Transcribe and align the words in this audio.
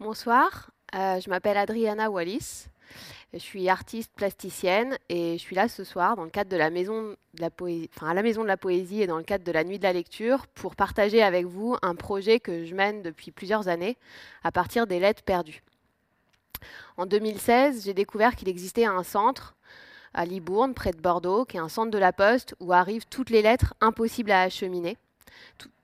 Bonsoir, 0.00 0.70
euh, 0.94 1.20
je 1.20 1.28
m'appelle 1.28 1.58
Adriana 1.58 2.10
Wallis. 2.10 2.68
Je 3.34 3.38
suis 3.38 3.68
artiste 3.68 4.10
plasticienne 4.16 4.96
et 5.10 5.36
je 5.36 5.42
suis 5.42 5.54
là 5.54 5.68
ce 5.68 5.84
soir 5.84 6.16
dans 6.16 6.24
le 6.24 6.30
cadre 6.30 6.48
de 6.48 6.56
la 6.56 6.70
maison 6.70 7.14
de 7.34 7.40
la 7.42 7.50
poésie, 7.50 7.90
à 8.00 8.14
la 8.14 8.22
maison 8.22 8.40
de 8.40 8.46
la 8.46 8.56
poésie 8.56 9.02
et 9.02 9.06
dans 9.06 9.18
le 9.18 9.24
cadre 9.24 9.44
de 9.44 9.52
la 9.52 9.62
nuit 9.62 9.78
de 9.78 9.82
la 9.82 9.92
lecture 9.92 10.46
pour 10.46 10.74
partager 10.74 11.22
avec 11.22 11.44
vous 11.44 11.76
un 11.82 11.94
projet 11.94 12.40
que 12.40 12.64
je 12.64 12.74
mène 12.74 13.02
depuis 13.02 13.30
plusieurs 13.30 13.68
années 13.68 13.98
à 14.42 14.50
partir 14.50 14.86
des 14.86 15.00
lettres 15.00 15.22
perdues. 15.22 15.62
En 16.96 17.04
2016, 17.04 17.84
j'ai 17.84 17.92
découvert 17.92 18.36
qu'il 18.36 18.48
existait 18.48 18.86
un 18.86 19.02
centre 19.02 19.54
à 20.14 20.24
Libourne, 20.24 20.72
près 20.72 20.92
de 20.92 21.00
Bordeaux, 21.02 21.44
qui 21.44 21.58
est 21.58 21.60
un 21.60 21.68
centre 21.68 21.90
de 21.90 21.98
la 21.98 22.14
Poste 22.14 22.54
où 22.58 22.72
arrivent 22.72 23.04
toutes 23.04 23.28
les 23.28 23.42
lettres 23.42 23.74
impossibles 23.82 24.30
à 24.30 24.40
acheminer, 24.40 24.96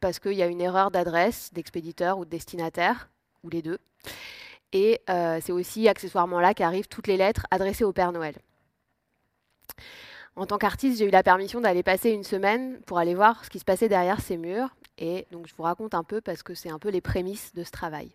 parce 0.01 0.19
qu'il 0.21 0.33
y 0.33 0.43
a 0.43 0.46
une 0.46 0.62
erreur 0.62 0.91
d'adresse 0.91 1.53
d'expéditeur 1.53 2.17
ou 2.17 2.25
de 2.25 2.30
destinataire, 2.30 3.11
les 3.51 3.63
deux. 3.63 3.79
Et 4.73 5.01
euh, 5.09 5.39
c'est 5.43 5.52
aussi 5.52 5.89
accessoirement 5.89 6.41
là 6.41 6.55
qu'arrivent 6.55 6.89
toutes 6.89 7.07
les 7.07 7.16
lettres 7.16 7.47
adressées 7.51 7.84
au 7.84 7.93
Père 7.93 8.12
Noël. 8.12 8.34
En 10.34 10.45
tant 10.45 10.59
qu'artiste, 10.59 10.98
j'ai 10.98 11.07
eu 11.07 11.11
la 11.11 11.23
permission 11.23 11.61
d'aller 11.61 11.83
passer 11.83 12.11
une 12.11 12.25
semaine 12.25 12.79
pour 12.87 12.98
aller 12.98 13.15
voir 13.15 13.45
ce 13.45 13.51
qui 13.51 13.59
se 13.59 13.65
passait 13.65 13.89
derrière 13.89 14.20
ces 14.20 14.37
murs. 14.37 14.69
Et 14.98 15.27
donc 15.30 15.47
je 15.47 15.55
vous 15.56 15.62
raconte 15.62 15.95
un 15.95 16.05
peu 16.05 16.20
parce 16.20 16.43
que 16.43 16.55
c'est 16.55 16.70
un 16.70 16.79
peu 16.79 16.91
les 16.91 17.01
prémices 17.01 17.55
de 17.55 17.65
ce 17.65 17.70
travail. 17.70 18.11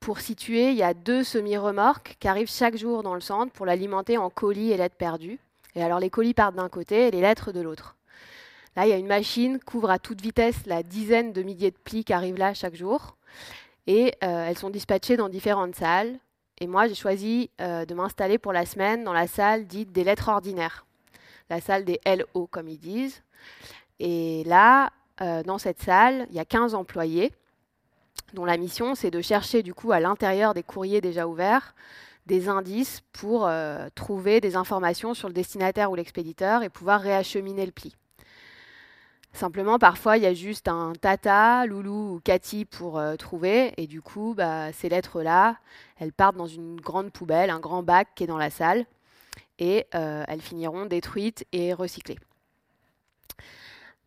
Pour 0.00 0.20
situer, 0.20 0.70
il 0.70 0.76
y 0.76 0.82
a 0.82 0.94
deux 0.94 1.24
semi-remorques 1.24 2.16
qui 2.20 2.28
arrivent 2.28 2.50
chaque 2.50 2.76
jour 2.76 3.02
dans 3.02 3.14
le 3.14 3.20
centre 3.20 3.52
pour 3.52 3.66
l'alimenter 3.66 4.16
en 4.16 4.30
colis 4.30 4.70
et 4.70 4.76
lettres 4.76 4.96
perdues. 4.96 5.38
Et 5.74 5.82
alors 5.82 6.00
les 6.00 6.10
colis 6.10 6.34
partent 6.34 6.54
d'un 6.54 6.68
côté 6.68 7.08
et 7.08 7.10
les 7.10 7.20
lettres 7.20 7.52
de 7.52 7.60
l'autre. 7.60 7.96
Là, 8.76 8.86
il 8.86 8.90
y 8.90 8.92
a 8.92 8.96
une 8.96 9.06
machine 9.06 9.58
qui 9.58 9.64
couvre 9.64 9.90
à 9.90 9.98
toute 9.98 10.20
vitesse 10.20 10.66
la 10.66 10.82
dizaine 10.82 11.32
de 11.32 11.42
milliers 11.42 11.72
de 11.72 11.76
plis 11.76 12.04
qui 12.04 12.12
arrivent 12.12 12.38
là 12.38 12.54
chaque 12.54 12.76
jour. 12.76 13.16
Et 13.88 14.12
euh, 14.22 14.44
elles 14.46 14.58
sont 14.58 14.68
dispatchées 14.68 15.16
dans 15.16 15.30
différentes 15.30 15.74
salles. 15.74 16.18
Et 16.60 16.66
moi, 16.66 16.86
j'ai 16.86 16.94
choisi 16.94 17.50
euh, 17.60 17.86
de 17.86 17.94
m'installer 17.94 18.36
pour 18.36 18.52
la 18.52 18.66
semaine 18.66 19.02
dans 19.02 19.14
la 19.14 19.26
salle 19.26 19.66
dite 19.66 19.92
des 19.92 20.04
lettres 20.04 20.28
ordinaires, 20.28 20.84
la 21.48 21.62
salle 21.62 21.86
des 21.86 21.98
LO, 22.04 22.46
comme 22.48 22.68
ils 22.68 22.78
disent. 22.78 23.22
Et 23.98 24.44
là, 24.44 24.90
euh, 25.22 25.42
dans 25.42 25.56
cette 25.56 25.80
salle, 25.80 26.26
il 26.28 26.36
y 26.36 26.38
a 26.38 26.44
15 26.44 26.74
employés 26.74 27.32
dont 28.34 28.44
la 28.44 28.58
mission, 28.58 28.94
c'est 28.94 29.10
de 29.10 29.22
chercher 29.22 29.62
du 29.62 29.72
coup 29.72 29.90
à 29.90 30.00
l'intérieur 30.00 30.52
des 30.52 30.62
courriers 30.62 31.00
déjà 31.00 31.26
ouverts 31.26 31.74
des 32.26 32.50
indices 32.50 33.00
pour 33.12 33.48
trouver 33.94 34.42
des 34.42 34.54
informations 34.54 35.14
sur 35.14 35.28
le 35.28 35.32
destinataire 35.32 35.90
ou 35.90 35.94
l'expéditeur 35.94 36.62
et 36.62 36.68
pouvoir 36.68 37.00
réacheminer 37.00 37.64
le 37.64 37.72
pli. 37.72 37.96
Simplement, 39.32 39.78
parfois, 39.78 40.16
il 40.16 40.22
y 40.22 40.26
a 40.26 40.34
juste 40.34 40.68
un 40.68 40.94
Tata, 40.94 41.64
Loulou 41.66 42.14
ou 42.14 42.20
Cathy 42.20 42.64
pour 42.64 42.98
euh, 42.98 43.14
trouver, 43.16 43.72
et 43.76 43.86
du 43.86 44.02
coup, 44.02 44.34
bah, 44.36 44.72
ces 44.72 44.88
lettres-là, 44.88 45.58
elles 45.98 46.12
partent 46.12 46.36
dans 46.36 46.46
une 46.46 46.80
grande 46.80 47.12
poubelle, 47.12 47.50
un 47.50 47.60
grand 47.60 47.82
bac 47.82 48.08
qui 48.14 48.24
est 48.24 48.26
dans 48.26 48.38
la 48.38 48.50
salle, 48.50 48.84
et 49.58 49.86
euh, 49.94 50.24
elles 50.26 50.40
finiront 50.40 50.86
détruites 50.86 51.46
et 51.52 51.72
recyclées. 51.72 52.18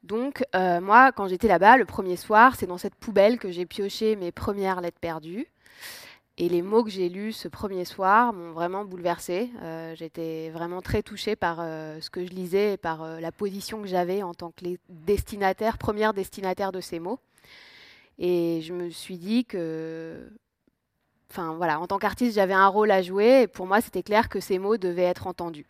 Donc, 0.04 0.44
euh, 0.56 0.82
moi, 0.82 1.12
quand 1.12 1.28
j'étais 1.28 1.48
là-bas, 1.48 1.78
le 1.78 1.86
premier 1.86 2.16
soir, 2.16 2.56
c'est 2.56 2.66
dans 2.66 2.80
cette 2.80 2.96
poubelle 2.96 3.38
que 3.38 3.52
j'ai 3.52 3.66
pioché 3.66 4.16
mes 4.16 4.32
premières 4.32 4.82
lettres 4.82 5.00
perdues. 5.00 5.48
Et 6.38 6.50
les 6.50 6.62
mots 6.62 6.84
que 6.84 6.90
j'ai 6.90 7.10
lus 7.10 7.34
ce 7.34 7.48
premier 7.48 7.86
soir 7.86 8.34
m'ont 8.34 8.52
vraiment 8.52 8.86
bouleversée. 8.86 9.50
Euh, 9.62 9.94
j'étais 9.96 10.50
vraiment 10.50 10.82
très 10.82 11.04
touchée 11.04 11.36
par 11.36 11.58
euh, 11.60 12.00
ce 12.02 12.10
que 12.10 12.26
je 12.26 12.32
lisais 12.32 12.74
et 12.74 12.78
par 12.78 13.06
la 13.20 13.32
position 13.32 13.82
que 13.82 13.88
j'avais 13.88 14.24
en 14.24 14.34
tant 14.34 14.52
que 14.52 14.66
destinataire, 14.90 15.78
première 15.78 16.14
destinataire 16.14 16.72
de 16.72 16.82
ces 16.82 17.00
mots. 17.00 17.20
Et 18.18 18.62
je 18.62 18.74
me 18.74 18.90
suis 18.90 19.18
dit 19.18 19.46
que, 19.46 20.32
enfin 21.30 21.54
voilà, 21.54 21.80
en 21.80 21.88
tant 21.88 22.00
qu'artiste, 22.00 22.36
j'avais 22.36 22.54
un 22.54 22.68
rôle 22.68 22.92
à 22.92 23.02
jouer. 23.02 23.44
Et 23.44 23.48
pour 23.48 23.68
moi, 23.68 23.82
c'était 23.82 24.04
clair 24.04 24.30
que 24.30 24.40
ces 24.40 24.58
mots 24.58 24.78
devaient 24.78 25.04
être 25.04 25.28
entendus. 25.28 25.68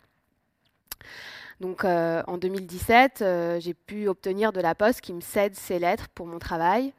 Donc 1.62 1.84
euh, 1.84 2.22
en 2.26 2.38
2017, 2.38 3.22
euh, 3.22 3.60
j'ai 3.60 3.72
pu 3.72 4.08
obtenir 4.08 4.52
de 4.52 4.60
la 4.60 4.74
Poste 4.74 5.00
qui 5.00 5.12
me 5.12 5.20
cède 5.20 5.54
ses 5.54 5.78
lettres 5.78 6.08
pour 6.12 6.26
mon 6.26 6.40
travail. 6.40 6.92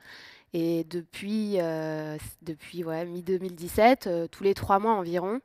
Et 0.54 0.84
depuis, 0.84 1.60
euh, 1.60 2.18
depuis 2.44 2.84
mi-2017, 2.84 4.30
tous 4.30 4.44
les 4.44 4.54
trois 4.54 4.80
mois 4.80 4.94
environ, 4.94 5.42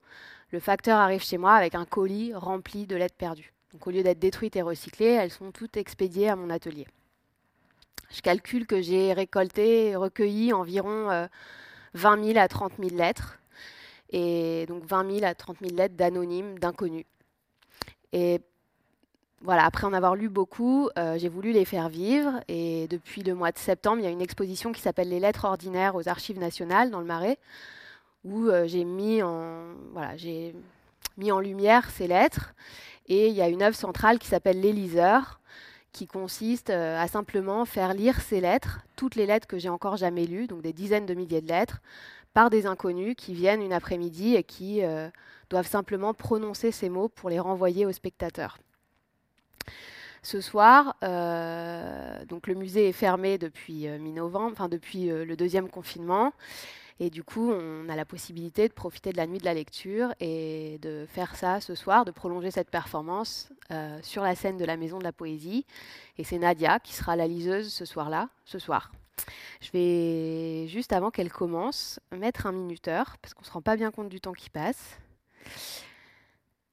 le 0.50 0.60
facteur 0.60 0.98
arrive 0.98 1.22
chez 1.22 1.38
moi 1.38 1.54
avec 1.54 1.74
un 1.74 1.86
colis 1.86 2.34
rempli 2.34 2.86
de 2.86 2.96
lettres 2.96 3.16
perdues. 3.16 3.52
Donc 3.72 3.86
au 3.86 3.90
lieu 3.90 4.02
d'être 4.02 4.18
détruites 4.18 4.56
et 4.56 4.62
recyclées, 4.62 5.06
elles 5.06 5.30
sont 5.30 5.50
toutes 5.50 5.76
expédiées 5.76 6.28
à 6.28 6.36
mon 6.36 6.50
atelier. 6.50 6.86
Je 8.10 8.20
calcule 8.22 8.66
que 8.66 8.80
j'ai 8.80 9.12
récolté 9.12 9.94
recueilli 9.96 10.52
environ 10.52 11.28
20 11.94 12.24
000 12.24 12.38
à 12.38 12.48
30 12.48 12.72
000 12.78 12.96
lettres. 12.96 13.38
Et 14.10 14.64
donc 14.68 14.84
20 14.84 15.18
000 15.18 15.26
à 15.26 15.34
30 15.34 15.58
000 15.60 15.74
lettres 15.74 15.96
d'anonymes, 15.96 16.58
d'inconnus. 16.58 17.04
Et 18.12 18.40
voilà, 19.40 19.64
après 19.64 19.86
en 19.86 19.92
avoir 19.92 20.16
lu 20.16 20.28
beaucoup, 20.28 20.88
euh, 20.98 21.16
j'ai 21.16 21.28
voulu 21.28 21.52
les 21.52 21.64
faire 21.64 21.88
vivre. 21.88 22.40
Et 22.48 22.88
depuis 22.88 23.22
le 23.22 23.34
mois 23.34 23.52
de 23.52 23.58
septembre, 23.58 23.98
il 24.00 24.04
y 24.04 24.08
a 24.08 24.10
une 24.10 24.20
exposition 24.20 24.72
qui 24.72 24.80
s'appelle 24.80 25.08
Les 25.08 25.20
lettres 25.20 25.44
ordinaires 25.44 25.94
aux 25.94 26.08
archives 26.08 26.38
nationales 26.38 26.90
dans 26.90 26.98
le 26.98 27.06
Marais, 27.06 27.38
où 28.24 28.48
euh, 28.48 28.66
j'ai 28.66 28.84
mis, 28.84 29.22
en, 29.22 29.62
lumière 31.40 31.88
ces 31.90 32.08
lettres. 32.08 32.54
Et 33.06 33.28
il 33.28 33.34
y 33.34 33.40
a 33.40 33.48
une 33.48 33.62
œuvre 33.62 33.76
centrale 33.76 34.18
qui 34.18 34.26
s'appelle 34.26 34.60
Les 34.60 34.72
liseurs, 34.72 35.38
qui 35.92 36.08
consiste 36.08 36.70
euh, 36.70 37.00
à 37.00 37.06
simplement 37.06 37.64
faire 37.64 37.94
lire 37.94 38.20
ces 38.20 38.40
lettres, 38.40 38.80
toutes 38.96 39.14
les 39.14 39.26
lettres 39.26 39.46
que 39.46 39.58
j'ai 39.58 39.68
encore 39.68 39.96
jamais 39.96 40.26
lues, 40.26 40.48
donc 40.48 40.62
des 40.62 40.72
dizaines 40.72 41.06
de 41.06 41.14
milliers 41.14 41.40
de 41.40 41.48
lettres, 41.48 41.80
par 42.34 42.50
des 42.50 42.66
inconnus 42.66 43.14
qui 43.16 43.34
viennent 43.34 43.62
une 43.62 43.72
après-midi 43.72 44.34
et 44.34 44.42
qui 44.42 44.82
doivent 45.50 45.66
simplement 45.66 46.12
prononcer 46.12 46.70
ces 46.70 46.88
mots 46.88 47.08
pour 47.08 47.30
les 47.30 47.40
renvoyer 47.40 47.86
aux 47.86 47.90
spectateurs. 47.90 48.58
Ce 50.22 50.40
soir, 50.40 50.96
euh, 51.04 52.24
donc 52.26 52.48
le 52.48 52.54
musée 52.54 52.88
est 52.88 52.92
fermé 52.92 53.38
depuis 53.38 53.86
euh, 53.86 53.98
mi-novembre, 53.98 54.50
enfin 54.52 54.68
depuis 54.68 55.10
euh, 55.10 55.24
le 55.24 55.36
deuxième 55.36 55.68
confinement. 55.68 56.32
Et 57.00 57.10
du 57.10 57.22
coup, 57.22 57.52
on 57.52 57.88
a 57.88 57.94
la 57.94 58.04
possibilité 58.04 58.66
de 58.66 58.72
profiter 58.72 59.12
de 59.12 59.16
la 59.16 59.28
nuit 59.28 59.38
de 59.38 59.44
la 59.44 59.54
lecture 59.54 60.12
et 60.18 60.78
de 60.82 61.06
faire 61.08 61.36
ça 61.36 61.60
ce 61.60 61.76
soir, 61.76 62.04
de 62.04 62.10
prolonger 62.10 62.50
cette 62.50 62.70
performance 62.70 63.52
sur 64.02 64.24
la 64.24 64.34
scène 64.34 64.56
de 64.56 64.64
la 64.64 64.76
Maison 64.76 64.98
de 64.98 65.04
la 65.04 65.12
Poésie. 65.12 65.64
Et 66.16 66.24
c'est 66.24 66.38
Nadia 66.38 66.80
qui 66.80 66.94
sera 66.94 67.14
la 67.14 67.28
liseuse 67.28 67.72
ce 67.72 67.84
soir-là, 67.84 68.30
ce 68.44 68.58
soir. 68.58 68.90
Je 69.60 69.70
vais, 69.70 70.66
juste 70.66 70.92
avant 70.92 71.12
qu'elle 71.12 71.30
commence, 71.30 72.00
mettre 72.10 72.46
un 72.46 72.52
minuteur, 72.52 73.16
parce 73.22 73.32
qu'on 73.32 73.42
ne 73.42 73.46
se 73.46 73.52
rend 73.52 73.62
pas 73.62 73.76
bien 73.76 73.92
compte 73.92 74.08
du 74.08 74.20
temps 74.20 74.32
qui 74.32 74.50
passe. 74.50 74.98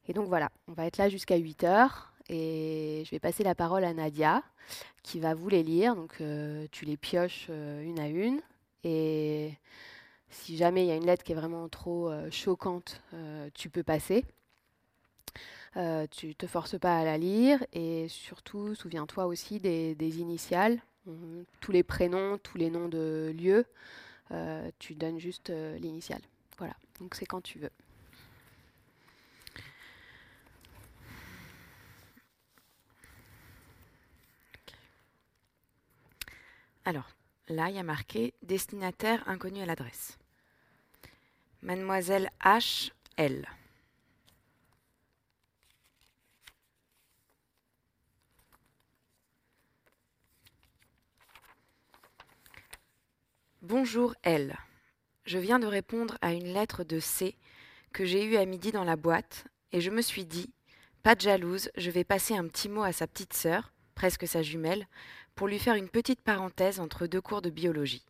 Et 0.07 0.13
donc 0.13 0.27
voilà, 0.27 0.49
on 0.67 0.73
va 0.73 0.87
être 0.87 0.97
là 0.97 1.07
jusqu'à 1.07 1.35
8 1.35 1.63
heures. 1.65 2.14
Et 2.29 3.03
je 3.05 3.11
vais 3.11 3.19
passer 3.19 3.43
la 3.43 3.55
parole 3.55 3.83
à 3.83 3.93
Nadia, 3.93 4.43
qui 5.03 5.19
va 5.19 5.33
vous 5.33 5.49
les 5.49 5.63
lire. 5.63 5.95
Donc 5.95 6.17
euh, 6.21 6.67
tu 6.71 6.85
les 6.85 6.97
pioches 6.97 7.47
euh, 7.49 7.83
une 7.83 7.99
à 7.99 8.07
une. 8.07 8.41
Et 8.83 9.53
si 10.29 10.57
jamais 10.57 10.83
il 10.83 10.87
y 10.87 10.91
a 10.91 10.95
une 10.95 11.05
lettre 11.05 11.23
qui 11.23 11.31
est 11.31 11.35
vraiment 11.35 11.67
trop 11.69 12.09
euh, 12.09 12.29
choquante, 12.31 13.01
tu 13.53 13.69
peux 13.69 13.83
passer. 13.83 14.25
tu 15.75 16.27
ne 16.27 16.33
te 16.33 16.47
forces 16.47 16.79
pas 16.79 16.97
à 16.97 17.03
la 17.03 17.17
lire. 17.17 17.63
Et 17.73 18.07
surtout, 18.07 18.75
souviens-toi 18.75 19.25
aussi 19.25 19.59
des, 19.59 19.95
des 19.95 20.19
initiales. 20.19 20.79
tous 21.61 21.71
les 21.71 21.83
prénoms, 21.83 22.37
tous 22.39 22.57
les 22.57 22.69
noms 22.69 22.89
de 22.89 23.33
lieux. 23.37 23.65
tu 24.79 24.95
donnes 24.95 25.19
juste 25.19 25.51
l'initiale. 25.79 26.21
Voilà, 26.57 26.75
donc 26.99 27.15
c'est 27.15 27.25
quand 27.25 27.41
tu 27.41 27.59
veux. 27.59 27.71
Alors, 36.87 37.09
là, 37.47 37.69
il 37.69 37.75
y 37.75 37.79
a 37.79 37.83
marqué 37.83 38.35
destinataire 38.43 39.27
inconnu 39.27 39.59
à 39.59 39.65
l'adresse. 39.65 40.19
Mademoiselle 41.63 42.29
H. 42.43 42.91
L. 43.17 43.47
Bonjour 53.63 54.13
L. 54.21 54.55
Je 55.25 55.39
viens 55.39 55.57
de 55.57 55.65
répondre 55.65 56.19
à 56.21 56.33
une 56.33 56.53
lettre 56.53 56.83
de 56.83 56.99
C 56.99 57.35
que 57.93 58.05
j'ai 58.05 58.23
eue 58.25 58.37
à 58.37 58.45
midi 58.45 58.71
dans 58.71 58.83
la 58.83 58.95
boîte 58.95 59.45
et 59.71 59.81
je 59.81 59.89
me 59.89 60.03
suis 60.03 60.25
dit, 60.25 60.53
pas 61.01 61.15
de 61.15 61.21
jalouse, 61.21 61.71
je 61.77 61.89
vais 61.89 62.03
passer 62.03 62.35
un 62.35 62.47
petit 62.47 62.69
mot 62.69 62.83
à 62.83 62.91
sa 62.91 63.07
petite 63.07 63.33
sœur, 63.33 63.73
presque 63.95 64.27
sa 64.27 64.43
jumelle, 64.43 64.87
pour 65.35 65.47
lui 65.47 65.59
faire 65.59 65.75
une 65.75 65.89
petite 65.89 66.21
parenthèse 66.21 66.79
entre 66.79 67.07
deux 67.07 67.21
cours 67.21 67.41
de 67.41 67.49
biologie. 67.49 68.05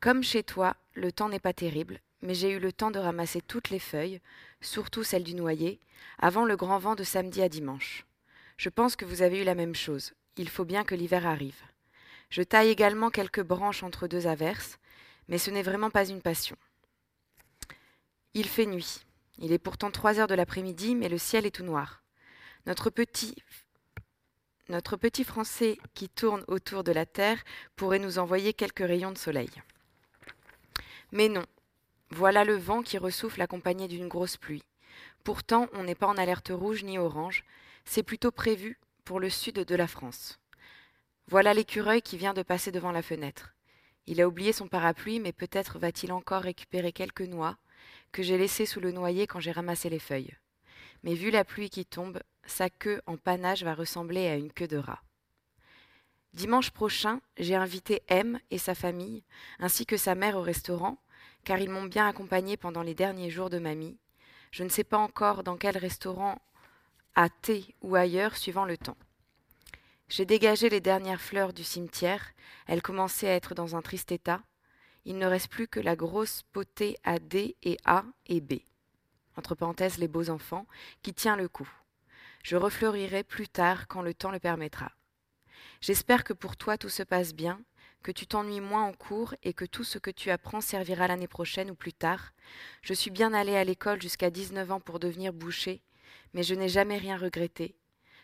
Comme 0.00 0.22
chez 0.22 0.42
toi, 0.42 0.76
le 0.94 1.12
temps 1.12 1.28
n'est 1.28 1.38
pas 1.38 1.52
terrible, 1.52 2.00
mais 2.22 2.34
j'ai 2.34 2.50
eu 2.50 2.58
le 2.58 2.72
temps 2.72 2.90
de 2.90 2.98
ramasser 2.98 3.40
toutes 3.40 3.70
les 3.70 3.78
feuilles, 3.78 4.20
surtout 4.60 5.04
celles 5.04 5.24
du 5.24 5.34
noyer, 5.34 5.80
avant 6.18 6.44
le 6.44 6.56
grand 6.56 6.78
vent 6.78 6.94
de 6.94 7.04
samedi 7.04 7.42
à 7.42 7.48
dimanche. 7.48 8.04
Je 8.56 8.68
pense 8.68 8.96
que 8.96 9.04
vous 9.04 9.22
avez 9.22 9.42
eu 9.42 9.44
la 9.44 9.54
même 9.54 9.74
chose. 9.74 10.14
Il 10.36 10.48
faut 10.48 10.64
bien 10.64 10.84
que 10.84 10.94
l'hiver 10.94 11.26
arrive. 11.26 11.60
Je 12.30 12.42
taille 12.42 12.68
également 12.68 13.10
quelques 13.10 13.42
branches 13.42 13.82
entre 13.82 14.08
deux 14.08 14.26
averses, 14.26 14.78
mais 15.28 15.38
ce 15.38 15.50
n'est 15.50 15.62
vraiment 15.62 15.90
pas 15.90 16.08
une 16.08 16.22
passion. 16.22 16.56
Il 18.34 18.48
fait 18.48 18.66
nuit. 18.66 19.04
Il 19.38 19.52
est 19.52 19.58
pourtant 19.58 19.90
trois 19.90 20.18
heures 20.18 20.28
de 20.28 20.34
l'après-midi, 20.34 20.94
mais 20.94 21.08
le 21.08 21.18
ciel 21.18 21.46
est 21.46 21.54
tout 21.54 21.64
noir. 21.64 22.02
Notre 22.66 22.90
petit, 22.90 23.36
notre 24.68 24.96
petit 24.96 25.24
Français 25.24 25.78
qui 25.94 26.08
tourne 26.08 26.44
autour 26.48 26.84
de 26.84 26.92
la 26.92 27.06
Terre 27.06 27.42
pourrait 27.76 27.98
nous 27.98 28.18
envoyer 28.18 28.54
quelques 28.54 28.86
rayons 28.86 29.12
de 29.12 29.18
soleil. 29.18 29.50
Mais 31.12 31.28
non. 31.28 31.44
Voilà 32.10 32.44
le 32.44 32.56
vent 32.56 32.82
qui 32.82 32.98
ressouffle 32.98 33.42
accompagné 33.42 33.88
d'une 33.88 34.08
grosse 34.08 34.36
pluie. 34.36 34.64
Pourtant, 35.24 35.68
on 35.72 35.84
n'est 35.84 35.94
pas 35.94 36.06
en 36.06 36.16
alerte 36.16 36.50
rouge 36.54 36.84
ni 36.84 36.98
orange, 36.98 37.44
c'est 37.84 38.02
plutôt 38.02 38.30
prévu 38.30 38.78
pour 39.04 39.20
le 39.20 39.30
sud 39.30 39.56
de 39.56 39.74
la 39.74 39.86
France. 39.86 40.38
Voilà 41.28 41.54
l'écureuil 41.54 42.02
qui 42.02 42.16
vient 42.16 42.34
de 42.34 42.42
passer 42.42 42.70
devant 42.70 42.92
la 42.92 43.02
fenêtre. 43.02 43.54
Il 44.06 44.20
a 44.20 44.28
oublié 44.28 44.52
son 44.52 44.68
parapluie, 44.68 45.20
mais 45.20 45.32
peut-être 45.32 45.78
va-t-il 45.78 46.12
encore 46.12 46.42
récupérer 46.42 46.92
quelques 46.92 47.22
noix 47.22 47.56
que 48.12 48.22
j'ai 48.22 48.38
laissées 48.38 48.66
sous 48.66 48.80
le 48.80 48.92
noyer 48.92 49.26
quand 49.26 49.40
j'ai 49.40 49.52
ramassé 49.52 49.88
les 49.88 49.98
feuilles. 49.98 50.36
Mais 51.04 51.14
vu 51.14 51.30
la 51.30 51.44
pluie 51.44 51.70
qui 51.70 51.84
tombe, 51.84 52.20
sa 52.46 52.70
queue 52.70 53.00
en 53.06 53.16
panache 53.16 53.62
va 53.62 53.74
ressembler 53.74 54.26
à 54.26 54.36
une 54.36 54.52
queue 54.52 54.66
de 54.66 54.78
rat. 54.78 55.02
Dimanche 56.32 56.70
prochain, 56.70 57.20
j'ai 57.36 57.54
invité 57.54 58.02
M 58.08 58.40
et 58.50 58.58
sa 58.58 58.74
famille, 58.74 59.22
ainsi 59.60 59.86
que 59.86 59.96
sa 59.96 60.14
mère 60.14 60.36
au 60.36 60.42
restaurant, 60.42 60.98
car 61.44 61.60
ils 61.60 61.70
m'ont 61.70 61.84
bien 61.84 62.08
accompagné 62.08 62.56
pendant 62.56 62.82
les 62.82 62.94
derniers 62.94 63.30
jours 63.30 63.50
de 63.50 63.58
mamie. 63.58 63.98
Je 64.50 64.64
ne 64.64 64.68
sais 64.68 64.82
pas 64.82 64.98
encore 64.98 65.44
dans 65.44 65.56
quel 65.56 65.76
restaurant, 65.76 66.40
à 67.14 67.28
thé 67.28 67.74
ou 67.82 67.94
ailleurs, 67.94 68.36
suivant 68.36 68.64
le 68.64 68.78
temps. 68.78 68.96
J'ai 70.08 70.24
dégagé 70.24 70.70
les 70.70 70.80
dernières 70.80 71.20
fleurs 71.20 71.52
du 71.52 71.64
cimetière, 71.64 72.32
elles 72.66 72.82
commençaient 72.82 73.28
à 73.28 73.34
être 73.34 73.54
dans 73.54 73.76
un 73.76 73.82
triste 73.82 74.10
état. 74.10 74.42
Il 75.04 75.18
ne 75.18 75.26
reste 75.26 75.48
plus 75.48 75.68
que 75.68 75.80
la 75.80 75.96
grosse 75.96 76.42
potée 76.52 76.96
à 77.04 77.18
D 77.18 77.56
et 77.62 77.76
A 77.84 78.04
et 78.26 78.40
B, 78.40 78.54
entre 79.36 79.54
parenthèses 79.54 79.98
les 79.98 80.08
beaux 80.08 80.30
enfants, 80.30 80.66
qui 81.02 81.14
tient 81.14 81.36
le 81.36 81.48
coup. 81.48 81.68
Je 82.42 82.56
refleurirai 82.56 83.24
plus 83.24 83.48
tard 83.48 83.88
quand 83.88 84.02
le 84.02 84.14
temps 84.14 84.30
le 84.30 84.38
permettra. 84.38 84.92
J'espère 85.80 86.24
que 86.24 86.32
pour 86.32 86.56
toi 86.56 86.76
tout 86.78 86.88
se 86.88 87.02
passe 87.02 87.34
bien, 87.34 87.60
que 88.02 88.12
tu 88.12 88.26
t'ennuies 88.26 88.60
moins 88.60 88.84
en 88.84 88.92
cours 88.92 89.34
et 89.42 89.54
que 89.54 89.64
tout 89.64 89.82
ce 89.82 89.98
que 89.98 90.10
tu 90.10 90.30
apprends 90.30 90.60
servira 90.60 91.08
l'année 91.08 91.26
prochaine 91.26 91.70
ou 91.70 91.74
plus 91.74 91.94
tard. 91.94 92.32
Je 92.82 92.92
suis 92.92 93.10
bien 93.10 93.32
allée 93.32 93.56
à 93.56 93.64
l'école 93.64 94.00
jusqu'à 94.00 94.30
19 94.30 94.72
ans 94.72 94.80
pour 94.80 95.00
devenir 95.00 95.32
boucher, 95.32 95.82
mais 96.34 96.42
je 96.42 96.54
n'ai 96.54 96.68
jamais 96.68 96.98
rien 96.98 97.16
regretté. 97.16 97.76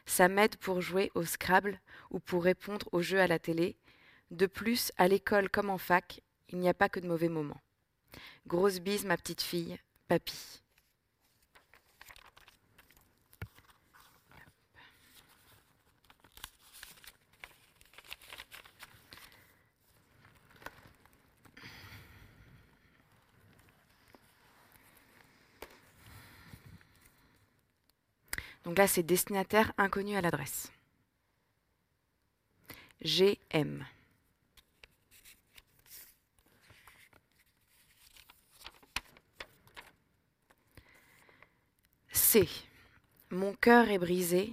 Ça 0.04 0.28
m'aide 0.28 0.56
pour 0.56 0.80
jouer 0.80 1.10
au 1.14 1.24
Scrabble 1.24 1.80
ou 2.10 2.20
pour 2.20 2.44
répondre 2.44 2.88
aux 2.92 3.00
jeux 3.00 3.20
à 3.20 3.26
la 3.26 3.38
télé. 3.38 3.76
De 4.30 4.46
plus, 4.46 4.92
à 4.98 5.08
l'école 5.08 5.48
comme 5.48 5.70
en 5.70 5.78
fac, 5.78 6.20
il 6.50 6.58
n'y 6.58 6.68
a 6.68 6.74
pas 6.74 6.88
que 6.88 7.00
de 7.00 7.08
mauvais 7.08 7.28
moments. 7.28 7.60
Grosse 8.46 8.80
bise, 8.80 9.04
ma 9.04 9.16
petite 9.16 9.42
fille, 9.42 9.78
papy. 10.08 10.62
Donc 28.70 28.78
là, 28.78 28.86
c'est 28.86 29.02
destinataire 29.02 29.72
inconnu 29.78 30.14
à 30.14 30.20
l'adresse. 30.20 30.70
GM. 33.02 33.84
C. 42.12 42.48
Mon 43.30 43.54
cœur 43.54 43.88
est 43.88 43.98
brisé. 43.98 44.52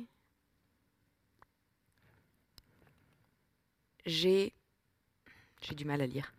J'ai. 4.08 4.52
J'ai 5.62 5.76
du 5.76 5.86
mal 5.86 6.02
à 6.02 6.08
lire. 6.08 6.34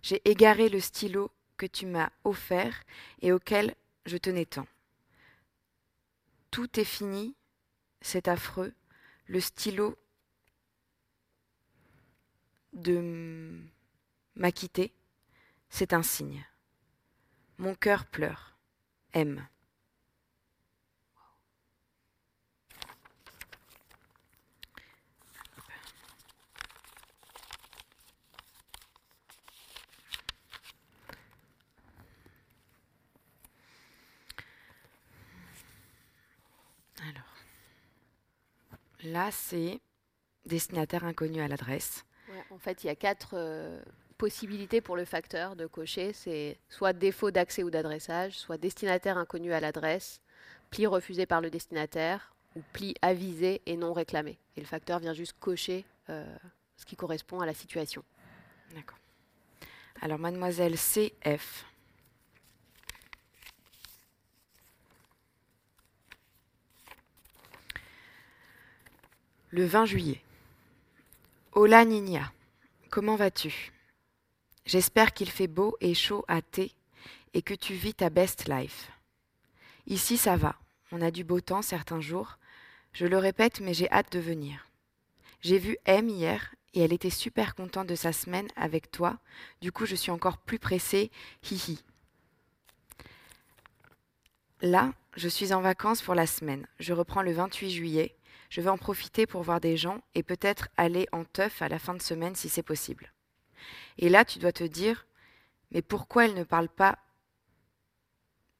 J'ai 0.00 0.26
égaré 0.26 0.70
le 0.70 0.80
stylo 0.80 1.30
que 1.58 1.66
tu 1.66 1.84
m'as 1.84 2.08
offert 2.24 2.82
et 3.20 3.30
auquel 3.30 3.74
je 4.06 4.16
tenais 4.16 4.46
tant. 4.46 4.66
Tout 6.50 6.80
est 6.80 6.84
fini, 6.84 7.36
c'est 8.00 8.28
affreux. 8.28 8.74
Le 9.26 9.40
stylo 9.40 9.98
de 12.72 13.60
m'a 14.34 14.52
quitté, 14.52 14.94
c'est 15.68 15.92
un 15.92 16.02
signe. 16.02 16.44
Mon 17.58 17.74
cœur 17.74 18.06
pleure. 18.06 18.56
M. 19.12 19.46
Alors, 37.00 37.22
là, 39.12 39.30
c'est 39.30 39.80
destinataire 40.46 41.04
inconnu 41.04 41.40
à 41.40 41.48
l'adresse. 41.48 42.04
Ouais, 42.28 42.44
en 42.50 42.58
fait, 42.58 42.84
il 42.84 42.88
y 42.88 42.90
a 42.90 42.96
quatre 42.96 43.30
euh, 43.34 43.80
possibilités 44.16 44.80
pour 44.80 44.96
le 44.96 45.04
facteur 45.04 45.56
de 45.56 45.66
cocher. 45.66 46.12
C'est 46.12 46.58
soit 46.68 46.92
défaut 46.92 47.30
d'accès 47.30 47.62
ou 47.62 47.70
d'adressage, 47.70 48.38
soit 48.38 48.58
destinataire 48.58 49.18
inconnu 49.18 49.52
à 49.52 49.60
l'adresse, 49.60 50.20
pli 50.70 50.86
refusé 50.86 51.26
par 51.26 51.40
le 51.40 51.50
destinataire 51.50 52.34
ou 52.56 52.62
pli 52.72 52.94
avisé 53.02 53.62
et 53.66 53.76
non 53.76 53.92
réclamé. 53.92 54.38
Et 54.56 54.60
le 54.60 54.66
facteur 54.66 54.98
vient 54.98 55.14
juste 55.14 55.36
cocher 55.38 55.84
euh, 56.10 56.24
ce 56.76 56.84
qui 56.84 56.96
correspond 56.96 57.40
à 57.40 57.46
la 57.46 57.54
situation. 57.54 58.02
D'accord. 58.74 58.98
Alors, 60.00 60.18
mademoiselle 60.18 60.76
CF. 60.76 61.64
Le 69.50 69.64
20 69.64 69.86
juillet. 69.86 70.20
Hola 71.52 71.86
Nina, 71.86 72.32
comment 72.90 73.16
vas-tu? 73.16 73.72
J'espère 74.66 75.14
qu'il 75.14 75.30
fait 75.30 75.46
beau 75.46 75.74
et 75.80 75.94
chaud 75.94 76.22
à 76.28 76.42
thé 76.42 76.72
et 77.32 77.40
que 77.40 77.54
tu 77.54 77.72
vis 77.72 77.94
ta 77.94 78.10
best 78.10 78.46
life. 78.46 78.90
Ici 79.86 80.18
ça 80.18 80.36
va, 80.36 80.56
on 80.92 81.00
a 81.00 81.10
du 81.10 81.24
beau 81.24 81.40
temps 81.40 81.62
certains 81.62 82.02
jours. 82.02 82.36
Je 82.92 83.06
le 83.06 83.16
répète, 83.16 83.60
mais 83.60 83.72
j'ai 83.72 83.90
hâte 83.90 84.12
de 84.12 84.18
venir. 84.18 84.66
J'ai 85.40 85.58
vu 85.58 85.78
M 85.86 86.10
hier 86.10 86.54
et 86.74 86.82
elle 86.82 86.92
était 86.92 87.08
super 87.08 87.54
contente 87.54 87.86
de 87.86 87.94
sa 87.94 88.12
semaine 88.12 88.48
avec 88.54 88.90
toi. 88.90 89.18
Du 89.62 89.72
coup, 89.72 89.86
je 89.86 89.94
suis 89.94 90.10
encore 90.10 90.36
plus 90.36 90.58
pressée. 90.58 91.10
Hihi. 91.50 91.82
Là, 94.60 94.92
je 95.16 95.28
suis 95.28 95.54
en 95.54 95.62
vacances 95.62 96.02
pour 96.02 96.14
la 96.14 96.26
semaine. 96.26 96.66
Je 96.80 96.92
reprends 96.92 97.22
le 97.22 97.32
28 97.32 97.70
juillet. 97.70 98.14
Je 98.48 98.60
vais 98.60 98.70
en 98.70 98.78
profiter 98.78 99.26
pour 99.26 99.42
voir 99.42 99.60
des 99.60 99.76
gens 99.76 100.00
et 100.14 100.22
peut-être 100.22 100.68
aller 100.76 101.06
en 101.12 101.24
teuf 101.24 101.60
à 101.62 101.68
la 101.68 101.78
fin 101.78 101.94
de 101.94 102.02
semaine 102.02 102.34
si 102.34 102.48
c'est 102.48 102.62
possible. 102.62 103.12
Et 103.98 104.08
là, 104.08 104.24
tu 104.24 104.38
dois 104.38 104.52
te 104.52 104.64
dire, 104.64 105.06
mais 105.70 105.82
pourquoi 105.82 106.24
elle 106.24 106.34
ne 106.34 106.44
parle 106.44 106.68
pas 106.68 106.98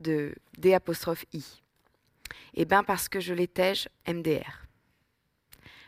de 0.01 0.35
D 0.59 0.75
apostrophe 0.75 1.25
I? 1.33 1.45
Eh 2.55 2.65
bien 2.65 2.85
parce 2.85 3.09
que 3.09 3.21
je 3.21 3.33
l'étège 3.35 3.89
MDR. 4.07 4.67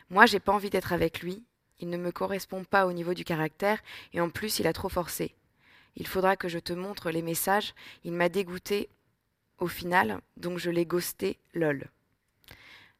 Moi, 0.09 0.25
j'ai 0.25 0.39
pas 0.39 0.51
envie 0.51 0.69
d'être 0.69 0.93
avec 0.93 1.21
lui, 1.21 1.43
il 1.79 1.89
ne 1.89 1.97
me 1.97 2.11
correspond 2.11 2.63
pas 2.63 2.85
au 2.85 2.93
niveau 2.93 3.13
du 3.13 3.23
caractère 3.23 3.81
et 4.13 4.21
en 4.21 4.29
plus, 4.29 4.59
il 4.59 4.67
a 4.67 4.73
trop 4.73 4.89
forcé. 4.89 5.35
Il 5.95 6.07
faudra 6.07 6.35
que 6.35 6.47
je 6.47 6.59
te 6.59 6.73
montre 6.73 7.11
les 7.11 7.21
messages, 7.21 7.73
il 8.03 8.13
m'a 8.13 8.29
dégoûté 8.29 8.89
au 9.57 9.67
final, 9.67 10.21
donc 10.37 10.57
je 10.57 10.71
l'ai 10.71 10.85
ghosté 10.85 11.37
lol. 11.53 11.89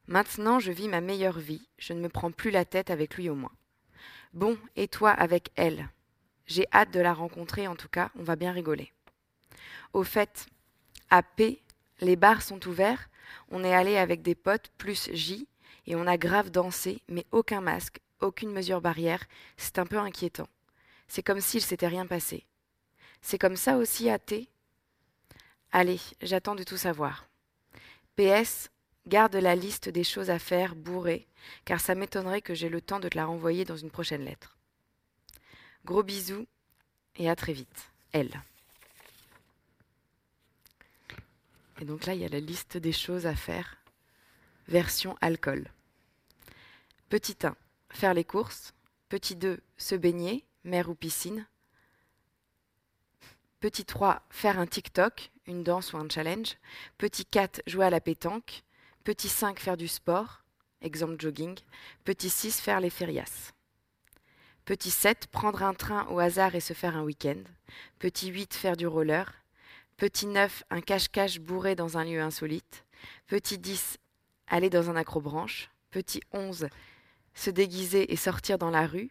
Maintenant, 0.08 0.60
je 0.60 0.72
vis 0.72 0.88
ma 0.88 1.01
meilleure 1.01 1.39
vie, 1.39 1.67
je 1.77 1.93
ne 1.93 2.01
me 2.01 2.10
prends 2.10 2.31
plus 2.31 2.51
la 2.51 2.65
tête 2.65 2.89
avec 2.89 3.15
lui 3.15 3.29
au 3.29 3.36
moins. 3.36 3.55
Bon, 4.34 4.58
et 4.75 4.88
toi 4.88 5.12
avec 5.12 5.51
elle? 5.55 5.89
J'ai 6.48 6.65
hâte 6.74 6.91
de 6.91 7.00
la 7.00 7.13
rencontrer 7.13 7.67
en 7.67 7.75
tout 7.75 7.88
cas, 7.88 8.12
on 8.15 8.24
va 8.24 8.36
bien 8.36 8.51
rigoler. 8.51 8.91
Au 9.93 10.03
fait, 10.03 10.48
à 11.10 11.24
P, 11.24 11.62
les 12.00 12.15
bars 12.15 12.41
sont 12.41 12.67
ouverts, 12.67 13.10
on 13.50 13.63
est 13.63 13.74
allé 13.74 13.98
avec 13.98 14.22
des 14.22 14.36
potes 14.36 14.72
plus 14.77 15.10
J, 15.13 15.48
et 15.88 15.96
on 15.96 16.08
a 16.08 16.17
grave 16.17 16.51
dansé, 16.51 17.01
mais 17.08 17.25
aucun 17.31 17.62
masque, 17.62 18.00
aucune 18.20 18.51
mesure 18.51 18.81
barrière, 18.81 19.24
c'est 19.58 19.79
un 19.79 19.86
peu 19.86 19.98
inquiétant. 19.98 20.48
C'est 21.08 21.24
comme 21.24 21.41
s'il 21.41 21.62
s'était 21.62 21.88
rien 21.88 22.05
passé. 22.05 22.46
C'est 23.22 23.38
comme 23.38 23.55
ça 23.55 23.77
aussi 23.77 24.10
à 24.10 24.20
T? 24.20 24.48
Allez, 25.72 26.00
j'attends 26.22 26.55
de 26.55 26.63
tout 26.63 26.77
savoir. 26.77 27.27
PS, 28.15 28.70
garde 29.08 29.36
la 29.36 29.55
liste 29.55 29.89
des 29.89 30.03
choses 30.03 30.29
à 30.29 30.39
faire 30.39 30.75
bourrée, 30.75 31.27
car 31.65 31.79
ça 31.79 31.96
m'étonnerait 31.96 32.41
que 32.41 32.53
j'ai 32.53 32.70
le 32.70 32.81
temps 32.81 33.00
de 33.00 33.10
te 33.10 33.17
la 33.17 33.25
renvoyer 33.25 33.65
dans 33.65 33.77
une 33.77 33.91
prochaine 33.91 34.25
lettre. 34.25 34.58
Gros 35.86 36.03
bisous 36.03 36.48
et 37.15 37.29
à 37.29 37.36
très 37.36 37.53
vite. 37.53 37.91
Elle. 38.12 38.41
Et 41.81 41.86
donc 41.86 42.05
là, 42.05 42.13
il 42.13 42.22
y 42.22 42.25
a 42.25 42.29
la 42.29 42.39
liste 42.39 42.77
des 42.77 42.91
choses 42.91 43.25
à 43.25 43.36
faire. 43.36 43.77
Version 44.67 45.17
alcool. 45.20 45.67
Petit 47.10 47.36
1, 47.43 47.55
faire 47.89 48.13
les 48.13 48.24
courses. 48.24 48.74
Petit 49.10 49.36
2, 49.36 49.60
se 49.77 49.96
baigner, 49.96 50.46
mer 50.63 50.89
ou 50.89 50.96
piscine. 50.96 51.46
Petit 53.60 53.84
3, 53.84 54.22
faire 54.29 54.60
un 54.60 54.67
TikTok, 54.67 55.31
une 55.46 55.63
danse 55.63 55.93
ou 55.93 55.98
un 55.98 56.08
challenge. 56.08 56.55
Petit 56.98 57.25
4, 57.25 57.63
jouer 57.67 57.86
à 57.86 57.89
la 57.89 58.00
pétanque. 58.00 58.63
Petit 59.03 59.29
5, 59.29 59.60
faire 59.60 59.77
du 59.77 59.88
sport, 59.88 60.43
exemple 60.81 61.15
jogging. 61.17 61.58
Petit 62.05 62.29
6, 62.29 62.62
faire 62.62 62.79
les 62.79 62.91
férias. 62.91 63.51
Petit 64.63 64.91
7, 64.91 65.25
prendre 65.25 65.63
un 65.63 65.74
train 65.74 66.05
au 66.10 66.20
hasard 66.20 66.53
et 66.53 66.60
se 66.60 66.74
faire 66.74 66.96
un 66.96 67.01
week-end. 67.01 67.41
Petit 67.98 68.27
8, 68.27 68.53
faire 68.53 68.77
du 68.77 68.86
roller. 68.86 69.34
Petit 69.98 70.27
9, 70.27 70.63
un 70.70 70.81
cache-cache 70.81 71.39
bourré 71.39 71.74
dans 71.75 71.98
un 71.98 72.05
lieu 72.05 72.22
insolite. 72.22 72.86
Petit 73.25 73.58
10, 73.58 73.98
aller 74.46 74.70
dans 74.70 74.91
un 74.91 74.96
acrobranche. 74.96 75.72
Petit 75.89 76.22
11, 76.31 76.67
se 77.34 77.50
déguiser 77.50 78.13
et 78.13 78.15
sortir 78.15 78.60
dans 78.60 78.70
la 78.70 78.86
rue. 78.86 79.10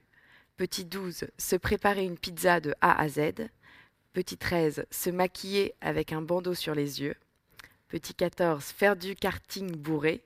Petit 0.56 0.84
12, 0.84 1.26
se 1.36 1.56
préparer 1.56 2.04
une 2.04 2.16
pizza 2.18 2.60
de 2.60 2.76
A 2.80 2.96
à 2.96 3.08
Z. 3.08 3.48
Petit 4.12 4.36
13, 4.36 4.86
se 4.88 5.10
maquiller 5.10 5.74
avec 5.80 6.12
un 6.12 6.22
bandeau 6.22 6.54
sur 6.54 6.76
les 6.76 7.00
yeux. 7.02 7.16
Petit 7.90 8.14
14, 8.14 8.64
faire 8.66 8.94
du 8.94 9.16
karting 9.16 9.74
bourré. 9.74 10.24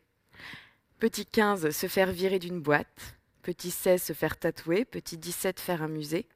Petit 0.99 1.25
15, 1.25 1.71
se 1.71 1.87
faire 1.87 2.13
virer 2.13 2.39
d'une 2.39 2.61
boîte. 2.61 3.17
Petit 3.41 3.71
16, 3.71 4.03
se 4.03 4.13
faire 4.13 4.39
tatouer. 4.39 4.85
Petit 4.85 5.17
17, 5.17 5.59
faire 5.61 5.83
un 5.83 5.89
musée. 5.89 6.27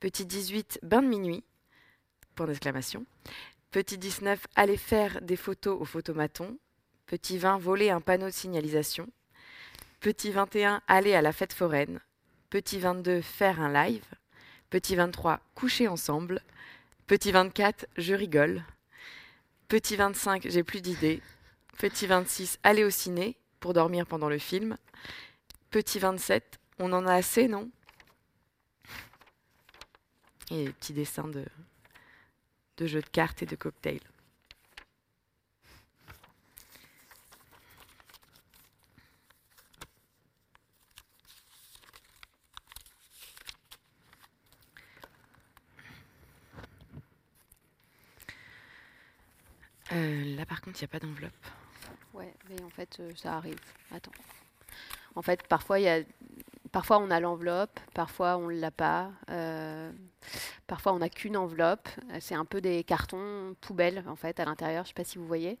Petit 0.00 0.26
18, 0.26 0.80
bain 0.82 1.00
de 1.00 1.08
minuit. 1.08 1.42
Point 2.34 2.46
d'exclamation. 2.46 3.06
Petit 3.70 3.96
19, 3.96 4.46
aller 4.54 4.76
faire 4.76 5.22
des 5.22 5.36
photos 5.36 5.80
au 5.80 5.86
photomaton. 5.86 6.58
Petit 7.06 7.38
20, 7.38 7.56
voler 7.56 7.88
un 7.88 8.02
panneau 8.02 8.26
de 8.26 8.30
signalisation. 8.30 9.08
Petit 10.00 10.30
21, 10.30 10.82
aller 10.88 11.14
à 11.14 11.22
la 11.22 11.32
fête 11.32 11.54
foraine. 11.54 12.00
Petit 12.50 12.78
22, 12.78 13.22
faire 13.22 13.62
un 13.62 13.72
live. 13.72 14.04
Petit 14.68 14.94
23, 14.94 15.40
coucher 15.54 15.88
ensemble. 15.88 16.42
Petit 17.06 17.32
24, 17.32 17.86
je 17.96 18.12
rigole. 18.12 18.62
Petit 19.74 19.96
25, 19.96 20.46
j'ai 20.50 20.62
plus 20.62 20.80
d'idées. 20.80 21.20
Petit 21.78 22.06
26, 22.06 22.60
aller 22.62 22.84
au 22.84 22.90
ciné 22.90 23.36
pour 23.58 23.72
dormir 23.72 24.06
pendant 24.06 24.28
le 24.28 24.38
film. 24.38 24.76
Petit 25.72 25.98
27, 25.98 26.60
on 26.78 26.92
en 26.92 27.08
a 27.08 27.14
assez, 27.14 27.48
non? 27.48 27.68
Et 30.52 30.68
petits 30.68 30.92
dessins 30.92 31.26
de, 31.26 31.44
de 32.76 32.86
jeux 32.86 33.00
de 33.00 33.08
cartes 33.08 33.42
et 33.42 33.46
de 33.46 33.56
cocktails. 33.56 33.98
Euh, 49.94 50.33
par 50.46 50.60
contre, 50.60 50.78
il 50.80 50.84
n'y 50.84 50.84
a 50.84 50.88
pas 50.88 50.98
d'enveloppe. 50.98 51.32
Ouais, 52.12 52.32
mais 52.48 52.62
en 52.62 52.70
fait, 52.70 52.98
euh, 53.00 53.10
ça 53.16 53.34
arrive. 53.36 53.58
Attends. 53.92 54.12
En 55.16 55.22
fait, 55.22 55.46
parfois, 55.46 55.80
y 55.80 55.88
a... 55.88 56.02
parfois 56.72 56.98
on 56.98 57.10
a 57.10 57.20
l'enveloppe, 57.20 57.78
parfois 57.92 58.36
on 58.36 58.48
ne 58.48 58.58
l'a 58.60 58.70
pas. 58.70 59.10
Euh, 59.30 59.92
parfois, 60.66 60.92
on 60.92 60.98
n'a 60.98 61.08
qu'une 61.08 61.36
enveloppe. 61.36 61.88
C'est 62.20 62.34
un 62.34 62.44
peu 62.44 62.60
des 62.60 62.84
cartons 62.84 63.54
poubelles, 63.60 64.04
en 64.06 64.16
fait, 64.16 64.40
à 64.40 64.44
l'intérieur. 64.44 64.84
Je 64.84 64.88
ne 64.88 64.94
sais 64.94 64.94
pas 64.94 65.04
si 65.04 65.18
vous 65.18 65.26
voyez. 65.26 65.58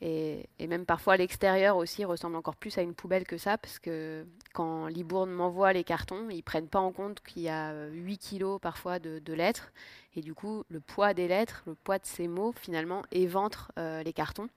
Et, 0.00 0.48
et 0.58 0.66
même 0.66 0.84
parfois, 0.84 1.16
l'extérieur 1.16 1.76
aussi 1.76 2.04
ressemble 2.04 2.36
encore 2.36 2.56
plus 2.56 2.76
à 2.78 2.82
une 2.82 2.94
poubelle 2.94 3.24
que 3.24 3.38
ça, 3.38 3.56
parce 3.58 3.78
que 3.78 4.26
quand 4.54 4.86
Libourne 4.86 5.30
m'envoie 5.30 5.74
les 5.74 5.84
cartons, 5.84 6.30
ils 6.30 6.42
prennent 6.42 6.68
pas 6.68 6.78
en 6.78 6.92
compte 6.92 7.20
qu'il 7.22 7.42
y 7.42 7.48
a 7.50 7.74
8 7.88 8.18
kilos 8.18 8.60
parfois 8.60 8.98
de, 8.98 9.32
lettres. 9.34 9.72
Et 10.16 10.22
du 10.22 10.32
coup, 10.32 10.64
le 10.70 10.80
poids 10.80 11.12
des 11.12 11.28
lettres, 11.28 11.62
le 11.66 11.74
poids 11.74 11.98
de 11.98 12.06
ces 12.06 12.28
mots, 12.28 12.54
finalement, 12.56 13.02
éventre 13.10 13.72
euh, 13.78 14.02
les 14.02 14.12
cartons. 14.12 14.48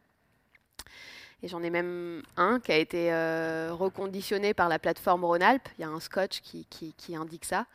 Et 1.44 1.48
j'en 1.48 1.62
ai 1.62 1.70
même 1.70 2.24
un 2.36 2.60
qui 2.60 2.72
a 2.72 2.77
été 2.77 3.13
euh, 3.13 3.70
reconditionné 3.72 4.56
par 4.56 4.70
la 4.70 4.80
plateforme 4.80 5.24
Rhône-Alpes. 5.24 5.70
Il 5.77 5.82
y 5.82 5.84
a 5.84 5.89
un 5.89 6.00
scotch 6.00 6.42
qui, 6.42 7.16
indique 7.16 7.46
ça. 7.46 7.68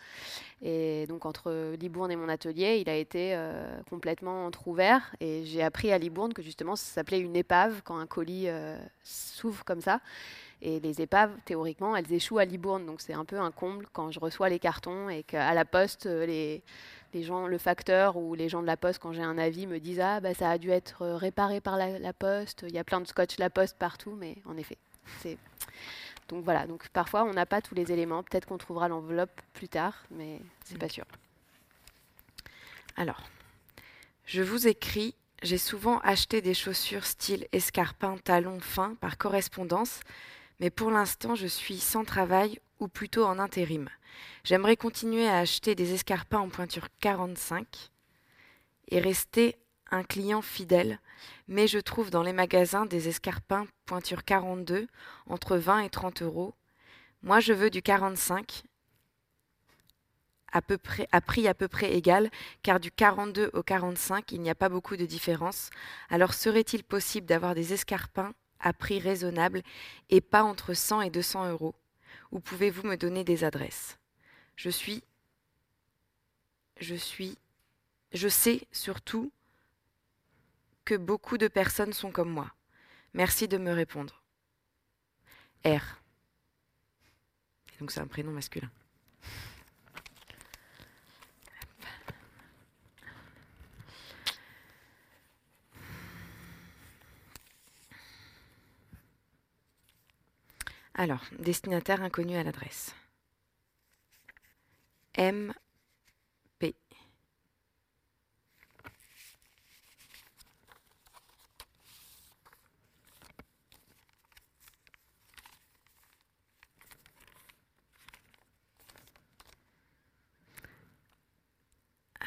Et 0.63 1.07
donc 1.07 1.27
entre 1.27 1.75
Libourne 1.77 2.11
et 2.11 2.17
mon 2.17 2.29
atelier, 2.29 2.79
il 2.81 2.89
a 2.91 2.97
été 2.97 3.35
euh, 3.37 3.81
complètement 3.89 4.47
entrouvert. 4.47 5.15
Et 5.21 5.45
j'ai 5.45 5.63
appris 5.63 5.93
à 5.93 5.99
Libourne 5.99 6.35
que 6.35 6.43
justement 6.43 6.75
ça 6.75 6.87
s'appelait 6.87 7.21
une 7.21 7.37
épave 7.37 7.83
quand 7.85 7.97
un 7.99 8.07
colis 8.07 8.49
euh, 8.49 8.77
s'ouvre 9.05 9.65
comme 9.65 9.81
ça. 9.81 10.01
Et 10.65 10.79
les 10.79 11.03
épaves, 11.03 11.33
théoriquement, 11.45 11.97
elles 11.97 12.13
échouent 12.13 12.39
à 12.39 12.45
Libourne. 12.45 12.87
Donc 12.87 13.01
c'est 13.01 13.15
un 13.15 13.25
peu 13.25 13.39
un 13.39 13.51
comble 13.51 13.87
quand 13.93 14.13
je 14.13 14.21
reçois 14.21 14.49
les 14.49 14.61
cartons 14.61 15.09
et 15.09 15.25
qu'à 15.25 15.53
la 15.55 15.65
poste, 15.65 16.07
les, 16.07 16.63
les 17.13 17.23
gens, 17.25 17.49
le 17.49 17.59
facteur 17.59 18.17
ou 18.17 18.35
les 18.35 18.49
gens 18.49 18.63
de 18.63 18.67
la 18.67 18.77
poste, 18.77 19.01
quand 19.01 19.13
j'ai 19.13 19.23
un 19.23 19.39
avis, 19.39 19.67
me 19.67 19.81
disent 19.81 20.01
Ah, 20.01 20.21
bah, 20.21 20.35
ça 20.35 20.51
a 20.51 20.59
dû 20.59 20.71
être 20.71 21.05
réparé 21.07 21.61
par 21.61 21.77
la, 21.77 21.99
la 21.99 22.13
poste. 22.13 22.65
Il 22.69 22.75
y 22.75 22.79
a 22.79 22.85
plein 22.85 23.01
de 23.01 23.09
scotch 23.09 23.39
la 23.39 23.51
poste 23.51 23.77
partout, 23.77 24.15
mais 24.17 24.37
en 24.47 24.57
effet, 24.57 24.79
c'est. 25.21 25.37
Donc 26.29 26.45
voilà, 26.45 26.67
donc 26.67 26.89
parfois 26.91 27.25
on 27.25 27.33
n'a 27.33 27.45
pas 27.45 27.61
tous 27.61 27.75
les 27.75 27.91
éléments. 27.93 28.23
Peut-être 28.23 28.47
qu'on 28.47 28.57
trouvera 28.57 28.89
l'enveloppe 28.89 29.41
plus 29.55 29.69
tard, 29.69 30.05
mais 30.11 30.41
c'est 30.65 30.79
pas 30.79 30.89
sûr. 30.89 31.05
Alors, 32.97 33.23
je 34.25 34.43
vous 34.43 34.69
écris. 34.69 35.15
J'ai 35.43 35.59
souvent 35.59 35.99
acheté 36.05 36.41
des 36.41 36.55
chaussures 36.55 37.05
style 37.05 37.49
escarpin, 37.51 38.17
talon 38.23 38.61
fin 38.61 38.95
par 39.01 39.19
correspondance, 39.19 39.99
mais 40.63 40.71
pour 40.71 40.93
l'instant 40.93 41.35
je 41.35 41.49
suis 41.49 41.79
sans 41.79 42.05
travail 42.05 42.61
ou 42.79 42.87
plutôt 42.87 43.25
en 43.25 43.41
intérim. 43.41 43.89
J'aimerais 44.45 44.77
continuer 44.77 45.27
à 45.27 45.39
acheter 45.39 45.75
des 45.75 45.93
escarpins 45.93 46.39
en 46.39 46.49
pointure 46.49 46.87
45 47.01 47.91
et 48.87 49.01
rester 49.01 49.57
un 49.91 50.05
client 50.05 50.41
fidèle, 50.41 51.01
mais 51.49 51.67
je 51.67 51.81
trouve 51.81 52.11
dans 52.11 52.23
les 52.23 52.33
magasins 52.33 52.87
des 52.87 53.09
escarpins 53.09 53.67
pointure 53.87 54.23
42 54.23 54.87
entre 55.27 55.57
20 55.57 55.81
et 55.81 55.91
30 55.91 56.23
euros. 56.23 56.55
Moi, 57.23 57.41
je 57.41 57.53
veux 57.53 57.69
du 57.69 57.83
45 57.83 58.63
à, 60.53 60.61
prix 60.63 61.49
à 61.49 61.55
peu 61.55 61.67
près 61.67 61.93
égal, 61.93 62.31
car 62.63 62.79
du 62.79 62.93
42 62.93 63.51
au 63.53 63.65
45, 63.65 64.31
il 64.31 64.41
n'y 64.41 64.51
a 64.51 64.55
pas 64.55 64.69
beaucoup 64.69 64.97
de 64.97 65.07
différence. 65.07 65.71
Alors 66.09 66.35
serait-il 66.35 66.85
possible 66.85 67.27
d'avoir 67.27 67.57
des 67.57 67.73
escarpins 67.73 68.33
à 68.63 68.73
prix 68.73 68.99
raisonnable 68.99 69.63
et 70.09 70.21
pas 70.21 70.43
entre 70.43 70.75
100 70.75 71.03
et 71.03 71.11
200 71.11 71.51
euros 71.51 71.75
Ou 72.31 72.41
pouvez-vous 72.41 72.87
me 72.87 72.97
donner 72.97 73.25
des 73.25 73.45
adresses? 73.45 73.99
Je 74.57 74.71
suis, 74.71 75.03
je 76.81 76.95
suis, 76.95 77.39
je 78.13 78.29
sais 78.29 78.67
surtout 78.73 79.33
que 80.85 80.95
beaucoup 80.95 81.39
de 81.39 81.49
personnes 81.49 81.93
sont 81.93 82.11
comme 82.11 82.31
moi. 82.31 82.51
Merci 83.15 83.49
de 83.49 83.59
me 83.59 83.73
répondre. 83.73 84.23
R. 85.65 86.01
Donc 87.79 87.91
c'est 87.91 88.01
un 88.01 88.07
prénom 88.07 88.33
masculin. 88.33 88.71
Alors, 100.95 101.25
destinataire 101.39 102.03
inconnu 102.03 102.37
à 102.37 102.43
l'adresse. 102.43 102.95
M. 105.15 105.53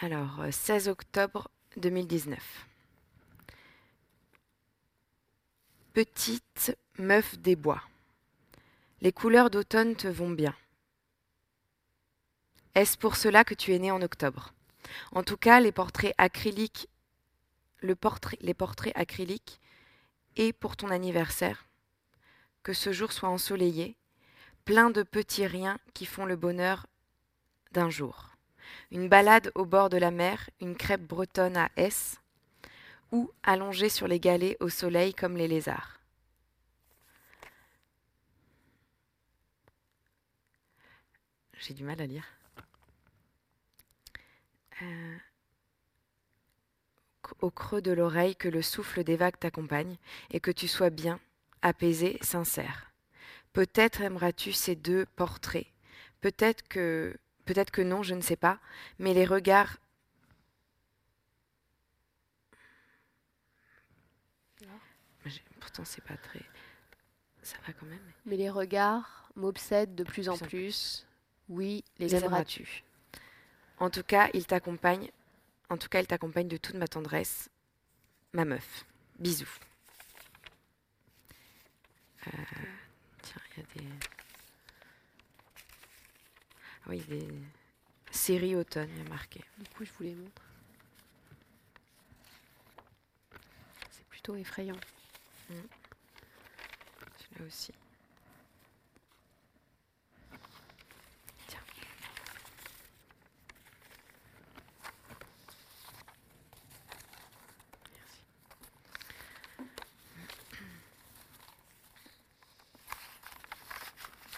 Alors, 0.01 0.41
16 0.51 0.89
octobre 0.89 1.47
2019. 1.77 2.67
Petite 5.93 6.77
meuf 6.99 7.39
des 7.39 7.55
bois. 7.55 7.81
Les 9.05 9.13
couleurs 9.13 9.51
d'automne 9.51 9.95
te 9.95 10.07
vont 10.07 10.31
bien. 10.31 10.55
Est-ce 12.73 12.97
pour 12.97 13.17
cela 13.17 13.43
que 13.43 13.53
tu 13.53 13.71
es 13.71 13.77
né 13.77 13.91
en 13.91 14.01
octobre? 14.01 14.51
En 15.11 15.21
tout 15.21 15.37
cas, 15.37 15.59
les 15.59 15.71
portraits 15.71 16.15
acryliques, 16.17 16.89
les 17.83 17.93
portraits 17.93 18.97
acryliques 18.97 19.61
et 20.37 20.53
pour 20.53 20.75
ton 20.75 20.89
anniversaire. 20.89 21.67
Que 22.63 22.73
ce 22.73 22.91
jour 22.91 23.11
soit 23.11 23.29
ensoleillé, 23.29 23.95
plein 24.65 24.89
de 24.89 25.03
petits 25.03 25.45
riens 25.45 25.77
qui 25.93 26.07
font 26.07 26.25
le 26.25 26.35
bonheur 26.35 26.87
d'un 27.73 27.91
jour. 27.91 28.31
Une 28.89 29.07
balade 29.07 29.51
au 29.53 29.65
bord 29.65 29.91
de 29.91 29.97
la 29.97 30.09
mer, 30.09 30.49
une 30.61 30.75
crêpe 30.75 31.03
bretonne 31.03 31.57
à 31.57 31.69
S, 31.75 32.17
ou 33.11 33.29
allongés 33.43 33.89
sur 33.89 34.07
les 34.07 34.19
galets 34.19 34.57
au 34.61 34.69
soleil 34.69 35.13
comme 35.13 35.37
les 35.37 35.47
lézards. 35.47 35.94
J'ai 41.59 41.73
du 41.73 41.83
mal 41.83 42.01
à 42.01 42.05
lire. 42.05 42.25
Euh, 44.81 45.17
au 47.41 47.49
creux 47.49 47.81
de 47.81 47.91
l'oreille, 47.91 48.35
que 48.35 48.47
le 48.47 48.61
souffle 48.61 49.03
des 49.03 49.15
vagues 49.15 49.39
t'accompagne 49.39 49.97
et 50.31 50.39
que 50.39 50.51
tu 50.51 50.67
sois 50.67 50.89
bien, 50.89 51.19
apaisé, 51.61 52.17
sincère. 52.21 52.91
Peut-être 53.53 54.01
aimeras-tu 54.01 54.51
ces 54.51 54.75
deux 54.75 55.05
portraits. 55.15 55.67
Peut-être 56.21 56.67
que, 56.67 57.17
peut-être 57.45 57.71
que 57.71 57.81
non, 57.81 58.03
je 58.03 58.15
ne 58.15 58.21
sais 58.21 58.35
pas. 58.35 58.59
Mais 58.99 59.13
les 59.13 59.25
regards. 59.25 59.77
Pourtant, 65.59 65.85
c'est 65.85 66.03
pas 66.03 66.17
très. 66.17 66.41
Ça 67.41 67.57
va 67.65 67.73
quand 67.73 67.85
même. 67.85 68.11
Mais 68.25 68.37
les 68.37 68.49
regards 68.49 69.29
m'obsèdent 69.35 69.95
de 69.95 70.03
plus 70.03 70.29
en 70.29 70.37
plus. 70.37 71.05
Oui, 71.49 71.83
les 71.99 72.15
aimeras-tu? 72.15 72.83
En 73.77 73.89
tout 73.89 74.03
cas, 74.03 74.29
il 74.33 74.45
t'accompagne. 74.45 75.11
En 75.69 75.77
tout 75.77 75.89
cas, 75.89 75.99
il 75.99 76.07
t'accompagne 76.07 76.47
de 76.47 76.57
toute 76.57 76.75
ma 76.75 76.87
tendresse. 76.87 77.49
Ma 78.33 78.45
meuf. 78.45 78.85
Bisous. 79.19 79.59
Euh, 82.27 82.31
tiens, 83.21 83.41
il 83.51 83.59
y 83.59 83.63
a 83.63 83.81
des. 83.83 83.89
Ah 86.83 86.89
oui, 86.89 86.99
des 87.07 87.27
séries 88.11 88.55
automne, 88.55 88.89
il 88.95 89.03
y 89.03 89.05
a 89.05 89.09
marqué. 89.09 89.41
Du 89.57 89.69
coup, 89.69 89.85
je 89.85 89.91
vous 89.97 90.03
les 90.03 90.15
montre. 90.15 90.41
C'est 93.91 94.05
plutôt 94.07 94.35
effrayant. 94.35 94.77
Mm. 95.49 95.53
Celui-là 97.17 97.45
aussi. 97.47 97.73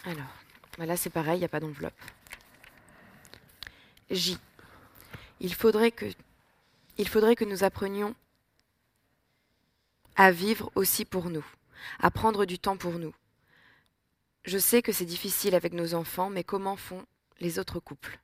Alors, 0.08 0.24
bah 0.78 0.86
là 0.86 0.96
c'est 0.96 1.10
pareil, 1.10 1.36
il 1.36 1.40
n'y 1.40 1.44
a 1.44 1.50
pas 1.50 1.60
d'enveloppe. 1.60 2.00
J. 4.10 4.38
Il 5.38 5.52
faudrait 5.52 5.90
que, 5.90 6.06
il 6.96 7.06
faudrait 7.06 7.36
que 7.36 7.44
nous 7.44 7.62
apprenions 7.62 8.14
à 10.16 10.32
vivre 10.32 10.72
aussi 10.76 11.04
pour 11.04 11.28
nous, 11.28 11.44
à 11.98 12.10
prendre 12.10 12.46
du 12.46 12.58
temps 12.58 12.78
pour 12.78 12.98
nous. 12.98 13.14
Je 14.46 14.56
sais 14.56 14.80
que 14.80 14.92
c'est 14.92 15.04
difficile 15.04 15.54
avec 15.54 15.74
nos 15.74 15.92
enfants, 15.92 16.30
mais 16.30 16.42
comment 16.42 16.76
font 16.76 17.04
les 17.38 17.58
autres 17.58 17.78
couples? 17.78 18.18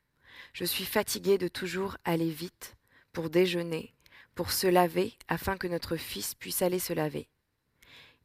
Je 0.55 0.64
suis 0.64 0.87
fatiguée 0.87 1.37
de 1.37 1.49
toujours 1.49 1.99
aller 2.07 2.31
vite 2.31 2.76
pour 3.12 3.29
déjeuner, 3.29 3.93
pour 4.35 4.53
se 4.53 4.67
laver, 4.67 5.19
afin 5.29 5.59
que 5.59 5.67
notre 5.67 5.97
fils 5.97 6.35
puisse 6.35 6.62
aller 6.62 6.79
se 6.79 6.95
laver. 6.95 7.29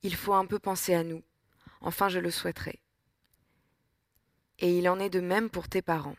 Il 0.01 0.15
faut 0.15 0.33
un 0.33 0.45
peu 0.45 0.59
penser 0.59 0.93
à 0.93 1.03
nous, 1.03 1.21
enfin 1.81 2.07
je 2.07 2.19
le 2.19 2.31
souhaiterais. 2.31 2.79
Et 4.59 4.77
il 4.77 4.89
en 4.89 4.99
est 4.99 5.09
de 5.09 5.21
même 5.21 5.49
pour 5.49 5.69
tes 5.69 5.81
parents. 5.81 6.17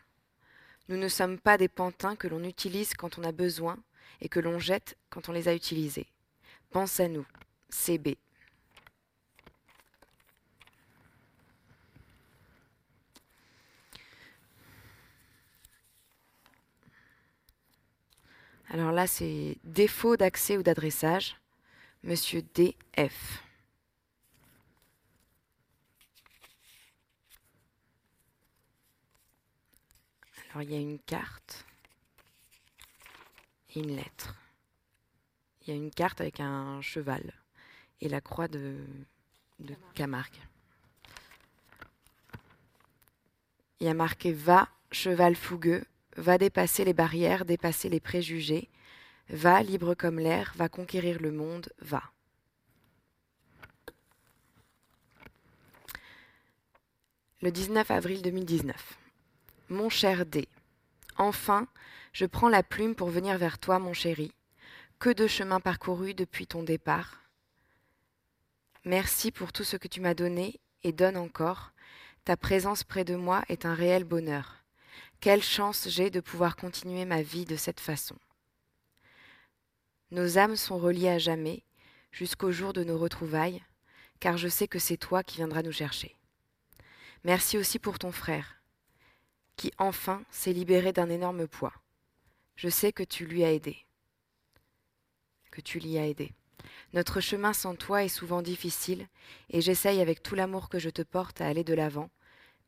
Nous 0.89 0.97
ne 0.97 1.07
sommes 1.07 1.39
pas 1.39 1.57
des 1.57 1.67
pantins 1.67 2.15
que 2.15 2.27
l'on 2.27 2.43
utilise 2.43 2.93
quand 2.95 3.17
on 3.17 3.23
a 3.23 3.31
besoin 3.31 3.77
et 4.19 4.29
que 4.29 4.39
l'on 4.39 4.59
jette 4.59 4.97
quand 5.09 5.29
on 5.29 5.31
les 5.31 5.47
a 5.47 5.53
utilisés. 5.53 6.07
Pense 6.71 6.99
à 6.99 7.07
nous. 7.07 7.25
CB. 7.69 8.17
Alors 18.69 18.91
là, 18.93 19.05
c'est 19.05 19.57
défaut 19.65 20.15
d'accès 20.15 20.57
ou 20.57 20.63
d'adressage. 20.63 21.35
Monsieur 22.03 22.41
DF. 22.41 23.43
Alors 30.51 30.63
il 30.63 30.71
y 30.71 30.75
a 30.75 30.79
une 30.79 30.99
carte 30.99 31.65
et 33.73 33.79
une 33.79 33.95
lettre. 33.95 34.35
Il 35.61 35.69
y 35.69 35.73
a 35.73 35.75
une 35.75 35.91
carte 35.91 36.19
avec 36.19 36.41
un 36.41 36.81
cheval 36.81 37.33
et 38.01 38.09
la 38.09 38.19
croix 38.19 38.49
de, 38.49 38.77
de 39.59 39.75
Camargue. 39.93 40.41
Il 43.79 43.85
y 43.87 43.89
a 43.89 43.93
marqué 43.93 44.33
Va, 44.33 44.67
cheval 44.91 45.35
fougueux, 45.35 45.85
va 46.17 46.37
dépasser 46.37 46.83
les 46.83 46.93
barrières, 46.93 47.45
dépasser 47.45 47.87
les 47.87 48.01
préjugés, 48.01 48.69
va, 49.29 49.63
libre 49.63 49.93
comme 49.93 50.19
l'air, 50.19 50.51
va 50.55 50.67
conquérir 50.67 51.21
le 51.21 51.31
monde, 51.31 51.71
va. 51.79 52.03
Le 57.41 57.51
19 57.51 57.89
avril 57.89 58.21
2019. 58.21 59.00
Mon 59.71 59.87
cher 59.87 60.25
D, 60.25 60.49
enfin, 61.15 61.65
je 62.11 62.25
prends 62.25 62.49
la 62.49 62.61
plume 62.61 62.93
pour 62.93 63.07
venir 63.07 63.37
vers 63.37 63.57
toi, 63.57 63.79
mon 63.79 63.93
chéri. 63.93 64.33
Que 64.99 65.09
de 65.09 65.27
chemin 65.27 65.61
parcouru 65.61 66.13
depuis 66.13 66.45
ton 66.45 66.61
départ. 66.61 67.21
Merci 68.83 69.31
pour 69.31 69.53
tout 69.53 69.63
ce 69.63 69.77
que 69.77 69.87
tu 69.87 70.01
m'as 70.01 70.13
donné 70.13 70.59
et 70.83 70.91
donnes 70.91 71.15
encore. 71.15 71.71
Ta 72.25 72.35
présence 72.35 72.83
près 72.83 73.05
de 73.05 73.15
moi 73.15 73.45
est 73.47 73.65
un 73.65 73.73
réel 73.73 74.03
bonheur. 74.03 74.65
Quelle 75.21 75.41
chance 75.41 75.87
j'ai 75.87 76.09
de 76.09 76.19
pouvoir 76.19 76.57
continuer 76.57 77.05
ma 77.05 77.21
vie 77.21 77.45
de 77.45 77.55
cette 77.55 77.79
façon. 77.79 78.17
Nos 80.11 80.37
âmes 80.37 80.57
sont 80.57 80.79
reliées 80.79 81.07
à 81.07 81.17
jamais, 81.17 81.63
jusqu'au 82.11 82.51
jour 82.51 82.73
de 82.73 82.83
nos 82.83 82.97
retrouvailles, 82.97 83.63
car 84.19 84.35
je 84.35 84.49
sais 84.49 84.67
que 84.67 84.79
c'est 84.79 84.97
toi 84.97 85.23
qui 85.23 85.37
viendras 85.37 85.63
nous 85.63 85.71
chercher. 85.71 86.17
Merci 87.23 87.57
aussi 87.57 87.79
pour 87.79 87.99
ton 87.99 88.11
frère 88.11 88.60
qui 89.61 89.71
enfin 89.77 90.23
s'est 90.31 90.53
libéré 90.53 90.91
d'un 90.91 91.07
énorme 91.07 91.47
poids. 91.47 91.73
Je 92.55 92.67
sais 92.67 92.91
que 92.91 93.03
tu 93.03 93.27
lui 93.27 93.43
as 93.43 93.51
aidé. 93.51 93.77
Que 95.51 95.61
tu 95.61 95.77
l'y 95.77 95.99
as 95.99 96.07
aidé. 96.07 96.33
Notre 96.93 97.21
chemin 97.21 97.53
sans 97.53 97.75
toi 97.75 98.03
est 98.03 98.07
souvent 98.07 98.41
difficile, 98.41 99.07
et 99.51 99.61
j'essaye 99.61 100.01
avec 100.01 100.23
tout 100.23 100.33
l'amour 100.33 100.67
que 100.67 100.79
je 100.79 100.89
te 100.89 101.03
porte 101.03 101.41
à 101.41 101.47
aller 101.47 101.63
de 101.63 101.75
l'avant, 101.75 102.09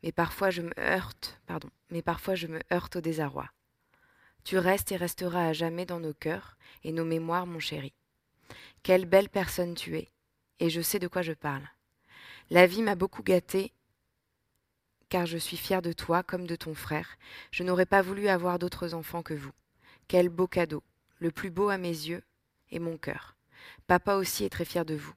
mais 0.03 0.11
parfois 0.11 0.51
je 0.51 0.61
me 0.61 0.79
heurte, 0.79 1.41
pardon, 1.47 1.71
mais 1.89 2.03
parfois 2.03 2.35
je 2.35 2.45
me 2.45 2.59
heurte 2.71 2.97
au 2.97 3.01
désarroi. 3.01 3.49
Tu 4.43 4.59
restes 4.59 4.91
et 4.91 4.95
resteras 4.95 5.47
à 5.47 5.53
jamais 5.53 5.87
dans 5.87 5.99
nos 5.99 6.13
cœurs 6.13 6.59
et 6.83 6.91
nos 6.91 7.05
mémoires, 7.05 7.47
mon 7.47 7.57
chéri. 7.57 7.95
Quelle 8.83 9.05
belle 9.05 9.29
personne 9.29 9.73
tu 9.73 9.97
es, 9.97 10.11
et 10.59 10.69
je 10.69 10.81
sais 10.81 10.99
de 10.99 11.07
quoi 11.07 11.23
je 11.23 11.33
parle. 11.33 11.67
La 12.51 12.67
vie 12.67 12.83
m'a 12.83 12.93
beaucoup 12.93 13.23
gâtée 13.23 13.73
car 15.13 15.27
je 15.27 15.37
suis 15.37 15.57
fière 15.57 15.83
de 15.83 15.93
toi 15.93 16.23
comme 16.23 16.47
de 16.47 16.55
ton 16.55 16.73
frère. 16.73 17.19
Je 17.51 17.61
n'aurais 17.61 17.85
pas 17.85 18.01
voulu 18.01 18.29
avoir 18.29 18.57
d'autres 18.57 18.95
enfants 18.95 19.21
que 19.21 19.35
vous. 19.35 19.51
Quel 20.07 20.27
beau 20.27 20.47
cadeau, 20.47 20.81
le 21.19 21.29
plus 21.29 21.51
beau 21.51 21.69
à 21.69 21.77
mes 21.77 21.89
yeux 21.89 22.23
et 22.71 22.79
mon 22.79 22.97
cœur. 22.97 23.35
Papa 23.85 24.15
aussi 24.15 24.43
est 24.43 24.49
très 24.49 24.65
fier 24.65 24.85
de 24.85 24.95
vous. 24.95 25.13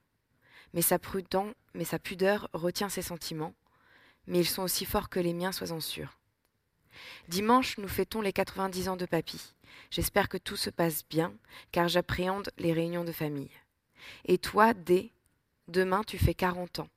Mais 0.75 0.83
sa, 0.83 0.99
prudent, 0.99 1.51
mais 1.73 1.83
sa 1.83 1.97
pudeur 1.97 2.47
retient 2.53 2.89
ses 2.89 3.01
sentiments, 3.01 3.55
mais 4.27 4.37
ils 4.37 4.47
sont 4.47 4.61
aussi 4.61 4.85
forts 4.85 5.09
que 5.09 5.19
les 5.19 5.33
miens, 5.33 5.51
sois-en 5.51 5.79
sûr. 5.79 6.19
Dimanche, 7.27 7.79
nous 7.79 7.87
fêtons 7.87 8.21
les 8.21 8.33
90 8.33 8.89
ans 8.89 8.97
de 8.97 9.07
papy. 9.07 9.55
J'espère 9.89 10.29
que 10.29 10.37
tout 10.37 10.57
se 10.57 10.69
passe 10.69 11.07
bien, 11.09 11.33
car 11.71 11.87
j'appréhende 11.87 12.51
les 12.59 12.71
réunions 12.71 13.03
de 13.03 13.11
famille. 13.11 13.49
Et 14.25 14.37
toi, 14.37 14.75
D, 14.75 15.11
demain 15.67 16.03
tu 16.03 16.19
fais 16.19 16.35
40 16.35 16.81
ans, 16.81 16.89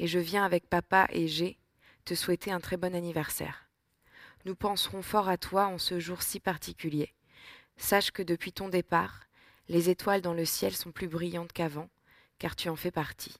et 0.00 0.08
je 0.08 0.18
viens 0.18 0.44
avec 0.44 0.68
papa 0.68 1.06
et 1.12 1.28
G 1.28 1.56
te 2.04 2.14
souhaiter 2.14 2.50
un 2.50 2.60
très 2.60 2.76
bon 2.76 2.94
anniversaire. 2.94 3.68
Nous 4.44 4.54
penserons 4.54 5.02
fort 5.02 5.28
à 5.28 5.36
toi 5.36 5.66
en 5.66 5.78
ce 5.78 6.00
jour 6.00 6.22
si 6.22 6.40
particulier. 6.40 7.14
Sache 7.76 8.10
que 8.10 8.22
depuis 8.22 8.52
ton 8.52 8.68
départ, 8.68 9.20
les 9.68 9.88
étoiles 9.88 10.20
dans 10.20 10.34
le 10.34 10.44
ciel 10.44 10.74
sont 10.74 10.90
plus 10.90 11.08
brillantes 11.08 11.52
qu'avant, 11.52 11.88
car 12.38 12.56
tu 12.56 12.68
en 12.68 12.76
fais 12.76 12.90
partie. 12.90 13.36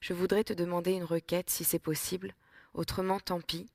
Je 0.00 0.12
voudrais 0.12 0.44
te 0.44 0.52
demander 0.52 0.92
une 0.92 1.04
requête 1.04 1.50
si 1.50 1.64
c'est 1.64 1.78
possible, 1.78 2.34
autrement 2.74 3.18
tant 3.18 3.40
pis. 3.40 3.66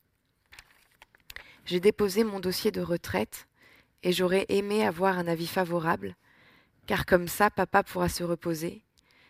J'ai 1.65 1.79
déposé 1.79 2.23
mon 2.23 2.39
dossier 2.39 2.71
de 2.71 2.81
retraite 2.81 3.47
et 4.03 4.11
j'aurais 4.11 4.45
aimé 4.49 4.85
avoir 4.85 5.17
un 5.17 5.27
avis 5.27 5.47
favorable, 5.47 6.15
car 6.85 7.05
comme 7.05 7.27
ça 7.27 7.49
papa 7.49 7.83
pourra 7.83 8.09
se 8.09 8.23
reposer. 8.23 8.83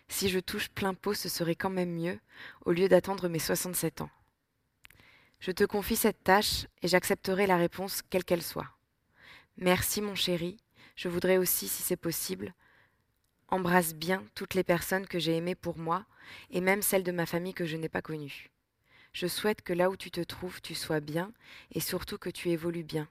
Si 0.08 0.28
je 0.28 0.38
touche 0.38 0.68
plein 0.68 0.94
pot, 0.94 1.14
ce 1.14 1.28
serait 1.28 1.54
quand 1.54 1.70
même 1.70 1.94
mieux, 1.94 2.18
au 2.64 2.72
lieu 2.72 2.88
d'attendre 2.88 3.28
mes 3.28 3.38
67 3.38 4.02
ans. 4.02 4.10
Je 5.44 5.50
te 5.50 5.64
confie 5.64 5.94
cette 5.94 6.24
tâche 6.24 6.66
et 6.80 6.88
j'accepterai 6.88 7.46
la 7.46 7.58
réponse 7.58 8.00
quelle 8.08 8.24
qu'elle 8.24 8.42
soit. 8.42 8.70
Merci 9.58 10.00
mon 10.00 10.14
chéri, 10.14 10.56
je 10.96 11.10
voudrais 11.10 11.36
aussi, 11.36 11.68
si 11.68 11.82
c'est 11.82 11.98
possible, 11.98 12.54
Embrasse 13.48 13.94
bien 13.94 14.24
toutes 14.34 14.54
les 14.54 14.64
personnes 14.64 15.06
que 15.06 15.18
j'ai 15.18 15.36
aimées 15.36 15.54
pour 15.54 15.76
moi, 15.76 16.06
et 16.48 16.62
même 16.62 16.80
celles 16.80 17.02
de 17.02 17.12
ma 17.12 17.26
famille 17.26 17.52
que 17.52 17.66
je 17.66 17.76
n'ai 17.76 17.90
pas 17.90 18.00
connues. 18.00 18.48
Je 19.12 19.26
souhaite 19.26 19.60
que 19.60 19.74
là 19.74 19.90
où 19.90 19.98
tu 19.98 20.10
te 20.10 20.22
trouves, 20.22 20.62
tu 20.62 20.74
sois 20.74 21.00
bien, 21.00 21.30
et 21.72 21.80
surtout 21.80 22.16
que 22.16 22.30
tu 22.30 22.48
évolues 22.48 22.82
bien. 22.82 23.06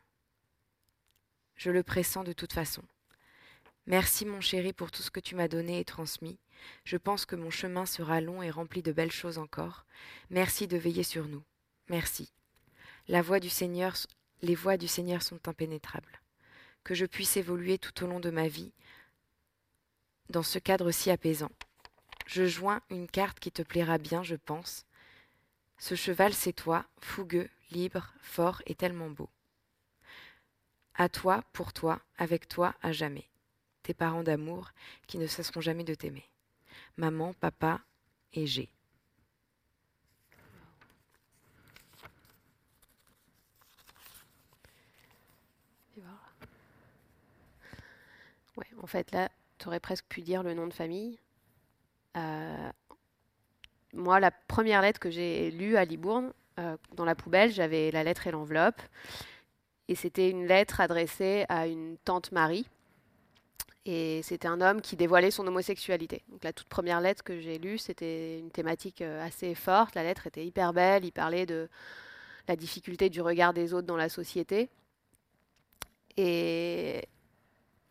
Je 1.56 1.70
le 1.70 1.84
pressens 1.84 2.24
de 2.24 2.34
toute 2.34 2.54
façon. 2.54 2.82
Merci 3.86 4.26
mon 4.26 4.42
chéri 4.42 4.74
pour 4.74 4.90
tout 4.90 5.04
ce 5.04 5.12
que 5.12 5.20
tu 5.20 5.36
m'as 5.36 5.48
donné 5.48 5.80
et 5.80 5.86
transmis. 5.86 6.40
Je 6.84 6.98
pense 6.98 7.28
que 7.28 7.36
mon 7.36 7.52
chemin 7.52 7.86
sera 7.86 8.22
long 8.22 8.42
et 8.42 8.50
rempli 8.50 8.82
de 8.82 8.92
belles 8.92 9.12
choses 9.12 9.38
encore. 9.38 9.86
Merci 10.32 10.68
de 10.68 10.78
veiller 10.78 11.04
sur 11.04 11.28
nous. 11.28 11.44
Merci. 11.90 12.32
La 13.08 13.22
voix 13.22 13.40
du 13.40 13.50
Seigneur, 13.50 13.96
les 14.42 14.56
voies 14.56 14.78
du 14.78 14.88
Seigneur 14.88 15.22
sont 15.22 15.48
impénétrables. 15.48 16.22
Que 16.84 16.94
je 16.94 17.06
puisse 17.06 17.38
évoluer 17.38 17.78
tout 17.78 18.04
au 18.04 18.08
long 18.08 18.20
de 18.20 18.30
ma 18.30 18.48
vie 18.48 18.72
dans 20.30 20.44
ce 20.44 20.60
cadre 20.60 20.92
si 20.92 21.12
apaisant. 21.12 21.52
Je 22.26 22.46
joins 22.46 22.82
une 22.90 23.08
carte 23.08 23.40
qui 23.40 23.52
te 23.52 23.62
plaira 23.62 23.98
bien, 23.98 24.24
je 24.24 24.36
pense. 24.36 24.86
Ce 25.78 25.96
cheval, 25.96 26.34
c'est 26.34 26.54
toi, 26.54 26.86
fougueux, 27.02 27.50
libre, 27.72 28.14
fort 28.22 28.62
et 28.66 28.76
tellement 28.76 29.10
beau. 29.10 29.30
À 30.96 31.10
toi, 31.10 31.44
pour 31.54 31.74
toi, 31.74 32.00
avec 32.18 32.48
toi, 32.48 32.76
à 32.82 32.92
jamais. 32.92 33.28
Tes 33.82 33.94
parents 33.94 34.24
d'amour 34.24 34.72
qui 35.08 35.18
ne 35.18 35.28
cesseront 35.28 35.62
jamais 35.62 35.84
de 35.84 35.96
t'aimer. 35.96 36.30
Maman, 36.98 37.34
papa 37.34 37.82
et 38.32 38.48
G. 38.48 38.70
Ouais, 48.56 48.68
en 48.84 48.88
fait, 48.88 49.12
là, 49.12 49.30
tu 49.58 49.68
aurais 49.68 49.80
presque 49.80 50.06
pu 50.08 50.22
dire 50.22 50.44
le 50.44 50.54
nom 50.54 50.68
de 50.68 50.74
famille. 50.74 51.18
Euh, 52.18 52.70
moi, 53.94 54.20
la 54.20 54.30
première 54.30 54.82
lettre 54.82 55.00
que 55.00 55.10
j'ai 55.10 55.52
lue 55.52 55.78
à 55.78 55.86
Libourne, 55.86 56.34
euh, 56.60 56.76
dans 56.94 57.06
la 57.06 57.16
poubelle, 57.16 57.52
j'avais 57.52 57.92
la 57.92 58.04
lettre 58.04 58.28
et 58.28 58.32
l'enveloppe. 58.32 58.82
Et 59.88 59.96
c'était 59.96 60.30
une 60.30 60.46
lettre 60.48 60.82
adressée 60.82 61.46
à 61.48 61.68
une 61.68 61.98
tante 62.04 62.34
Marie. 62.34 62.68
Et 63.86 64.22
c'était 64.22 64.50
un 64.50 64.60
homme 64.60 64.82
qui 64.82 64.98
dévoilait 64.98 65.32
son 65.32 65.48
homosexualité. 65.48 66.24
Donc 66.28 66.44
la 66.44 66.52
toute 66.52 66.68
première 66.68 67.00
lettre 67.00 67.24
que 67.24 67.40
j'ai 67.40 67.60
lue, 67.60 67.78
c'était 67.78 68.40
une 68.40 68.52
thématique 68.52 69.02
euh, 69.02 69.26
assez 69.26 69.56
forte. 69.56 69.96
La 69.96 70.04
lettre 70.04 70.28
était 70.28 70.46
hyper 70.46 70.74
belle. 70.74 71.06
Il 71.06 71.14
parlait 71.14 71.46
de 71.46 71.70
la 72.50 72.58
difficulté 72.58 73.10
du 73.10 73.22
regard 73.22 73.54
des 73.54 73.74
autres 73.74 73.88
dans 73.88 73.98
la 73.98 74.10
société. 74.10 74.70
Et 76.18 77.08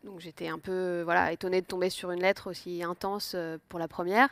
donc 0.03 0.19
j'étais 0.19 0.47
un 0.47 0.59
peu 0.59 1.01
voilà, 1.03 1.31
étonnée 1.31 1.61
de 1.61 1.65
tomber 1.65 1.89
sur 1.89 2.11
une 2.11 2.21
lettre 2.21 2.49
aussi 2.49 2.83
intense 2.83 3.33
euh, 3.35 3.57
pour 3.69 3.79
la 3.79 3.87
première. 3.87 4.29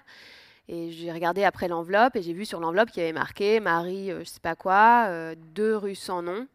Et 0.68 0.92
j'ai 0.92 1.12
regardé 1.12 1.44
après 1.44 1.68
l'enveloppe 1.68 2.16
et 2.16 2.22
j'ai 2.22 2.34
vu 2.34 2.46
sur 2.46 2.60
l'enveloppe 2.60 2.92
qu'il 2.92 3.02
y 3.02 3.06
avait 3.06 3.14
marqué 3.14 3.60
Marie, 3.60 4.12
euh, 4.12 4.20
je 4.20 4.26
sais 4.26 4.40
pas 4.40 4.56
quoi, 4.56 5.06
euh, 5.08 5.36
deux 5.38 5.76
rues 5.76 5.96
sans 5.96 6.22
nom, 6.22 6.48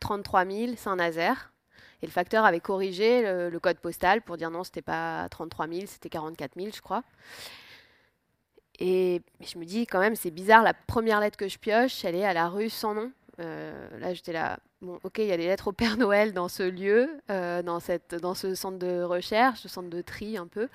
33 0.00 0.46
000 0.46 0.76
Saint-Nazaire. 0.76 1.52
Et 2.02 2.06
le 2.06 2.12
facteur 2.12 2.44
avait 2.44 2.60
corrigé 2.60 3.22
le, 3.22 3.58
code 3.58 3.78
postal 3.78 4.20
pour 4.20 4.36
dire 4.36 4.50
non, 4.50 4.62
c'était 4.62 4.82
pas 4.82 5.26
33 5.30 5.68
000, 5.68 5.80
c'était 5.86 6.10
44 6.10 6.52
000, 6.54 6.68
je 6.74 6.82
crois. 6.82 7.02
Et 8.78 9.22
je 9.40 9.58
me 9.58 9.64
dis 9.64 9.86
quand 9.86 10.00
même, 10.00 10.14
c'est 10.14 10.30
bizarre, 10.30 10.62
la 10.62 10.74
première 10.74 11.20
lettre 11.20 11.38
que 11.38 11.48
je 11.48 11.58
pioche, 11.58 12.04
elle 12.04 12.16
est 12.16 12.24
à 12.24 12.34
la 12.34 12.48
rue 12.48 12.68
sans 12.68 12.92
nom. 12.92 13.10
là, 13.38 14.12
j'étais 14.12 14.34
là, 14.34 14.58
ok, 15.02 15.18
il 15.18 15.26
y 15.26 15.32
a 15.32 15.36
des 15.36 15.46
lettres 15.46 15.68
au 15.68 15.72
Père 15.72 15.96
Noël 15.96 16.32
dans 16.32 16.48
ce 16.48 16.62
lieu, 16.62 17.08
euh, 17.30 17.62
dans, 17.62 17.80
cette, 17.80 18.14
dans 18.14 18.34
ce 18.34 18.54
centre 18.54 18.78
de 18.78 19.02
recherche, 19.02 19.60
ce 19.60 19.68
centre 19.68 19.88
de 19.88 20.02
tri 20.02 20.36
un 20.36 20.46
peu. 20.46 20.68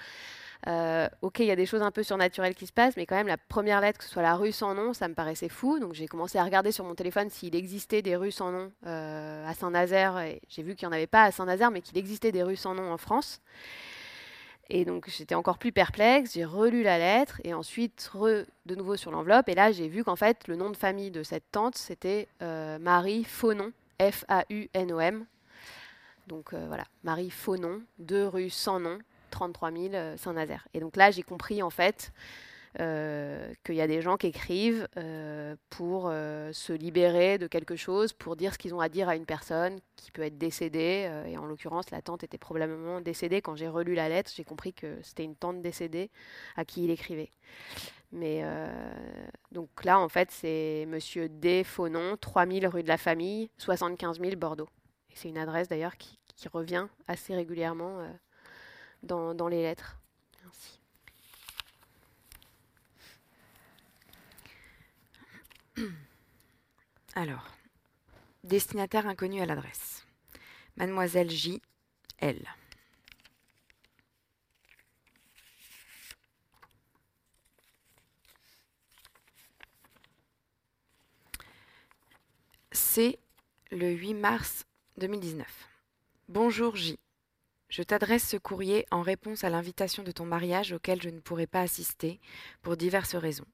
Euh, 0.67 1.07
ok, 1.21 1.39
il 1.39 1.45
y 1.45 1.51
a 1.51 1.55
des 1.55 1.65
choses 1.65 1.81
un 1.81 1.91
peu 1.91 2.03
surnaturelles 2.03 2.55
qui 2.55 2.67
se 2.67 2.73
passent, 2.73 2.97
mais 2.97 3.05
quand 3.05 3.15
même, 3.15 3.27
la 3.27 3.37
première 3.37 3.79
lettre, 3.79 3.99
que 3.99 4.03
ce 4.03 4.09
soit 4.09 4.21
la 4.21 4.35
rue 4.35 4.51
sans 4.51 4.73
nom, 4.73 4.93
ça 4.93 5.07
me 5.07 5.13
paraissait 5.13 5.49
fou. 5.49 5.79
Donc 5.79 5.93
j'ai 5.93 6.07
commencé 6.07 6.37
à 6.37 6.43
regarder 6.43 6.71
sur 6.71 6.83
mon 6.83 6.95
téléphone 6.95 7.29
s'il 7.29 7.55
existait 7.55 8.01
des 8.01 8.15
rues 8.15 8.31
sans 8.31 8.51
nom 8.51 8.71
euh, 8.85 9.47
à 9.47 9.53
Saint-Nazaire. 9.53 10.21
J'ai 10.49 10.63
vu 10.63 10.75
qu'il 10.75 10.87
n'y 10.87 10.93
en 10.93 10.95
avait 10.95 11.07
pas 11.07 11.23
à 11.23 11.31
Saint-Nazaire, 11.31 11.71
mais 11.71 11.81
qu'il 11.81 11.97
existait 11.97 12.31
des 12.31 12.43
rues 12.43 12.57
sans 12.57 12.75
nom 12.75 12.91
en 12.91 12.97
France. 12.97 13.41
Et 14.71 14.85
donc 14.85 15.09
j'étais 15.09 15.33
encore 15.33 15.57
plus 15.57 15.71
perplexe, 15.71 16.33
j'ai 16.33 16.45
relu 16.45 16.83
la 16.83 16.99
lettre 16.99 17.41
et 17.43 17.55
ensuite 17.55 18.11
de 18.13 18.75
nouveau 18.75 18.97
sur 18.97 19.09
l'enveloppe. 19.09 19.49
Et 19.49 19.55
là 19.55 19.71
j'ai 19.71 19.87
vu 19.87 20.03
qu'en 20.03 20.15
fait 20.15 20.47
le 20.47 20.55
nom 20.55 20.69
de 20.69 20.77
famille 20.77 21.09
de 21.09 21.23
cette 21.23 21.45
tante 21.51 21.75
c'était 21.75 22.27
Marie 22.39 23.23
Faunon, 23.23 23.71
F-A-U-N-O-M. 23.99 25.25
Donc 26.29 26.53
euh, 26.53 26.65
voilà, 26.67 26.85
Marie 27.03 27.31
Faunon, 27.31 27.81
2 27.97 28.27
rue 28.27 28.49
sans 28.49 28.79
nom, 28.79 28.99
33 29.31 29.71
000 29.71 29.83
euh, 29.93 30.15
Saint-Nazaire. 30.15 30.67
Et 30.73 30.79
donc 30.79 30.95
là, 30.95 31.11
j'ai 31.11 31.23
compris 31.23 31.63
en 31.63 31.71
fait 31.71 32.13
euh, 32.79 33.51
qu'il 33.65 33.75
y 33.75 33.81
a 33.81 33.87
des 33.87 34.01
gens 34.01 34.15
qui 34.15 34.27
écrivent 34.27 34.87
pour 35.71 36.11
se 36.11 36.71
libérer 36.71 37.39
de 37.39 37.47
quelque 37.47 37.75
chose, 37.75 38.13
pour 38.13 38.35
dire 38.35 38.53
ce 38.53 38.59
qu'ils 38.59 38.75
ont 38.75 38.79
à 38.79 38.89
dire 38.89 39.09
à 39.09 39.15
une 39.15 39.25
personne 39.25 39.79
qui 39.95 40.11
peut 40.11 40.21
être 40.21 40.37
décédée. 40.37 41.09
et 41.27 41.37
en 41.37 41.45
l'occurrence, 41.45 41.89
la 41.89 42.01
tante 42.03 42.23
était 42.23 42.37
probablement 42.37 43.01
décédée. 43.01 43.41
Quand 43.41 43.55
j'ai 43.55 43.67
relu 43.67 43.95
la 43.95 44.07
lettre, 44.07 44.31
j'ai 44.33 44.43
compris 44.43 44.73
que 44.73 44.99
c'était 45.01 45.23
une 45.23 45.35
tante 45.35 45.63
décédée 45.63 46.11
à 46.55 46.63
qui 46.63 46.83
il 46.83 46.91
écrivait. 46.91 47.31
Mais 48.11 48.41
euh, 48.43 48.67
donc 49.51 49.83
là, 49.83 49.99
en 49.99 50.09
fait, 50.09 50.31
c'est 50.31 50.85
Monsieur 50.87 51.29
D. 51.29 51.63
Faunon, 51.63 52.17
3000 52.17 52.65
rue 52.67 52.81
de 52.83 52.87
la 52.87 52.97
Famille, 52.97 53.51
75 53.57 54.19
000 54.19 54.35
Bordeaux. 54.35 54.69
Et 55.11 55.15
c'est 55.15 55.29
une 55.29 55.37
adresse 55.37 55.67
d'ailleurs 55.67 55.95
qui, 55.97 56.17
revient 56.53 56.87
assez 57.07 57.35
régulièrement 57.35 57.99
euh, 57.99 58.07
dans, 59.03 59.49
les 59.49 59.61
lettres. 59.61 59.99
Alors, 67.15 67.45
destinataire 68.45 69.05
inconnu 69.05 69.41
à 69.41 69.45
l'adresse. 69.45 70.05
Mademoiselle 70.77 71.29
J. 71.29 71.61
L. 72.19 72.39
Le 83.71 83.91
8 83.91 84.13
mars 84.15 84.65
2019. 84.97 85.47
Bonjour 86.27 86.75
J. 86.75 86.99
Je 87.69 87.81
t'adresse 87.81 88.27
ce 88.27 88.35
courrier 88.35 88.85
en 88.91 89.01
réponse 89.01 89.45
à 89.45 89.49
l'invitation 89.49 90.03
de 90.03 90.11
ton 90.11 90.25
mariage 90.25 90.73
auquel 90.73 91.01
je 91.01 91.07
ne 91.07 91.21
pourrai 91.21 91.47
pas 91.47 91.61
assister 91.61 92.19
pour 92.61 92.75
diverses 92.75 93.15
raisons. 93.15 93.45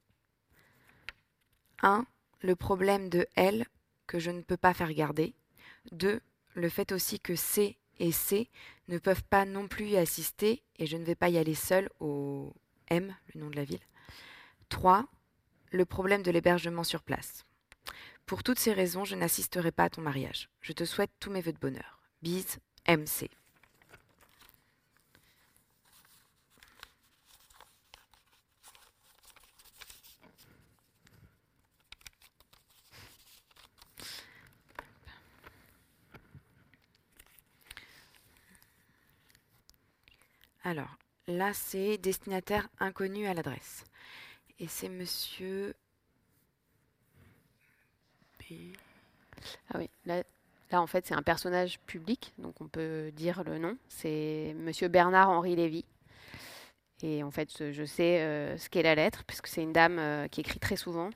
1. 1.82 2.06
Le 2.40 2.56
problème 2.56 3.08
de 3.08 3.24
L 3.36 3.66
que 4.08 4.18
je 4.18 4.32
ne 4.32 4.40
peux 4.40 4.56
pas 4.56 4.74
faire 4.74 4.92
garder. 4.92 5.32
2. 5.92 6.20
Le 6.54 6.68
fait 6.68 6.90
aussi 6.90 7.20
que 7.20 7.36
C 7.36 7.78
et 8.00 8.10
C 8.10 8.50
ne 8.88 8.98
peuvent 8.98 9.24
pas 9.30 9.44
non 9.44 9.68
plus 9.68 9.90
y 9.90 9.96
assister 9.96 10.64
et 10.76 10.86
je 10.86 10.96
ne 10.96 11.04
vais 11.04 11.14
pas 11.14 11.28
y 11.28 11.38
aller 11.38 11.54
seule 11.54 11.88
au 12.00 12.52
M, 12.88 13.14
le 13.32 13.40
nom 13.42 13.50
de 13.50 13.56
la 13.56 13.64
ville. 13.64 13.86
3. 14.70 15.06
Le 15.70 15.84
problème 15.84 16.24
de 16.24 16.32
l'hébergement 16.32 16.84
sur 16.84 17.04
place. 17.04 17.46
Pour 18.26 18.42
toutes 18.42 18.58
ces 18.58 18.72
raisons, 18.72 19.04
je 19.04 19.14
n'assisterai 19.14 19.70
pas 19.70 19.84
à 19.84 19.90
ton 19.90 20.02
mariage. 20.02 20.50
Je 20.60 20.72
te 20.72 20.84
souhaite 20.84 21.12
tous 21.20 21.30
mes 21.30 21.40
voeux 21.40 21.52
de 21.52 21.58
bonheur. 21.58 22.00
Bise, 22.22 22.58
MC. 22.88 23.30
Alors, 40.64 40.98
là, 41.28 41.54
c'est 41.54 41.96
destinataire 41.96 42.68
inconnu 42.80 43.28
à 43.28 43.34
l'adresse. 43.34 43.84
Et 44.58 44.66
c'est 44.66 44.88
monsieur 44.88 45.76
ah 49.70 49.78
oui, 49.78 49.90
là, 50.04 50.22
en 50.72 50.86
fait 50.86 51.06
c'est 51.06 51.14
un 51.14 51.22
personnage 51.22 51.78
public, 51.80 52.32
donc 52.38 52.60
on 52.60 52.68
peut 52.68 53.10
dire 53.12 53.42
le 53.44 53.58
nom. 53.58 53.76
C'est 53.88 54.54
Monsieur 54.58 54.88
Bernard-Henri 54.88 55.56
Lévy. 55.56 55.84
Et 57.02 57.22
en 57.22 57.30
fait, 57.30 57.72
je 57.72 57.84
sais 57.84 58.20
euh, 58.20 58.56
ce 58.56 58.70
qu'est 58.70 58.82
la 58.82 58.94
lettre, 58.94 59.24
puisque 59.26 59.48
c'est 59.48 59.62
une 59.62 59.72
dame 59.72 59.98
euh, 59.98 60.28
qui 60.28 60.40
écrit 60.40 60.58
très 60.58 60.76
souvent, 60.76 61.10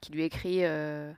qui 0.00 0.12
lui 0.12 0.22
écrit 0.22 0.64
euh, 0.64 1.12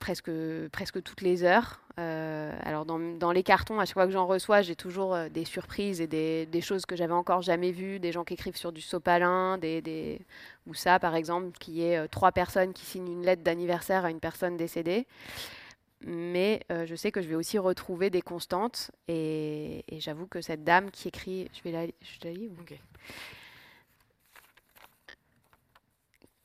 presque, 0.00 0.32
presque 0.72 1.00
toutes 1.02 1.20
les 1.20 1.44
heures. 1.44 1.80
Euh, 2.00 2.52
alors 2.62 2.84
dans, 2.86 3.32
les 3.32 3.42
cartons, 3.42 3.78
à 3.78 3.84
chaque 3.84 3.94
fois 3.94 4.06
que 4.06 4.12
j'en 4.12 4.26
reçois, 4.26 4.62
j'ai 4.62 4.74
toujours 4.74 5.14
euh, 5.14 5.28
des 5.28 5.44
surprises 5.44 6.00
et 6.00 6.06
des, 6.06 6.60
choses 6.60 6.86
que 6.86 6.96
j'avais 6.96 7.12
encore 7.12 7.42
jamais 7.42 7.70
vues, 7.70 8.00
des 8.00 8.10
gens 8.10 8.24
qui 8.24 8.34
écrivent 8.34 8.56
sur 8.56 8.72
du 8.72 8.80
sopalin, 8.80 9.58
des, 9.58 9.82
des... 9.82 10.20
ou 10.66 10.74
ça 10.74 10.98
par 10.98 11.14
exemple, 11.14 11.56
qui 11.58 11.82
est 11.82 11.98
euh, 11.98 12.08
trois 12.08 12.32
personnes 12.32 12.72
qui 12.72 12.84
signent 12.84 13.12
une 13.12 13.24
lettre 13.24 13.42
d'anniversaire 13.42 14.04
à 14.04 14.10
une 14.10 14.20
personne 14.20 14.56
décédée. 14.56 15.06
mais 16.04 16.62
euh, 16.72 16.86
je 16.86 16.94
sais 16.94 17.12
que 17.12 17.20
je 17.20 17.28
vais 17.28 17.36
aussi 17.36 17.58
retrouver 17.58 18.08
des 18.10 18.22
constantes. 18.22 18.90
Et, 19.06 19.84
j'avoue 19.98 20.26
que 20.26 20.40
cette 20.40 20.64
dame 20.64 20.90
qui 20.90 21.08
écrit, 21.08 21.50
je 21.52 21.62
vais 21.62 21.72
la, 21.72 21.86
je 21.86 22.24
la 22.24 22.32
lis. 22.32 22.50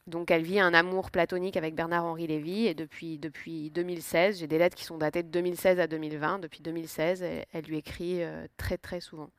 Donc 0.07 0.29
elle 0.29 0.43
vit 0.43 0.59
un 0.59 0.73
amour 0.75 1.09
platonique 1.09 1.57
avec 1.57 1.73
Bernard-Henri 1.73 2.27
Lévy 2.27 2.67
et 2.67 2.75
depuis, 2.75 3.17
depuis 3.17 3.71
2016, 3.71 4.39
j'ai 4.39 4.47
des 4.47 4.59
lettres 4.59 4.75
qui 4.75 4.83
sont 4.83 4.99
datées 4.99 5.23
de 5.23 5.29
2016 5.29 5.79
à 5.79 5.87
2020. 5.87 6.39
Depuis 6.39 6.61
2016, 6.61 7.23
elle, 7.23 7.63
lui 7.63 7.77
écrit 7.77 8.23
euh, 8.23 8.45
très 8.57 8.77
très 8.77 8.99
souvent. 8.99 9.31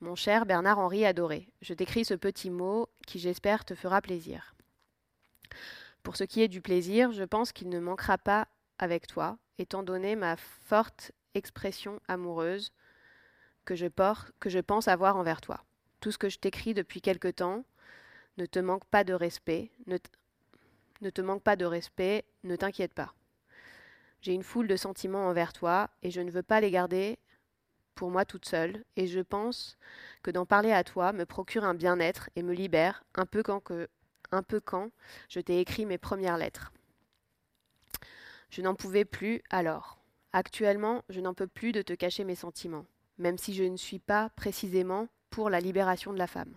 Mon 0.00 0.14
cher 0.14 0.46
Bernard-Henri 0.46 1.04
adoré, 1.04 1.48
je 1.62 1.74
t'écris 1.74 2.04
ce 2.04 2.14
petit 2.14 2.50
mot 2.50 2.88
qui 3.06 3.18
j'espère 3.18 3.64
te 3.64 3.74
fera 3.74 4.00
plaisir. 4.00 4.54
Pour 6.04 6.16
ce 6.16 6.24
qui 6.24 6.42
est 6.42 6.48
du 6.48 6.60
plaisir, 6.60 7.12
je 7.12 7.24
pense 7.24 7.52
qu'il 7.52 7.68
ne 7.68 7.78
manquera 7.78 8.18
pas 8.18 8.48
avec 8.78 9.06
toi, 9.06 9.38
étant 9.58 9.82
donné 9.82 10.16
ma 10.16 10.36
forte 10.36 11.12
expression 11.34 12.00
amoureuse 12.08 12.72
que 13.64 13.74
je, 13.74 13.86
porte, 13.86 14.32
que 14.40 14.50
je 14.50 14.58
pense 14.58 14.88
avoir 14.88 15.16
envers 15.16 15.40
toi. 15.40 15.64
Tout 16.00 16.10
ce 16.10 16.18
que 16.18 16.28
je 16.28 16.38
t'écris 16.38 16.74
depuis 16.74 17.00
quelque 17.00 17.28
temps 17.28 17.64
ne 18.36 18.46
te 18.46 18.58
manque 18.58 18.84
pas 18.86 19.04
de 19.04 19.12
respect, 19.12 19.70
ne, 19.86 19.98
te 21.10 21.20
manque 21.20 21.42
pas 21.42 21.56
de 21.56 21.64
respect, 21.64 22.24
ne 22.44 22.56
t'inquiète 22.56 22.94
pas. 22.94 23.14
J'ai 24.20 24.32
une 24.32 24.42
foule 24.42 24.68
de 24.68 24.76
sentiments 24.76 25.26
envers 25.26 25.52
toi 25.52 25.90
et 26.02 26.10
je 26.10 26.20
ne 26.20 26.30
veux 26.30 26.42
pas 26.42 26.60
les 26.60 26.70
garder 26.70 27.18
pour 27.94 28.10
moi 28.10 28.24
toute 28.24 28.46
seule 28.46 28.84
et 28.96 29.06
je 29.06 29.20
pense 29.20 29.76
que 30.22 30.30
d'en 30.30 30.46
parler 30.46 30.72
à 30.72 30.84
toi 30.84 31.12
me 31.12 31.26
procure 31.26 31.64
un 31.64 31.74
bien-être 31.74 32.30
et 32.36 32.42
me 32.42 32.54
libère 32.54 33.04
un 33.14 33.26
peu 33.26 33.42
quand 33.42 33.62
un 34.30 34.42
peu 34.42 34.60
quand 34.60 34.90
je 35.28 35.40
t'ai 35.40 35.60
écrit 35.60 35.84
mes 35.84 35.98
premières 35.98 36.38
lettres. 36.38 36.72
Je 38.50 38.62
n'en 38.62 38.74
pouvais 38.74 39.04
plus 39.04 39.42
alors. 39.50 39.98
Actuellement, 40.32 41.02
je 41.10 41.20
n'en 41.20 41.34
peux 41.34 41.46
plus 41.46 41.72
de 41.72 41.82
te 41.82 41.92
cacher 41.92 42.24
mes 42.24 42.34
sentiments, 42.34 42.86
même 43.18 43.36
si 43.36 43.54
je 43.54 43.64
ne 43.64 43.76
suis 43.76 43.98
pas 43.98 44.30
précisément 44.30 45.08
pour 45.30 45.50
la 45.50 45.60
libération 45.60 46.12
de 46.12 46.18
la 46.18 46.26
femme. 46.26 46.54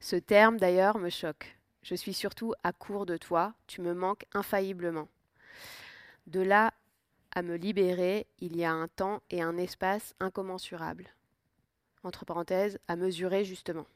Ce 0.00 0.16
terme, 0.16 0.58
d'ailleurs, 0.58 0.98
me 0.98 1.10
choque. 1.10 1.56
Je 1.82 1.94
suis 1.94 2.14
surtout 2.14 2.52
à 2.62 2.72
court 2.72 3.06
de 3.06 3.16
toi, 3.16 3.54
tu 3.66 3.80
me 3.80 3.94
manques 3.94 4.26
infailliblement. 4.32 5.08
De 6.26 6.40
là 6.40 6.72
à 7.36 7.42
me 7.42 7.56
libérer, 7.56 8.26
il 8.40 8.56
y 8.56 8.64
a 8.64 8.72
un 8.72 8.88
temps 8.88 9.22
et 9.30 9.42
un 9.42 9.58
espace 9.58 10.14
incommensurables. 10.20 11.14
Entre 12.02 12.24
parenthèses, 12.24 12.78
à 12.88 12.96
mesurer 12.96 13.44
justement. 13.44 13.86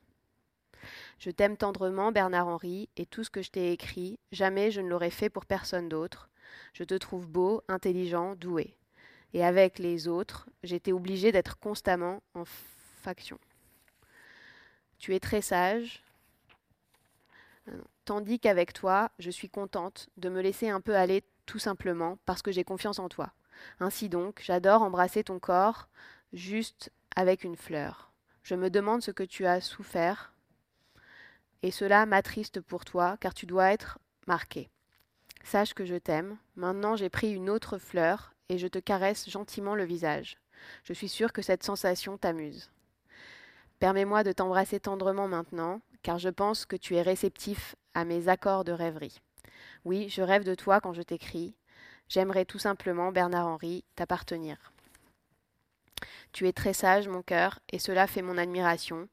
Je 1.19 1.31
t'aime 1.31 1.57
tendrement, 1.57 2.13
Bernard-Henri, 2.13 2.89
et 2.97 3.07
tout 3.07 3.25
ce 3.25 3.31
que 3.31 3.43
je 3.43 3.51
t'ai 3.51 3.73
écrit, 3.73 4.19
jamais 4.31 4.71
je 4.71 4.81
ne 4.81 4.89
l'aurais 4.89 5.11
fait 5.11 5.31
pour 5.31 5.47
personne 5.47 5.89
d'autre. 5.89 6.29
Je 6.75 6.85
te 6.85 6.95
trouve 6.95 7.27
beau, 7.27 7.63
intelligent, 7.69 8.37
doué. 8.37 8.77
Et 9.33 9.45
avec 9.45 9.79
les 9.79 10.07
autres, 10.07 10.49
j'étais 10.63 10.93
obligée 10.93 11.33
d'être 11.33 11.59
constamment 11.59 12.23
en 12.35 12.45
faction. 12.45 13.39
Tu 15.01 15.15
es 15.15 15.21
très 15.21 15.41
sage, 15.41 16.05
tandis 18.05 18.39
qu'avec 18.39 18.75
toi, 18.75 19.11
je 19.19 19.31
suis 19.31 19.49
contente 19.49 20.11
de 20.19 20.29
me 20.29 20.43
laisser 20.43 20.69
un 20.69 20.83
peu 20.83 20.95
aller 20.95 21.25
tout 21.47 21.59
simplement 21.59 22.19
parce 22.27 22.43
que 22.43 22.53
j'ai 22.53 22.65
confiance 22.65 22.99
en 22.99 23.09
toi. 23.09 23.33
Ainsi 23.81 24.11
donc, 24.11 24.43
j'adore 24.45 24.83
embrasser 24.83 25.25
ton 25.25 25.39
corps 25.39 25.89
juste 26.35 26.93
avec 27.17 27.45
une 27.45 27.57
fleur. 27.57 28.13
Je 28.43 28.55
me 28.55 28.69
demande 28.69 29.03
ce 29.03 29.11
que 29.11 29.23
tu 29.23 29.47
as 29.47 29.63
souffert 29.63 30.35
et 31.63 31.71
cela 31.71 32.05
m'attriste 32.05 32.61
pour 32.61 32.85
toi 32.85 33.17
car 33.21 33.33
tu 33.33 33.47
dois 33.47 33.73
être 33.73 33.99
marqué. 34.27 34.69
Sache 35.45 35.73
que 35.73 35.87
je 35.87 35.97
t'aime. 35.97 36.37
Maintenant, 36.57 36.95
j'ai 36.95 37.09
pris 37.09 37.33
une 37.33 37.49
autre 37.49 37.79
fleur 37.79 38.35
et 38.51 38.59
je 38.59 38.67
te 38.67 38.79
caresse 38.79 39.31
gentiment 39.31 39.75
le 39.75 39.85
visage. 39.85 40.37
Je 40.85 40.93
suis 40.93 41.09
sûre 41.09 41.33
que 41.33 41.41
cette 41.41 41.63
sensation 41.63 42.19
t'amuse. 42.19 42.71
Permets-moi 43.81 44.25
de 44.25 44.33
t'embrasser 44.33 44.79
tendrement 44.79 45.27
maintenant, 45.27 45.81
car 46.03 46.19
je 46.19 46.29
pense 46.29 46.66
que 46.66 46.77
tu 46.77 46.97
es 46.97 47.03
réceptif 47.03 47.77
à 47.95 48.05
mes 48.05 48.29
accords 48.29 48.62
de 48.62 48.73
rêverie. 48.73 49.23
Oui, 49.87 50.11
je 50.11 50.21
rêve 50.21 50.45
de 50.45 50.55
toi 50.55 50.83
quand 50.83 50.93
je 50.93 51.01
t'écris. 51.01 51.55
J'aimerais 52.07 52.45
tout 52.45 52.59
simplement, 52.59 53.11
Bernard-Henri, 53.11 53.85
t'appartenir. 53.97 54.73
Tu 56.33 56.47
es 56.47 56.53
très 56.53 56.75
sage, 56.75 57.09
mon 57.09 57.23
cœur, 57.23 57.59
et 57.71 57.79
cela 57.79 58.07
fait 58.07 58.21
mon 58.21 58.37
admiration, 58.37 59.09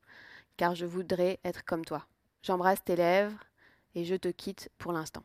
car 0.57 0.75
je 0.75 0.85
voudrais 0.85 1.39
être 1.45 1.63
comme 1.63 1.85
toi. 1.85 2.05
J'embrasse 2.43 2.83
tes 2.83 2.97
lèvres 2.97 3.39
et 3.95 4.03
je 4.03 4.15
te 4.15 4.27
quitte 4.27 4.69
pour 4.77 4.91
l'instant. 4.91 5.23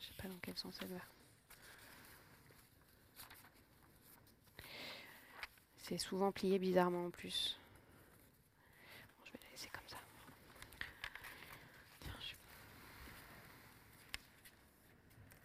Je 0.00 0.06
sais 0.06 0.14
pas 0.20 0.28
dans 0.28 0.38
quel 0.42 0.56
sens 0.56 0.76
va. 0.80 1.13
C'est 5.86 5.98
souvent 5.98 6.32
plié 6.32 6.58
bizarrement 6.58 7.04
en 7.04 7.10
plus. 7.10 7.58
Je 9.26 9.32
vais 9.32 9.38
la 9.44 9.50
laisser 9.50 9.68
comme 9.68 9.86
ça. 9.86 9.98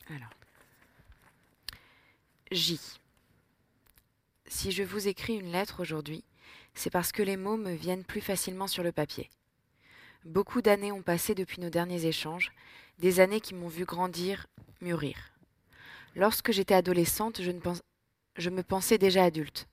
Alors. 0.07 0.29
J. 2.51 2.79
Si 4.47 4.71
je 4.71 4.81
vous 4.81 5.09
écris 5.09 5.35
une 5.35 5.51
lettre 5.51 5.81
aujourd'hui, 5.81 6.23
c'est 6.73 6.89
parce 6.89 7.11
que 7.11 7.21
les 7.21 7.35
mots 7.35 7.57
me 7.57 7.73
viennent 7.73 8.05
plus 8.05 8.21
facilement 8.21 8.67
sur 8.67 8.81
le 8.81 8.93
papier. 8.93 9.29
Beaucoup 10.23 10.61
d'années 10.61 10.93
ont 10.93 11.03
passé 11.03 11.35
depuis 11.35 11.59
nos 11.59 11.69
derniers 11.69 12.05
échanges, 12.05 12.53
des 12.97 13.19
années 13.19 13.41
qui 13.41 13.55
m'ont 13.55 13.67
vu 13.67 13.83
grandir, 13.83 14.47
mûrir. 14.79 15.33
Lorsque 16.15 16.53
j'étais 16.53 16.75
adolescente, 16.75 17.41
je 17.41 18.49
me 18.49 18.63
pensais 18.63 18.97
déjà 18.97 19.25
adulte. 19.25 19.67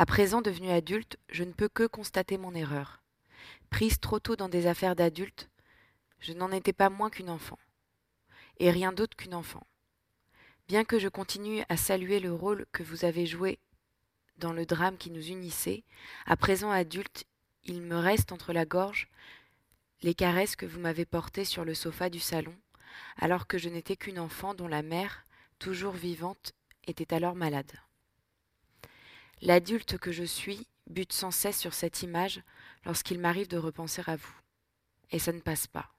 À 0.00 0.06
présent 0.06 0.42
devenue 0.42 0.70
adulte, 0.70 1.18
je 1.28 1.42
ne 1.42 1.50
peux 1.50 1.68
que 1.68 1.84
constater 1.84 2.38
mon 2.38 2.54
erreur. 2.54 3.02
Prise 3.68 3.98
trop 3.98 4.20
tôt 4.20 4.36
dans 4.36 4.48
des 4.48 4.68
affaires 4.68 4.94
d'adulte, 4.94 5.50
je 6.20 6.32
n'en 6.32 6.52
étais 6.52 6.72
pas 6.72 6.88
moins 6.88 7.10
qu'une 7.10 7.30
enfant. 7.30 7.58
Et 8.60 8.70
rien 8.70 8.92
d'autre 8.92 9.16
qu'une 9.16 9.34
enfant. 9.34 9.66
Bien 10.68 10.84
que 10.84 11.00
je 11.00 11.08
continue 11.08 11.64
à 11.68 11.76
saluer 11.76 12.20
le 12.20 12.32
rôle 12.32 12.66
que 12.70 12.84
vous 12.84 13.04
avez 13.04 13.26
joué 13.26 13.58
dans 14.36 14.52
le 14.52 14.66
drame 14.66 14.98
qui 14.98 15.10
nous 15.10 15.30
unissait, 15.30 15.82
à 16.26 16.36
présent 16.36 16.70
adulte, 16.70 17.24
il 17.64 17.82
me 17.82 17.96
reste 17.96 18.30
entre 18.30 18.52
la 18.52 18.66
gorge 18.66 19.08
les 20.02 20.14
caresses 20.14 20.54
que 20.54 20.64
vous 20.66 20.78
m'avez 20.78 21.06
portées 21.06 21.44
sur 21.44 21.64
le 21.64 21.74
sofa 21.74 22.08
du 22.08 22.20
salon, 22.20 22.54
alors 23.16 23.48
que 23.48 23.58
je 23.58 23.68
n'étais 23.68 23.96
qu'une 23.96 24.20
enfant 24.20 24.54
dont 24.54 24.68
la 24.68 24.82
mère, 24.82 25.24
toujours 25.58 25.94
vivante, 25.94 26.52
était 26.86 27.12
alors 27.12 27.34
malade. 27.34 27.72
L'adulte 29.42 29.98
que 29.98 30.12
je 30.12 30.24
suis 30.24 30.66
bute 30.88 31.12
sans 31.12 31.30
cesse 31.30 31.58
sur 31.58 31.74
cette 31.74 32.02
image 32.02 32.42
lorsqu'il 32.84 33.18
m'arrive 33.18 33.48
de 33.48 33.58
repenser 33.58 34.02
à 34.06 34.16
vous. 34.16 34.34
Et 35.10 35.18
ça 35.18 35.32
ne 35.32 35.40
passe 35.40 35.66
pas. 35.66 35.90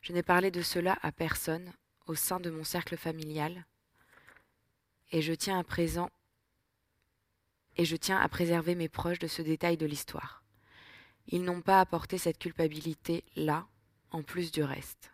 Je 0.00 0.12
n'ai 0.12 0.22
parlé 0.22 0.50
de 0.50 0.62
cela 0.62 0.98
à 1.02 1.12
personne 1.12 1.72
au 2.06 2.14
sein 2.14 2.40
de 2.40 2.50
mon 2.50 2.64
cercle 2.64 2.96
familial, 2.96 3.66
et 5.10 5.22
je 5.22 5.32
tiens 5.32 5.58
à 5.58 5.64
présent 5.64 6.10
et 7.76 7.84
je 7.84 7.96
tiens 7.96 8.18
à 8.18 8.28
préserver 8.28 8.74
mes 8.74 8.88
proches 8.88 9.20
de 9.20 9.28
ce 9.28 9.40
détail 9.40 9.76
de 9.76 9.86
l'histoire. 9.86 10.42
Ils 11.28 11.44
n'ont 11.44 11.60
pas 11.60 11.80
apporté 11.80 12.18
cette 12.18 12.38
culpabilité 12.38 13.24
là, 13.36 13.66
en 14.10 14.22
plus 14.22 14.50
du 14.50 14.62
reste. 14.62 15.12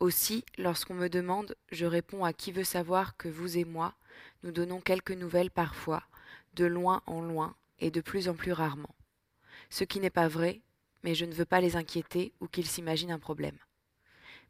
Aussi, 0.00 0.44
lorsqu'on 0.58 0.94
me 0.94 1.08
demande, 1.08 1.54
je 1.70 1.86
réponds 1.86 2.24
à 2.24 2.32
qui 2.32 2.50
veut 2.50 2.64
savoir 2.64 3.16
que 3.16 3.28
vous 3.28 3.58
et 3.58 3.64
moi, 3.64 3.94
nous 4.42 4.52
donnons 4.52 4.80
quelques 4.80 5.12
nouvelles 5.12 5.50
parfois, 5.50 6.02
de 6.54 6.64
loin 6.64 7.02
en 7.06 7.20
loin 7.20 7.54
et 7.78 7.90
de 7.90 8.00
plus 8.00 8.28
en 8.28 8.34
plus 8.34 8.52
rarement. 8.52 8.94
Ce 9.70 9.84
qui 9.84 10.00
n'est 10.00 10.10
pas 10.10 10.28
vrai, 10.28 10.60
mais 11.02 11.14
je 11.14 11.24
ne 11.24 11.34
veux 11.34 11.44
pas 11.44 11.60
les 11.60 11.76
inquiéter 11.76 12.32
ou 12.40 12.48
qu'ils 12.48 12.66
s'imaginent 12.66 13.12
un 13.12 13.18
problème. 13.18 13.58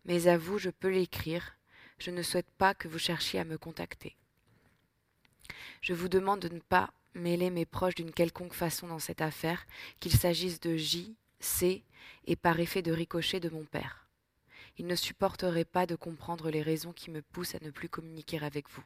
Mais 0.04 0.28
à 0.28 0.38
vous, 0.38 0.58
je 0.58 0.70
peux 0.70 0.90
l'écrire, 0.90 1.56
je 1.98 2.10
ne 2.10 2.22
souhaite 2.22 2.50
pas 2.58 2.74
que 2.74 2.88
vous 2.88 2.98
cherchiez 2.98 3.40
à 3.40 3.44
me 3.44 3.58
contacter. 3.58 4.16
Je 5.80 5.94
vous 5.94 6.08
demande 6.08 6.40
de 6.40 6.48
ne 6.48 6.60
pas 6.60 6.92
mêler 7.14 7.50
mes 7.50 7.64
proches 7.64 7.94
d'une 7.94 8.12
quelconque 8.12 8.52
façon 8.52 8.86
dans 8.86 8.98
cette 8.98 9.22
affaire, 9.22 9.66
qu'il 10.00 10.12
s'agisse 10.12 10.60
de 10.60 10.76
J, 10.76 11.16
C 11.40 11.82
et 12.26 12.36
par 12.36 12.60
effet 12.60 12.82
de 12.82 12.92
ricochet 12.92 13.40
de 13.40 13.48
mon 13.48 13.64
père. 13.64 14.06
Il 14.78 14.86
ne 14.86 14.94
supporterait 14.94 15.64
pas 15.64 15.86
de 15.86 15.96
comprendre 15.96 16.50
les 16.50 16.62
raisons 16.62 16.92
qui 16.92 17.10
me 17.10 17.22
poussent 17.22 17.54
à 17.54 17.60
ne 17.62 17.70
plus 17.70 17.88
communiquer 17.88 18.42
avec 18.42 18.68
vous. 18.70 18.82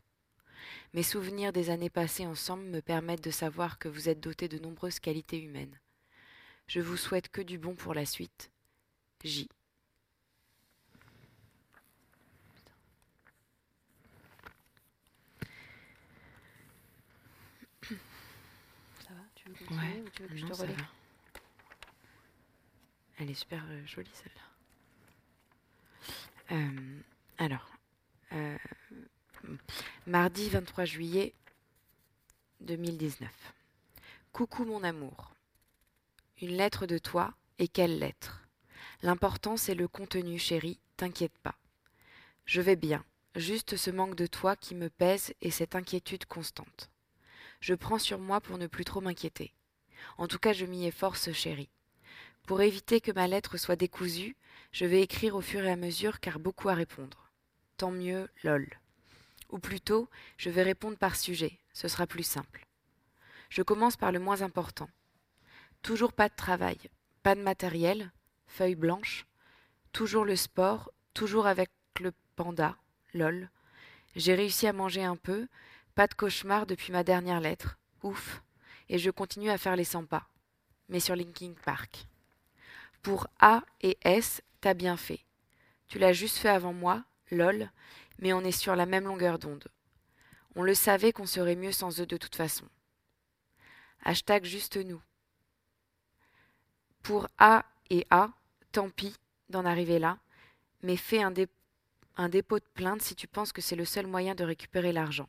Mes 0.95 1.03
souvenirs 1.03 1.53
des 1.53 1.71
années 1.71 1.91
passées 1.91 2.27
ensemble 2.27 2.65
me 2.65 2.81
permettent 2.81 3.25
de 3.25 3.31
savoir 3.31 3.79
que 3.79 3.89
vous 3.89 4.09
êtes 4.09 4.21
doté 4.21 4.49
de 4.49 4.59
nombreuses 4.59 4.99
qualités 5.01 5.41
humaines. 5.41 5.79
Je 6.67 6.81
vous 6.81 6.97
souhaite 6.97 7.29
que 7.29 7.41
du 7.41 7.59
bon 7.59 7.75
pour 7.75 7.95
la 7.95 8.07
suite. 8.07 8.51
J. 9.25 9.49
Ça 17.83 17.89
va? 19.11 19.23
Tu 19.35 19.49
veux 19.49 19.55
continuer 19.55 19.81
Ouais, 19.81 20.03
ou 20.05 20.11
tu 20.11 20.23
veux 20.23 20.29
que 20.29 20.37
je 20.37 20.47
te 20.47 20.53
va. 20.53 20.67
Elle 23.19 23.31
est 23.31 23.35
super 23.35 23.63
euh, 23.69 23.87
jolie 23.87 24.11
celle-là. 24.15 24.43
Euh, 26.53 27.01
alors, 27.39 27.71
euh, 28.33 28.57
mardi 30.07 30.49
23 30.49 30.85
juillet 30.85 31.35
2019. 32.61 33.31
Coucou 34.33 34.65
mon 34.65 34.83
amour. 34.85 35.35
Une 36.41 36.57
lettre 36.57 36.87
de 36.87 36.99
toi, 36.99 37.35
et 37.59 37.69
quelle 37.69 37.99
lettre? 37.99 38.43
L'important 39.03 39.57
c'est 39.57 39.75
le 39.75 39.89
contenu, 39.89 40.39
chérie, 40.39 40.79
t'inquiète 40.97 41.37
pas. 41.43 41.57
Je 42.45 42.61
vais 42.61 42.77
bien, 42.77 43.05
juste 43.37 43.77
ce 43.77 43.91
manque 43.91 44.15
de 44.15 44.27
toi 44.27 44.57
qui 44.57 44.75
me 44.75 44.89
pèse 44.89 45.35
et 45.41 45.51
cette 45.51 45.75
inquiétude 45.75 46.27
constante. 46.27 46.91
Je 47.61 47.75
prends 47.75 47.99
sur 47.99 48.19
moi 48.19 48.41
pour 48.41 48.59
ne 48.59 48.67
plus 48.67 48.85
trop 48.85 49.01
m'inquiéter. 49.01 49.53
En 50.19 50.27
tout 50.27 50.39
cas, 50.39 50.53
je 50.53 50.65
m'y 50.65 50.87
efforce, 50.87 51.33
chérie. 51.33 51.71
Pour 52.47 52.63
éviter 52.63 53.01
que 53.01 53.13
ma 53.13 53.29
lettre 53.29 53.59
soit 53.59 53.77
décousue, 53.77 54.35
je 54.73 54.87
vais 54.87 55.03
écrire 55.03 55.37
au 55.37 55.41
fur 55.41 55.63
et 55.63 55.71
à 55.71 55.77
mesure 55.77 56.21
car 56.21 56.39
beaucoup 56.39 56.69
à 56.69 56.75
répondre. 56.75 57.31
Tant 57.77 57.91
mieux, 57.91 58.29
lol. 58.43 58.80
Ou 59.51 59.59
plutôt, 59.59 60.09
je 60.37 60.51
vais 60.51 60.63
répondre 60.63 60.97
par 60.97 61.17
sujet, 61.17 61.59
ce 61.73 61.89
sera 61.89 62.07
plus 62.07 62.23
simple. 62.23 62.67
Je 63.49 63.63
commence 63.63 63.97
par 63.97 64.13
le 64.13 64.21
moins 64.21 64.43
important. 64.43 64.89
Toujours 65.83 66.13
pas 66.13 66.29
de 66.29 66.35
travail, 66.35 66.79
pas 67.23 67.35
de 67.35 67.43
matériel, 67.43 68.13
feuille 68.47 68.77
blanche, 68.77 69.27
toujours 69.93 70.25
le 70.25 70.37
sport, 70.37 70.93
toujours 71.15 71.47
avec 71.47 71.71
le 72.01 72.13
panda, 72.37 72.77
lol. 73.13 73.51
J'ai 74.15 74.35
réussi 74.35 74.67
à 74.67 74.73
manger 74.73 75.05
un 75.05 75.17
peu, 75.17 75.49
pas 75.95 76.07
de 76.07 76.15
cauchemar 76.15 76.67
depuis 76.67 76.93
ma 76.93 77.03
dernière 77.03 77.41
lettre, 77.41 77.79
ouf, 78.03 78.43
et 78.89 78.99
je 78.99 79.11
continue 79.11 79.51
à 79.51 79.59
faire 79.59 79.77
les 79.77 79.85
100 79.85 80.05
pas, 80.07 80.29
mais 80.89 81.01
sur 81.01 81.17
Linkin 81.17 81.55
Park. 81.65 82.07
Pour 83.03 83.27
A 83.41 83.63
et 83.81 83.99
S, 84.03 84.43
t'as 84.61 84.75
bien 84.75 84.97
fait. 84.97 85.21
Tu 85.89 85.99
l'as 85.99 86.13
juste 86.13 86.39
fait 86.39 86.49
avant 86.49 86.73
moi, 86.73 87.05
lol, 87.31 87.71
mais 88.19 88.33
on 88.33 88.43
est 88.43 88.53
sur 88.53 88.77
la 88.77 88.87
même 88.87 89.05
longueur 89.05 89.39
d'onde. 89.39 89.69
On 90.57 90.63
le 90.63 90.75
savait 90.75 91.13
qu'on 91.13 91.27
serait 91.27 91.57
mieux 91.57 91.73
sans 91.73 92.01
eux 92.01 92.07
de 92.07 92.17
toute 92.17 92.35
façon. 92.35 92.67
Hashtag 94.03 94.45
juste 94.45 94.77
nous. 94.77 95.01
Pour 97.03 97.29
A 97.39 97.65
et 97.89 98.07
A, 98.11 98.31
tant 98.73 98.91
pis 98.91 99.17
d'en 99.49 99.65
arriver 99.65 99.99
là, 99.99 100.19
mais 100.83 100.97
fais 100.97 101.23
un, 101.23 101.31
dépôt 101.31 102.59
de 102.59 102.65
plainte 102.75 103.03
si 103.03 103.15
tu 103.15 103.27
penses 103.27 103.53
que 103.53 103.63
c'est 103.63 103.77
le 103.77 103.85
seul 103.85 104.07
moyen 104.07 104.35
de 104.35 104.45
récupérer 104.45 104.93
l'argent. 104.93 105.29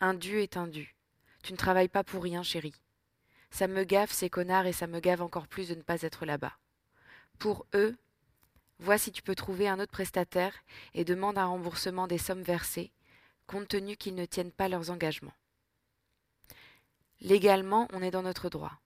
Un 0.00 0.14
dû 0.14 0.40
est 0.40 0.56
un 0.56 0.66
dû. 0.66 0.94
Tu 1.42 1.52
ne 1.52 1.58
travailles 1.58 1.88
pas 1.88 2.04
pour 2.04 2.22
rien, 2.22 2.42
chérie. 2.42 2.74
Ça 3.50 3.68
me 3.68 3.84
gave 3.84 4.12
ces 4.12 4.30
connards 4.30 4.66
et 4.66 4.72
ça 4.72 4.86
me 4.86 5.00
gave 5.00 5.22
encore 5.22 5.46
plus 5.46 5.68
de 5.68 5.74
ne 5.74 5.82
pas 5.82 6.02
être 6.02 6.26
là-bas. 6.26 6.56
Pour 7.38 7.66
eux, 7.74 7.96
vois 8.78 8.98
si 8.98 9.12
tu 9.12 9.22
peux 9.22 9.34
trouver 9.34 9.68
un 9.68 9.80
autre 9.80 9.92
prestataire 9.92 10.54
et 10.94 11.04
demande 11.04 11.38
un 11.38 11.46
remboursement 11.46 12.06
des 12.06 12.18
sommes 12.18 12.42
versées, 12.42 12.92
compte 13.46 13.68
tenu 13.68 13.96
qu'ils 13.96 14.14
ne 14.14 14.24
tiennent 14.24 14.52
pas 14.52 14.68
leurs 14.68 14.90
engagements. 14.90 15.34
Légalement, 17.20 17.88
on 17.92 18.02
est 18.02 18.10
dans 18.10 18.22
notre 18.22 18.48
droit. 18.48 18.80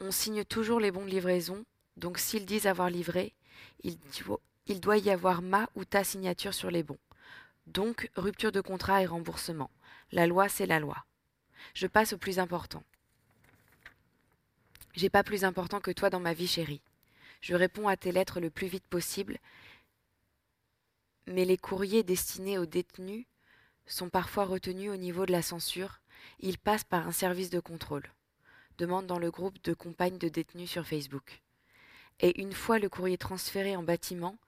On 0.00 0.10
signe 0.10 0.44
toujours 0.44 0.80
les 0.80 0.90
bons 0.90 1.04
de 1.04 1.10
livraison, 1.10 1.64
donc 1.96 2.18
s'ils 2.18 2.46
disent 2.46 2.66
avoir 2.66 2.90
livré, 2.90 3.34
il, 3.82 4.80
doit 4.80 4.98
y 4.98 5.10
avoir 5.10 5.42
ma 5.42 5.68
ou 5.74 5.84
ta 5.84 6.04
signature 6.04 6.54
sur 6.54 6.70
les 6.70 6.82
bons. 6.82 6.98
Donc, 7.66 8.10
rupture 8.16 8.52
de 8.52 8.60
contrat 8.60 9.02
et 9.02 9.06
remboursement. 9.06 9.70
La 10.10 10.26
loi, 10.26 10.48
c'est 10.48 10.66
la 10.66 10.80
loi. 10.80 11.04
Je 11.74 11.86
passe 11.86 12.12
au 12.12 12.18
plus 12.18 12.38
important. 12.38 12.82
J'ai 14.94 15.10
pas 15.10 15.22
plus 15.22 15.44
important 15.44 15.80
que 15.80 15.90
toi 15.90 16.10
dans 16.10 16.20
ma 16.20 16.34
vie, 16.34 16.48
chérie. 16.48 16.82
Je 17.42 17.56
réponds 17.56 17.88
à 17.88 17.96
tes 17.96 18.12
lettres 18.12 18.40
le 18.40 18.50
plus 18.50 18.68
vite 18.68 18.86
possible, 18.86 19.38
mais 21.26 21.44
les 21.44 21.58
courriers 21.58 22.04
destinés 22.04 22.56
aux 22.56 22.66
détenus 22.66 23.26
sont 23.86 24.08
parfois 24.08 24.44
retenus 24.44 24.90
au 24.90 24.96
niveau 24.96 25.26
de 25.26 25.32
la 25.32 25.42
censure. 25.42 26.00
Ils 26.38 26.56
passent 26.56 26.84
par 26.84 27.06
un 27.06 27.12
service 27.12 27.50
de 27.50 27.58
contrôle. 27.58 28.08
Demande 28.78 29.06
dans 29.06 29.18
le 29.18 29.32
groupe 29.32 29.60
de 29.64 29.74
compagnes 29.74 30.18
de 30.18 30.28
détenus 30.28 30.70
sur 30.70 30.86
Facebook. 30.86 31.42
Et 32.20 32.40
une 32.40 32.52
fois 32.52 32.78
le 32.78 32.88
courrier 32.88 33.18
transféré 33.18 33.74
en 33.74 33.82
bâtiment, 33.82 34.38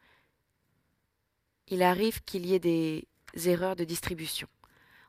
il 1.67 1.83
arrive 1.83 2.23
qu'il 2.23 2.47
y 2.47 2.55
ait 2.55 2.61
des 2.61 3.09
erreurs 3.35 3.75
de 3.75 3.85
distribution. 3.85 4.47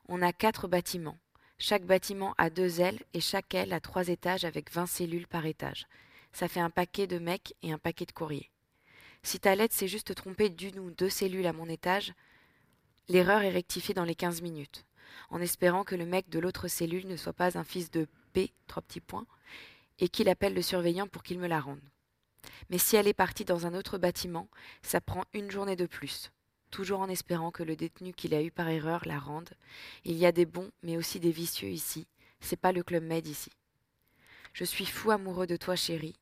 On 0.08 0.22
a 0.22 0.32
quatre 0.32 0.66
bâtiments. 0.66 1.18
Chaque 1.58 1.84
bâtiment 1.84 2.34
a 2.36 2.50
deux 2.50 2.80
ailes 2.80 3.02
et 3.14 3.20
chaque 3.20 3.54
aile 3.54 3.72
a 3.72 3.80
trois 3.80 4.08
étages 4.08 4.44
avec 4.44 4.72
vingt 4.72 4.86
cellules 4.86 5.28
par 5.28 5.46
étage. 5.46 5.86
Ça 6.36 6.48
fait 6.48 6.60
un 6.60 6.68
paquet 6.68 7.06
de 7.06 7.18
mecs 7.18 7.54
et 7.62 7.72
un 7.72 7.78
paquet 7.78 8.04
de 8.04 8.12
courriers. 8.12 8.50
Si 9.22 9.40
ta 9.40 9.54
lettre 9.54 9.74
s'est 9.74 9.88
juste 9.88 10.14
trompée 10.14 10.50
d'une 10.50 10.78
ou 10.78 10.90
deux 10.90 11.08
cellules 11.08 11.46
à 11.46 11.54
mon 11.54 11.66
étage, 11.66 12.12
l'erreur 13.08 13.40
est 13.40 13.48
rectifiée 13.48 13.94
dans 13.94 14.04
les 14.04 14.14
quinze 14.14 14.42
minutes, 14.42 14.84
en 15.30 15.40
espérant 15.40 15.82
que 15.82 15.94
le 15.94 16.04
mec 16.04 16.28
de 16.28 16.38
l'autre 16.38 16.68
cellule 16.68 17.06
ne 17.06 17.16
soit 17.16 17.32
pas 17.32 17.56
un 17.56 17.64
fils 17.64 17.90
de 17.90 18.06
P, 18.34 18.52
trois 18.66 18.82
petits 18.82 19.00
points, 19.00 19.24
et 19.98 20.10
qu'il 20.10 20.28
appelle 20.28 20.52
le 20.52 20.60
surveillant 20.60 21.06
pour 21.08 21.22
qu'il 21.22 21.38
me 21.38 21.46
la 21.46 21.58
rende. 21.58 21.80
Mais 22.68 22.76
si 22.76 22.96
elle 22.96 23.08
est 23.08 23.14
partie 23.14 23.46
dans 23.46 23.64
un 23.64 23.72
autre 23.72 23.96
bâtiment, 23.96 24.50
ça 24.82 25.00
prend 25.00 25.24
une 25.32 25.50
journée 25.50 25.76
de 25.76 25.86
plus 25.86 26.30
toujours 26.70 27.00
en 27.00 27.08
espérant 27.08 27.50
que 27.50 27.62
le 27.62 27.76
détenu 27.76 28.12
qu'il 28.12 28.34
a 28.34 28.42
eu 28.42 28.50
par 28.50 28.68
erreur 28.68 29.00
la 29.06 29.18
rende. 29.18 29.48
Il 30.04 30.18
y 30.18 30.26
a 30.26 30.32
des 30.32 30.44
bons, 30.44 30.70
mais 30.82 30.98
aussi 30.98 31.18
des 31.18 31.30
vicieux 31.30 31.70
ici. 31.70 32.06
C'est 32.40 32.60
pas 32.60 32.72
le 32.72 32.82
Club 32.82 33.04
Med 33.04 33.26
ici. 33.26 33.50
Je 34.52 34.64
suis 34.64 34.84
fou 34.84 35.10
amoureux 35.10 35.46
de 35.46 35.56
toi, 35.56 35.76
chérie, 35.76 36.16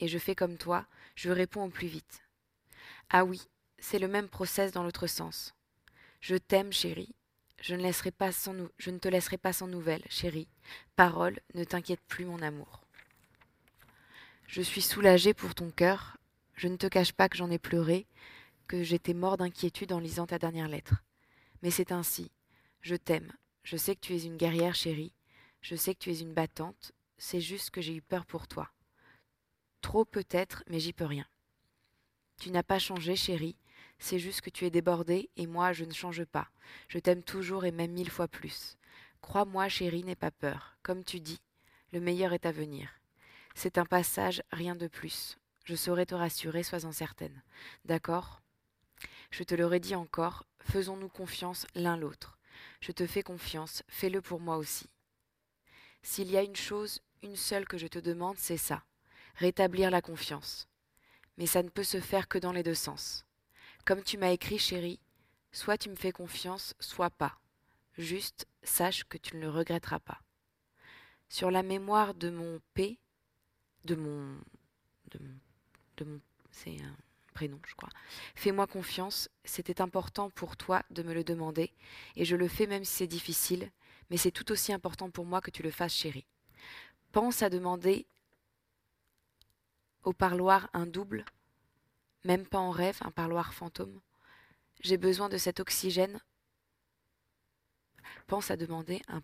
et 0.00 0.08
je 0.08 0.18
fais 0.18 0.34
comme 0.34 0.58
toi, 0.58 0.86
je 1.14 1.30
réponds 1.30 1.64
au 1.64 1.70
plus 1.70 1.88
vite. 1.88 2.22
Ah 3.10 3.24
oui, 3.24 3.42
c'est 3.78 3.98
le 3.98 4.08
même 4.08 4.28
process 4.28 4.72
dans 4.72 4.82
l'autre 4.82 5.06
sens. 5.06 5.54
Je 6.20 6.36
t'aime, 6.36 6.72
chérie. 6.72 7.14
Je 7.60 7.74
ne, 7.74 7.82
laisserai 7.82 8.10
pas 8.10 8.32
sans 8.32 8.54
je 8.78 8.90
te 8.90 9.08
laisserai 9.08 9.38
pas 9.38 9.52
sans 9.52 9.68
nouvelles, 9.68 10.04
chérie. 10.08 10.48
Parole, 10.96 11.38
ne 11.54 11.64
t'inquiète 11.64 12.00
plus, 12.08 12.24
mon 12.24 12.42
amour. 12.42 12.82
Je 14.46 14.62
suis 14.62 14.82
soulagée 14.82 15.34
pour 15.34 15.54
ton 15.54 15.70
cœur. 15.70 16.16
Je 16.56 16.68
ne 16.68 16.76
te 16.76 16.86
cache 16.86 17.12
pas 17.12 17.28
que 17.28 17.36
j'en 17.36 17.50
ai 17.50 17.58
pleuré, 17.58 18.06
que 18.68 18.82
j'étais 18.82 19.14
mort 19.14 19.36
d'inquiétude 19.36 19.92
en 19.92 19.98
lisant 19.98 20.26
ta 20.26 20.38
dernière 20.38 20.68
lettre. 20.68 21.02
Mais 21.62 21.70
c'est 21.70 21.92
ainsi. 21.92 22.30
Je 22.82 22.96
t'aime. 22.96 23.32
Je 23.64 23.76
sais 23.76 23.94
que 23.94 24.00
tu 24.00 24.14
es 24.14 24.24
une 24.24 24.36
guerrière 24.36 24.74
chérie. 24.74 25.12
Je 25.60 25.76
sais 25.76 25.94
que 25.94 26.00
tu 26.00 26.10
es 26.10 26.20
une 26.20 26.34
battante. 26.34 26.92
C'est 27.16 27.40
juste 27.40 27.70
que 27.70 27.80
j'ai 27.80 27.94
eu 27.94 28.02
peur 28.02 28.26
pour 28.26 28.48
toi. 28.48 28.70
Trop 29.82 30.04
peut-être, 30.04 30.64
mais 30.68 30.80
j'y 30.80 30.92
peux 30.92 31.04
rien. 31.04 31.26
Tu 32.38 32.50
n'as 32.50 32.62
pas 32.62 32.78
changé, 32.78 33.14
chérie. 33.14 33.56
C'est 33.98 34.18
juste 34.18 34.40
que 34.40 34.50
tu 34.50 34.64
es 34.64 34.70
débordée 34.70 35.28
et 35.36 35.46
moi 35.46 35.72
je 35.72 35.84
ne 35.84 35.92
change 35.92 36.24
pas. 36.24 36.48
Je 36.88 36.98
t'aime 36.98 37.22
toujours 37.22 37.64
et 37.64 37.72
même 37.72 37.92
mille 37.92 38.10
fois 38.10 38.26
plus. 38.26 38.78
Crois-moi, 39.20 39.68
chérie, 39.68 40.02
n'aie 40.02 40.16
pas 40.16 40.30
peur. 40.30 40.76
Comme 40.82 41.04
tu 41.04 41.20
dis, 41.20 41.40
le 41.92 42.00
meilleur 42.00 42.32
est 42.32 42.46
à 42.46 42.52
venir. 42.52 42.88
C'est 43.54 43.78
un 43.78 43.84
passage, 43.84 44.42
rien 44.50 44.74
de 44.74 44.88
plus. 44.88 45.38
Je 45.64 45.76
saurai 45.76 46.06
te 46.06 46.14
rassurer, 46.14 46.62
sois-en 46.62 46.90
certaine. 46.90 47.42
D'accord? 47.84 48.40
Je 49.30 49.44
te 49.44 49.54
le 49.54 49.66
redis 49.66 49.94
encore, 49.94 50.44
faisons-nous 50.60 51.08
confiance 51.08 51.66
l'un 51.74 51.96
l'autre. 51.96 52.38
Je 52.80 52.92
te 52.92 53.06
fais 53.06 53.22
confiance, 53.22 53.82
fais-le 53.88 54.20
pour 54.20 54.40
moi 54.40 54.56
aussi. 54.56 54.88
S'il 56.02 56.30
y 56.30 56.36
a 56.36 56.42
une 56.42 56.56
chose, 56.56 57.00
une 57.22 57.36
seule 57.36 57.66
que 57.66 57.78
je 57.78 57.86
te 57.86 57.98
demande, 57.98 58.36
c'est 58.38 58.56
ça, 58.56 58.82
rétablir 59.34 59.90
la 59.90 60.02
confiance. 60.02 60.68
Mais 61.38 61.46
ça 61.46 61.62
ne 61.62 61.68
peut 61.68 61.84
se 61.84 62.00
faire 62.00 62.28
que 62.28 62.38
dans 62.38 62.52
les 62.52 62.62
deux 62.62 62.74
sens. 62.74 63.24
Comme 63.84 64.02
tu 64.02 64.18
m'as 64.18 64.30
écrit, 64.30 64.58
chérie, 64.58 65.00
soit 65.50 65.78
tu 65.78 65.90
me 65.90 65.96
fais 65.96 66.12
confiance, 66.12 66.74
soit 66.80 67.10
pas. 67.10 67.38
Juste, 67.98 68.46
sache 68.62 69.04
que 69.04 69.18
tu 69.18 69.36
ne 69.36 69.42
le 69.42 69.50
regretteras 69.50 70.00
pas. 70.00 70.22
Sur 71.28 71.50
la 71.50 71.62
mémoire 71.62 72.14
de 72.14 72.30
mon 72.30 72.60
P, 72.74 72.98
de 73.84 73.94
mon, 73.94 74.38
de 75.10 75.18
mon, 75.18 75.34
de 75.96 76.04
mon, 76.04 76.20
c'est 76.50 76.80
un 76.80 76.96
prénom, 77.32 77.58
je 77.66 77.74
crois. 77.74 77.90
Fais-moi 78.34 78.66
confiance, 78.66 79.28
c'était 79.44 79.80
important 79.80 80.30
pour 80.30 80.56
toi 80.56 80.82
de 80.90 81.02
me 81.02 81.14
le 81.14 81.24
demander, 81.24 81.72
et 82.16 82.24
je 82.24 82.36
le 82.36 82.48
fais 82.48 82.66
même 82.66 82.84
si 82.84 82.92
c'est 82.94 83.06
difficile, 83.06 83.70
mais 84.10 84.16
c'est 84.16 84.30
tout 84.30 84.52
aussi 84.52 84.72
important 84.72 85.10
pour 85.10 85.24
moi 85.24 85.40
que 85.40 85.50
tu 85.50 85.62
le 85.62 85.70
fasses, 85.70 85.94
chérie. 85.94 86.26
Pense 87.12 87.42
à 87.42 87.50
demander 87.50 88.06
au 90.04 90.12
parloir 90.12 90.68
un 90.72 90.86
double, 90.86 91.24
même 92.24 92.46
pas 92.46 92.58
en 92.58 92.70
rêve, 92.70 92.98
un 93.02 93.10
parloir 93.10 93.54
fantôme. 93.54 94.00
J'ai 94.80 94.96
besoin 94.96 95.28
de 95.28 95.38
cet 95.38 95.60
oxygène. 95.60 96.20
Pense 98.26 98.50
à 98.50 98.56
demander 98.56 99.02
un 99.08 99.22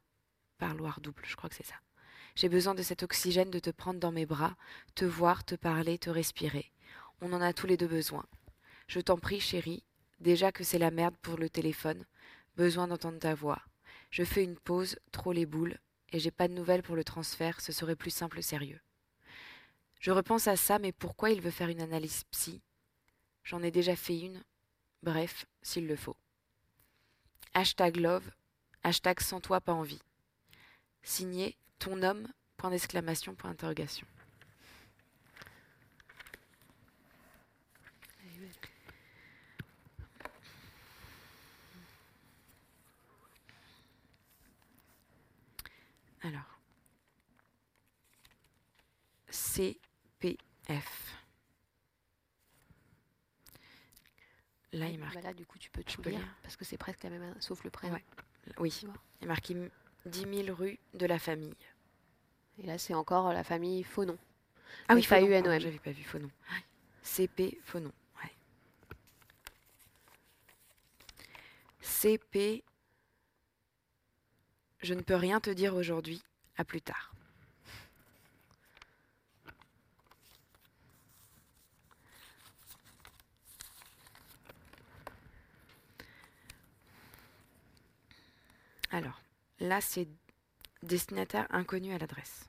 parloir 0.58 1.00
double, 1.00 1.22
je 1.24 1.36
crois 1.36 1.48
que 1.48 1.56
c'est 1.56 1.66
ça. 1.66 1.80
J'ai 2.34 2.48
besoin 2.48 2.74
de 2.74 2.82
cet 2.82 3.02
oxygène 3.02 3.50
de 3.50 3.58
te 3.58 3.70
prendre 3.70 3.98
dans 3.98 4.12
mes 4.12 4.26
bras, 4.26 4.56
te 4.94 5.04
voir, 5.04 5.44
te 5.44 5.54
parler, 5.54 5.98
te 5.98 6.10
respirer. 6.10 6.70
On 7.20 7.32
en 7.32 7.40
a 7.40 7.52
tous 7.52 7.66
les 7.66 7.76
deux 7.76 7.88
besoin. 7.88 8.24
Je 8.86 9.00
t'en 9.00 9.18
prie, 9.18 9.40
chérie, 9.40 9.82
déjà 10.20 10.52
que 10.52 10.64
c'est 10.64 10.78
la 10.78 10.92
merde 10.92 11.16
pour 11.22 11.36
le 11.36 11.50
téléphone, 11.50 12.04
besoin 12.56 12.86
d'entendre 12.86 13.18
ta 13.18 13.34
voix. 13.34 13.62
Je 14.10 14.22
fais 14.22 14.44
une 14.44 14.56
pause, 14.56 14.98
trop 15.10 15.32
les 15.32 15.46
boules, 15.46 15.78
et 16.12 16.20
j'ai 16.20 16.30
pas 16.30 16.48
de 16.48 16.54
nouvelles 16.54 16.82
pour 16.82 16.96
le 16.96 17.04
transfert, 17.04 17.60
ce 17.60 17.72
serait 17.72 17.96
plus 17.96 18.10
simple 18.10 18.42
sérieux. 18.42 18.80
Je 19.98 20.10
repense 20.12 20.46
à 20.46 20.56
ça, 20.56 20.78
mais 20.78 20.92
pourquoi 20.92 21.30
il 21.30 21.40
veut 21.40 21.50
faire 21.50 21.68
une 21.68 21.80
analyse 21.80 22.24
psy? 22.30 22.62
J'en 23.42 23.62
ai 23.62 23.70
déjà 23.70 23.96
fait 23.96 24.18
une. 24.18 24.42
Bref, 25.02 25.46
s'il 25.62 25.86
le 25.86 25.96
faut. 25.96 26.16
Hashtag 27.54 27.96
love, 27.96 28.30
hashtag 28.82 29.20
sans 29.20 29.40
toi 29.40 29.60
pas 29.60 29.72
envie. 29.72 30.02
Signé 31.02 31.56
ton 31.78 32.02
homme, 32.02 32.28
point 32.56 32.70
d'exclamation, 32.70 33.34
point 33.34 33.50
d'interrogation. 33.50 34.06
Alors. 46.20 46.58
CPF. 50.20 51.14
Là, 54.72 54.88
il 54.88 54.98
marque. 54.98 55.14
Bah 55.14 55.20
là, 55.22 55.32
du 55.32 55.46
coup, 55.46 55.58
tu 55.58 55.70
peux 55.70 55.82
tout 55.82 56.02
lire, 56.02 56.18
lire. 56.18 56.28
parce 56.42 56.56
que 56.56 56.64
c'est 56.64 56.76
presque 56.76 57.02
la 57.02 57.10
même, 57.10 57.34
sauf 57.40 57.64
le 57.64 57.70
prénom. 57.70 57.94
Ouais. 57.94 58.04
Oui, 58.58 58.80
il 58.82 59.24
est 59.24 59.26
marqué 59.26 59.56
10 60.06 60.44
000 60.44 60.56
rue 60.56 60.78
de 60.94 61.06
la 61.06 61.18
famille. 61.18 61.54
Et 62.58 62.66
là, 62.66 62.76
c'est 62.78 62.94
encore 62.94 63.32
la 63.32 63.44
famille 63.44 63.82
Faunon. 63.82 64.18
Ah 64.88 64.94
oui, 64.94 65.02
F.A.U.N.O.M.. 65.02 65.30
Faunon, 65.30 65.42
pardon, 65.42 65.60
J'avais 65.60 65.78
pas 65.78 65.92
vu 65.92 66.02
Faunon. 66.04 66.30
CP 67.02 67.58
Faunon. 67.64 67.92
Ouais. 68.22 68.32
CP. 71.80 72.64
Je 74.80 74.94
ne 74.94 75.00
peux 75.00 75.14
rien 75.14 75.40
te 75.40 75.50
dire 75.50 75.74
aujourd'hui. 75.74 76.22
À 76.56 76.64
plus 76.64 76.82
tard. 76.82 77.12
Alors, 88.90 89.20
là, 89.60 89.80
c'est 89.80 90.08
destinataire 90.82 91.46
inconnu 91.50 91.92
à 91.92 91.98
l'adresse. 91.98 92.48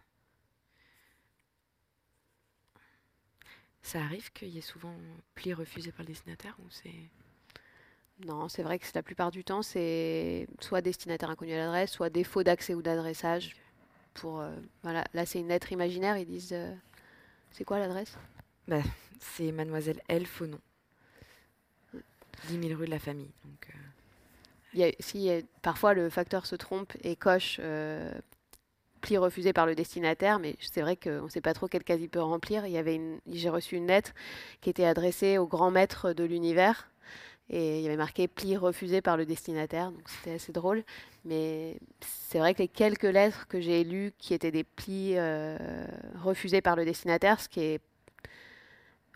Ça 3.81 4.01
arrive 4.03 4.31
qu'il 4.33 4.49
y 4.49 4.57
ait 4.57 4.61
souvent 4.61 4.95
pli 5.35 5.53
refusé 5.53 5.91
par 5.91 6.01
le 6.01 6.07
destinataire 6.07 6.55
ou 6.59 6.69
c'est... 6.69 6.93
Non, 8.25 8.49
c'est 8.49 8.63
vrai 8.63 8.77
que 8.77 8.85
c'est 8.85 8.95
la 8.95 9.03
plupart 9.03 9.31
du 9.31 9.45
temps, 9.45 9.61
c'est 9.61 10.47
soit 10.59 10.81
destinataire 10.81 11.29
inconnu 11.29 11.53
à 11.53 11.57
l'adresse, 11.57 11.91
soit 11.91 12.09
défaut 12.09 12.43
d'accès 12.43 12.73
ou 12.73 12.81
d'adressage. 12.81 13.55
Pour, 14.13 14.41
euh, 14.41 14.53
voilà. 14.83 15.05
Là, 15.13 15.25
c'est 15.25 15.39
une 15.39 15.47
lettre 15.47 15.71
imaginaire, 15.71 16.17
ils 16.17 16.25
disent... 16.25 16.51
euh, 16.51 16.75
c'est 17.51 17.63
quoi 17.63 17.79
l'adresse? 17.79 18.17
C'est 19.19 19.51
Mademoiselle 19.51 20.01
L. 20.07 20.25
Faunon. 20.25 20.59
10 22.47 22.67
000 22.67 22.79
rue 22.79 22.85
de 22.85 22.91
la 22.91 22.99
famille. 22.99 23.31
Donc, 23.43 23.69
euh, 23.69 23.88
y 24.73 25.29
a- 25.29 25.41
parfois 25.61 25.93
le 25.93 26.09
facteur 26.09 26.45
se 26.45 26.55
trompe 26.55 26.93
et 27.03 27.15
coche 27.15 27.59
euh, 27.63 28.11
pli 29.01 29.17
refusé 29.17 29.53
par 29.53 29.65
le 29.65 29.75
destinataire, 29.75 30.39
mais 30.39 30.55
c'est 30.61 30.81
vrai 30.81 30.95
qu'on 30.97 31.23
ne 31.23 31.29
sait 31.29 31.41
pas 31.41 31.53
trop 31.53 31.67
quelle 31.67 31.83
case 31.83 32.01
il 32.01 32.09
peut 32.09 32.21
remplir. 32.21 32.65
Il 32.65 32.71
y 32.71 32.77
avait 32.77 32.95
une, 32.95 33.19
j'ai 33.31 33.49
reçu 33.49 33.75
une 33.77 33.87
lettre 33.87 34.13
qui 34.61 34.69
était 34.69 34.85
adressée 34.85 35.37
au 35.37 35.47
grand 35.47 35.71
maître 35.71 36.13
de 36.13 36.23
l'univers 36.23 36.89
et 37.49 37.79
il 37.79 37.83
y 37.83 37.87
avait 37.87 37.97
marqué 37.97 38.27
pli 38.27 38.57
refusé 38.57 39.01
par 39.01 39.17
le 39.17 39.25
destinataire, 39.25 39.91
donc 39.91 40.07
c'était 40.09 40.33
assez 40.35 40.51
drôle. 40.51 40.83
Mais 41.25 41.79
c'est 42.01 42.39
vrai 42.39 42.53
que 42.53 42.59
les 42.59 42.67
quelques 42.67 43.03
lettres 43.03 43.47
que 43.47 43.59
j'ai 43.61 43.83
lues 43.83 44.13
qui 44.19 44.33
étaient 44.33 44.51
des 44.51 44.63
plis 44.63 45.13
euh, 45.17 45.57
refusés 46.23 46.61
par 46.61 46.75
le 46.75 46.85
destinataire, 46.85 47.39
ce 47.41 47.49
qui 47.49 47.61
est 47.61 47.81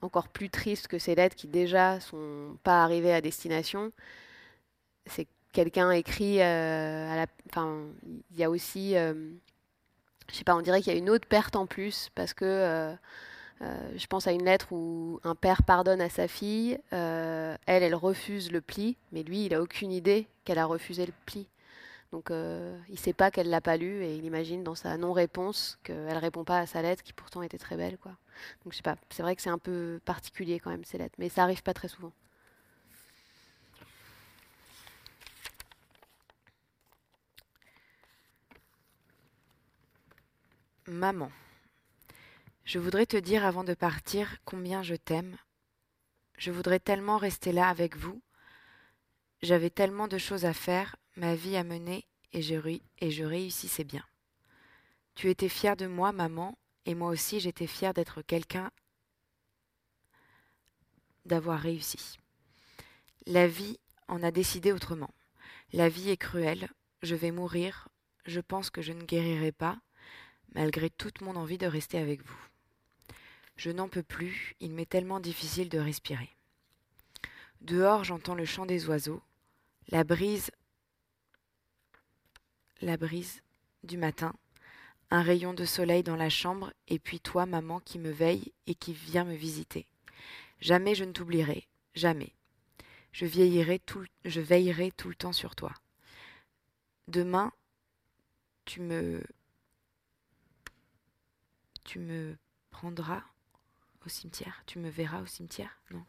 encore 0.02 0.28
plus 0.28 0.50
triste 0.50 0.88
que 0.88 1.00
ces 1.00 1.16
lettres 1.16 1.36
qui 1.36 1.48
déjà 1.48 2.00
sont 2.00 2.58
pas 2.64 2.84
arrivées 2.84 3.14
à 3.14 3.22
destination, 3.22 3.92
c'est 5.06 5.28
quelqu'un 5.54 5.92
écrit 5.92 6.42
euh, 6.42 7.14
à 7.14 7.16
la 7.16 7.28
enfin 7.50 7.78
il 8.32 8.38
y 8.38 8.44
a 8.44 8.50
aussi 8.50 8.98
euh, 8.98 9.14
je 10.30 10.36
sais 10.36 10.44
pas 10.44 10.56
on 10.56 10.62
dirait 10.62 10.82
qu'il 10.82 10.92
y 10.92 10.96
a 10.96 11.00
une 11.00 11.10
autre 11.10 11.28
perte 11.28 11.56
en 11.56 11.66
plus 11.66 12.10
parce 12.16 12.34
que 12.34 12.44
euh, 12.44 12.94
je 13.96 14.08
pense 14.08 14.28
à 14.28 14.34
une 14.34 14.44
lettre 14.44 14.74
où 14.74 15.22
un 15.24 15.36
père 15.36 15.64
pardonne 15.64 16.02
à 16.02 16.10
sa 16.10 16.28
fille 16.28 16.78
elle 16.92 17.58
elle 17.66 17.96
refuse 17.96 18.52
le 18.52 18.60
pli 18.60 18.98
mais 19.14 19.24
lui 19.24 19.46
il 19.46 19.54
a 19.54 19.62
aucune 19.62 19.92
idée 19.92 20.28
qu'elle 20.44 20.60
a 20.60 20.66
refusé 20.66 21.06
le 21.06 21.14
pli. 21.26 21.48
Donc 22.12 22.30
il 22.90 23.00
sait 23.00 23.14
pas 23.14 23.32
qu'elle 23.32 23.50
l'a 23.50 23.62
pas 23.62 23.78
lu 23.78 24.04
et 24.04 24.16
il 24.16 24.26
imagine 24.26 24.64
dans 24.64 24.76
sa 24.76 24.98
non 24.98 25.14
réponse 25.14 25.80
qu'elle 25.84 26.18
répond 26.18 26.44
pas 26.44 26.60
à 26.60 26.66
sa 26.68 26.82
lettre 26.82 27.04
qui 27.04 27.14
pourtant 27.14 27.42
était 27.42 27.58
très 27.58 27.78
belle 27.78 27.98
quoi. 27.98 28.12
Donc 28.64 28.74
je 28.74 28.78
sais 28.78 28.84
pas 28.84 28.98
c'est 29.10 29.24
vrai 29.24 29.36
que 29.36 29.42
c'est 29.42 29.50
un 29.50 29.58
peu 29.58 30.00
particulier 30.04 30.60
quand 30.60 30.70
même 30.70 30.84
ces 30.84 30.98
lettres 30.98 31.16
mais 31.18 31.30
ça 31.30 31.44
arrive 31.44 31.64
pas 31.64 31.74
très 31.74 31.88
souvent 31.88 32.12
Maman, 40.88 41.32
je 42.66 42.78
voudrais 42.78 43.06
te 43.06 43.16
dire 43.16 43.46
avant 43.46 43.64
de 43.64 43.74
partir 43.74 44.36
combien 44.44 44.84
je 44.84 44.96
t'aime. 44.96 45.38
Je 46.38 46.52
voudrais 46.52 46.82
tellement 46.82 47.18
rester 47.18 47.54
là 47.54 47.70
avec 47.70 47.96
vous. 47.96 48.22
J'avais 49.42 49.70
tellement 49.70 50.10
de 50.10 50.18
choses 50.18 50.44
à 50.44 50.54
faire, 50.54 50.98
ma 51.16 51.36
vie 51.36 51.56
à 51.56 51.64
mener, 51.64 52.06
et 52.34 52.42
je, 52.42 52.56
et 53.00 53.12
je 53.12 53.24
réussissais 53.24 53.86
bien. 53.86 54.04
Tu 55.16 55.30
étais 55.30 55.48
fière 55.48 55.78
de 55.78 55.88
moi, 55.88 56.12
maman, 56.12 56.58
et 56.86 56.96
moi 56.96 57.12
aussi 57.12 57.40
j'étais 57.40 57.68
fière 57.68 57.94
d'être 57.94 58.22
quelqu'un, 58.22 58.70
d'avoir 61.24 61.62
réussi. 61.62 62.20
La 63.26 63.48
vie 63.48 63.80
en 64.10 64.22
a 64.22 64.32
décidé 64.32 64.74
autrement. 64.74 65.14
La 65.72 65.88
vie 65.88 66.10
est 66.10 66.18
cruelle, 66.18 66.68
je 67.04 67.16
vais 67.16 67.32
mourir, 67.32 67.88
je 68.26 68.42
pense 68.42 68.70
que 68.70 68.82
je 68.82 68.92
ne 68.92 69.04
guérirai 69.04 69.54
pas, 69.54 69.80
malgré 70.54 70.90
toute 70.90 71.22
mon 71.22 71.36
envie 71.36 71.58
de 71.58 71.68
rester 71.68 71.98
avec 71.98 72.26
vous. 72.26 72.48
Je 73.56 73.72
n'en 73.72 73.88
peux 73.88 74.04
plus, 74.04 74.56
il 74.60 74.72
m'est 74.72 74.90
tellement 74.90 75.20
difficile 75.20 75.70
de 75.70 75.80
respirer. 75.80 76.30
Dehors, 77.62 78.04
j'entends 78.04 78.36
le 78.36 78.46
chant 78.46 78.66
des 78.66 78.88
oiseaux, 78.88 79.22
la 79.90 80.04
brise, 80.04 80.52
la 82.82 82.98
brise 82.98 83.42
du 83.84 83.98
matin, 83.98 84.34
un 85.12 85.22
rayon 85.22 85.54
de 85.54 85.66
soleil 85.66 86.04
dans 86.04 86.16
la 86.16 86.30
chambre, 86.30 86.74
et 86.88 87.00
puis 87.00 87.20
toi, 87.20 87.46
maman, 87.46 87.80
qui 87.80 88.00
me 88.00 88.12
veille 88.12 88.52
et 88.68 88.76
qui 88.76 88.94
vient 88.94 89.26
me 89.26 89.36
visiter. 89.36 89.88
Jamais 90.60 90.96
je 90.96 91.04
ne 91.04 91.12
t'oublierai, 91.12 91.68
jamais. 91.94 92.34
Je 93.12 93.26
vieillirai 93.26 93.80
je 94.26 94.42
veillerai 94.42 94.92
tout 94.92 95.08
le 95.08 95.16
temps 95.16 95.34
sur 95.34 95.56
toi. 95.56 95.74
Demain, 97.08 97.52
tu 98.66 98.82
me 98.82 99.24
tu 101.84 102.00
me 102.00 102.38
prendras 102.70 103.24
au 104.06 104.10
cimetière 104.10 104.64
Tu 104.66 104.80
me 104.80 104.90
verras 104.90 105.22
au 105.22 105.26
cimetière 105.26 105.80
Non? 105.92 106.06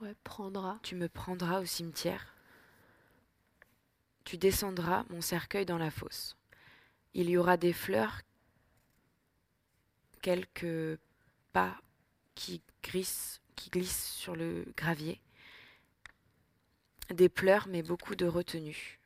ouais 0.00 0.14
prendra 0.24 0.78
Tu 0.82 0.94
me 0.94 1.08
prendras 1.08 1.60
au 1.60 1.64
cimetière 1.64 2.34
Tu 4.24 4.36
descendras 4.36 5.04
mon 5.10 5.20
cercueil 5.20 5.66
dans 5.66 5.78
la 5.78 5.90
fosse. 5.90 6.36
Il 7.14 7.30
y 7.30 7.38
aura 7.38 7.56
des 7.56 7.72
fleurs, 7.72 8.20
quelques 10.20 10.98
pas 11.52 11.80
qui 12.34 12.60
glissent, 12.82 13.40
qui 13.54 13.70
glissent 13.70 14.12
sur 14.12 14.36
le 14.36 14.66
gravier. 14.76 15.20
Des 17.08 17.28
pleurs, 17.28 17.68
mais 17.68 17.82
beaucoup 17.82 18.16
de 18.16 18.26
retenue. 18.26 18.98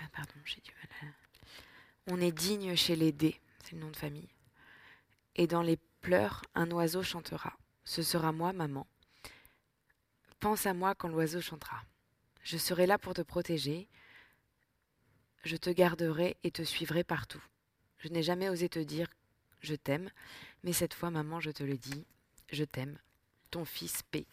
Ah, 0.00 0.01
pardon, 0.12 0.34
j'ai 0.44 0.60
du 0.60 0.70
mal. 0.70 1.14
On 2.08 2.20
est 2.20 2.32
digne 2.32 2.74
chez 2.76 2.96
les 2.96 3.12
dés, 3.12 3.40
c'est 3.64 3.72
le 3.72 3.80
nom 3.80 3.90
de 3.90 3.96
famille. 3.96 4.28
Et 5.36 5.46
dans 5.46 5.62
les 5.62 5.78
pleurs, 6.00 6.42
un 6.54 6.70
oiseau 6.70 7.02
chantera. 7.02 7.56
Ce 7.84 8.02
sera 8.02 8.32
moi, 8.32 8.52
maman. 8.52 8.86
Pense 10.40 10.66
à 10.66 10.74
moi 10.74 10.94
quand 10.94 11.08
l'oiseau 11.08 11.40
chantera. 11.40 11.82
Je 12.42 12.56
serai 12.56 12.86
là 12.86 12.98
pour 12.98 13.14
te 13.14 13.22
protéger. 13.22 13.88
Je 15.44 15.56
te 15.56 15.70
garderai 15.70 16.36
et 16.42 16.50
te 16.50 16.62
suivrai 16.62 17.04
partout. 17.04 17.42
Je 17.98 18.08
n'ai 18.08 18.22
jamais 18.22 18.48
osé 18.48 18.68
te 18.68 18.80
dire 18.80 19.08
je 19.60 19.76
t'aime, 19.76 20.10
mais 20.64 20.72
cette 20.72 20.94
fois, 20.94 21.10
maman, 21.10 21.38
je 21.38 21.52
te 21.52 21.62
le 21.62 21.76
dis, 21.76 22.04
je 22.50 22.64
t'aime. 22.64 22.98
Ton 23.50 23.64
fils 23.64 24.02
P. 24.10 24.26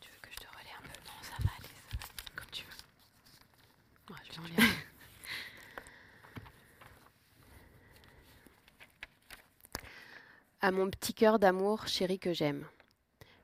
tu 0.00 0.08
veux 0.10 0.18
que 0.22 0.30
je 0.30 0.36
te 0.36 0.46
relaie 0.46 0.74
un 0.78 0.82
peu 0.82 1.00
Non, 1.04 1.22
ça 1.22 1.34
va 1.42 1.50
aller, 1.58 1.74
ça 1.90 1.96
va. 1.96 2.06
Comme 2.36 2.50
tu 2.52 2.64
veux. 2.64 4.14
Ouais, 4.14 4.20
je 4.24 4.32
vais 4.32 4.38
en 4.38 4.44
lire. 4.44 4.76
À 10.66 10.72
mon 10.72 10.90
petit 10.90 11.14
cœur 11.14 11.38
d'amour, 11.38 11.86
chéri 11.86 12.18
que 12.18 12.32
j'aime. 12.32 12.66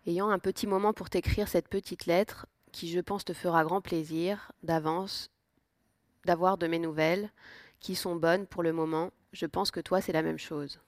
Ayant 0.09 0.31
un 0.31 0.41
petit 0.41 0.67
moment 0.67 0.93
pour 0.93 1.09
t'écrire 1.09 1.47
cette 1.47 1.69
petite 1.69 2.07
lettre 2.07 2.49
qui 2.73 2.91
je 2.91 2.99
pense 2.99 3.25
te 3.25 3.33
fera 3.33 3.63
grand 3.63 3.81
plaisir 3.81 4.51
d'avance 4.65 5.31
d'avoir 6.25 6.59
de 6.59 6.67
mes 6.67 6.81
nouvelles, 6.81 7.31
qui 7.79 7.95
sont 7.95 8.17
bonnes 8.17 8.49
pour 8.49 8.65
le 8.65 8.73
moment. 8.73 9.13
Je 9.33 9.47
pense 9.47 9.71
que 9.71 9.79
toi 9.79 10.01
c'est 10.01 10.13
la 10.13 10.23
même 10.23 10.41
chose. 10.41 10.81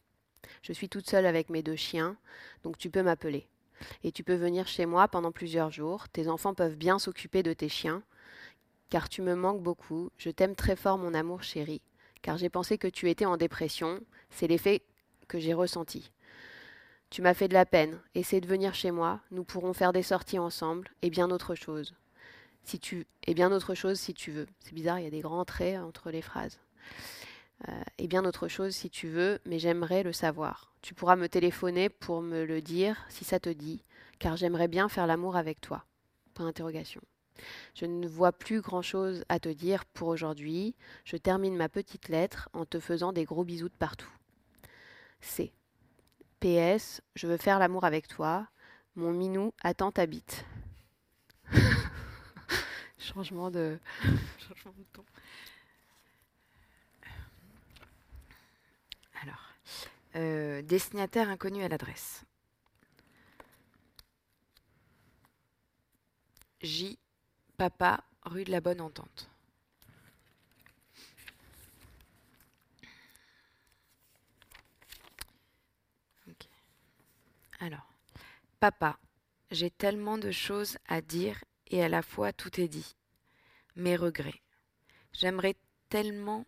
Je 0.63 0.73
suis 0.73 0.89
toute 0.89 1.09
seule 1.09 1.27
avec 1.27 1.51
mes 1.51 1.63
deux 1.63 1.77
chiens, 1.77 2.17
donc 2.65 2.79
tu 2.79 2.91
peux 2.91 3.05
m'appeler. 3.05 3.47
Et 4.03 4.11
tu 4.11 4.25
peux 4.25 4.35
venir 4.35 4.67
chez 4.67 4.87
moi 4.87 5.07
pendant 5.07 5.31
plusieurs 5.31 5.71
jours. 5.71 6.09
Tes 6.09 6.27
enfants 6.27 6.55
peuvent 6.55 6.75
bien 6.75 6.99
s'occuper 6.99 7.45
de 7.45 7.53
tes 7.53 7.69
chiens, 7.69 8.03
car 8.91 9.09
tu 9.09 9.23
me 9.23 9.37
manques 9.37 9.63
beaucoup. 9.63 10.11
Je 10.19 10.31
t'aime 10.31 10.57
très 10.57 10.75
fort, 10.75 10.99
mon 10.99 11.15
amour 11.15 11.45
chéri, 11.45 11.81
car 12.23 12.39
j'ai 12.39 12.51
pensé 12.51 12.77
que 12.77 12.89
tu 12.89 13.09
étais 13.09 13.25
en 13.25 13.37
dépression. 13.37 14.01
C'est 14.31 14.49
l'effet 14.49 14.83
que 15.29 15.39
j'ai 15.39 15.55
ressenti. 15.55 16.11
Tu 17.15 17.23
m'as 17.23 17.35
fait 17.35 17.47
de 17.47 17.55
la 17.55 17.65
peine. 17.65 18.01
Essaie 18.17 18.41
de 18.41 18.49
venir 18.49 18.75
chez 18.75 18.91
moi. 18.91 19.21
Nous 19.31 19.45
pourrons 19.45 19.73
faire 19.73 19.93
des 19.93 20.03
sorties 20.03 20.41
ensemble 20.41 20.89
et 21.01 21.11
bien 21.11 21.31
autre 21.31 21.55
chose. 21.55 21.95
Si 22.65 22.81
tu 22.81 23.07
et 23.29 23.35
bien 23.35 23.53
autre 23.53 23.77
chose 23.77 24.01
si 24.01 24.15
tu 24.15 24.33
veux. 24.33 24.49
C'est 24.59 24.75
bizarre, 24.75 24.99
il 24.99 25.05
y 25.05 25.07
a 25.07 25.11
des 25.11 25.21
grands 25.21 25.45
traits 25.45 25.79
entre 25.79 26.11
les 26.11 26.23
phrases. 26.23 26.59
Euh, 27.69 27.83
et 27.99 28.09
bien 28.09 28.25
autre 28.25 28.49
chose 28.49 28.75
si 28.75 28.91
tu 28.91 29.07
veux, 29.07 29.39
mais 29.47 29.61
j'aimerais 29.61 30.03
le 30.03 30.13
savoir. 30.13 30.75
Tu 30.83 30.93
pourras 30.93 31.15
me 31.15 31.29
téléphoner 31.29 31.89
pour 31.89 32.21
me 32.21 32.45
le 32.45 32.61
dire 32.61 33.07
si 33.09 33.25
ça 33.25 33.39
te 33.39 33.49
dit, 33.49 33.85
car 34.19 34.37
j'aimerais 34.37 34.67
bien 34.67 34.89
faire 34.89 35.07
l'amour 35.07 35.37
avec 35.37 35.61
toi. 35.61 35.85
Point 36.35 36.47
d'interrogation. 36.47 37.01
Je 37.77 37.87
ne 37.87 38.09
vois 38.09 38.33
plus 38.33 38.61
grand-chose 38.61 39.25
à 39.29 39.39
te 39.39 39.51
dire 39.51 39.85
pour 39.85 40.09
aujourd'hui. 40.09 40.75
Je 41.05 41.17
termine 41.17 41.57
ma 41.57 41.69
petite 41.69 42.09
lettre 42.09 42.49
en 42.55 42.65
te 42.65 42.81
faisant 42.81 43.13
des 43.13 43.25
gros 43.25 43.45
bisous 43.45 43.69
de 43.69 43.77
partout. 43.77 44.11
C. 45.21 45.53
PS, 46.45 47.01
je 47.15 47.27
veux 47.27 47.39
faire 47.39 47.59
l'amour 47.59 47.85
avec 47.85 48.07
toi. 48.07 48.47
Mon 48.97 49.15
minou 49.15 49.55
attend 49.63 49.91
ta 49.91 50.05
bite. 50.05 50.45
Changement 52.99 53.51
de... 53.51 53.79
Changement 54.39 54.75
de 54.77 54.85
ton. 54.93 55.05
Alors, 59.23 59.55
euh, 60.17 60.61
destinataire 60.61 61.31
inconnu 61.31 61.65
à 61.65 61.69
l'adresse. 61.69 62.27
J. 66.61 66.99
Papa, 67.57 68.05
rue 68.23 68.45
de 68.45 68.51
la 68.51 68.61
Bonne 68.61 68.83
Entente. 68.83 69.31
Alors, 77.65 77.95
papa, 78.61 78.99
j'ai 79.51 79.71
tellement 79.71 80.19
de 80.19 80.31
choses 80.31 80.77
à 80.87 81.01
dire 81.01 81.43
et 81.69 81.83
à 81.83 81.89
la 81.89 82.03
fois 82.03 82.31
tout 82.31 82.61
est 82.61 82.69
dit. 82.69 82.95
Mes 83.75 83.97
regrets. 83.97 84.43
J'aimerais 85.15 85.57
tellement 85.89 86.45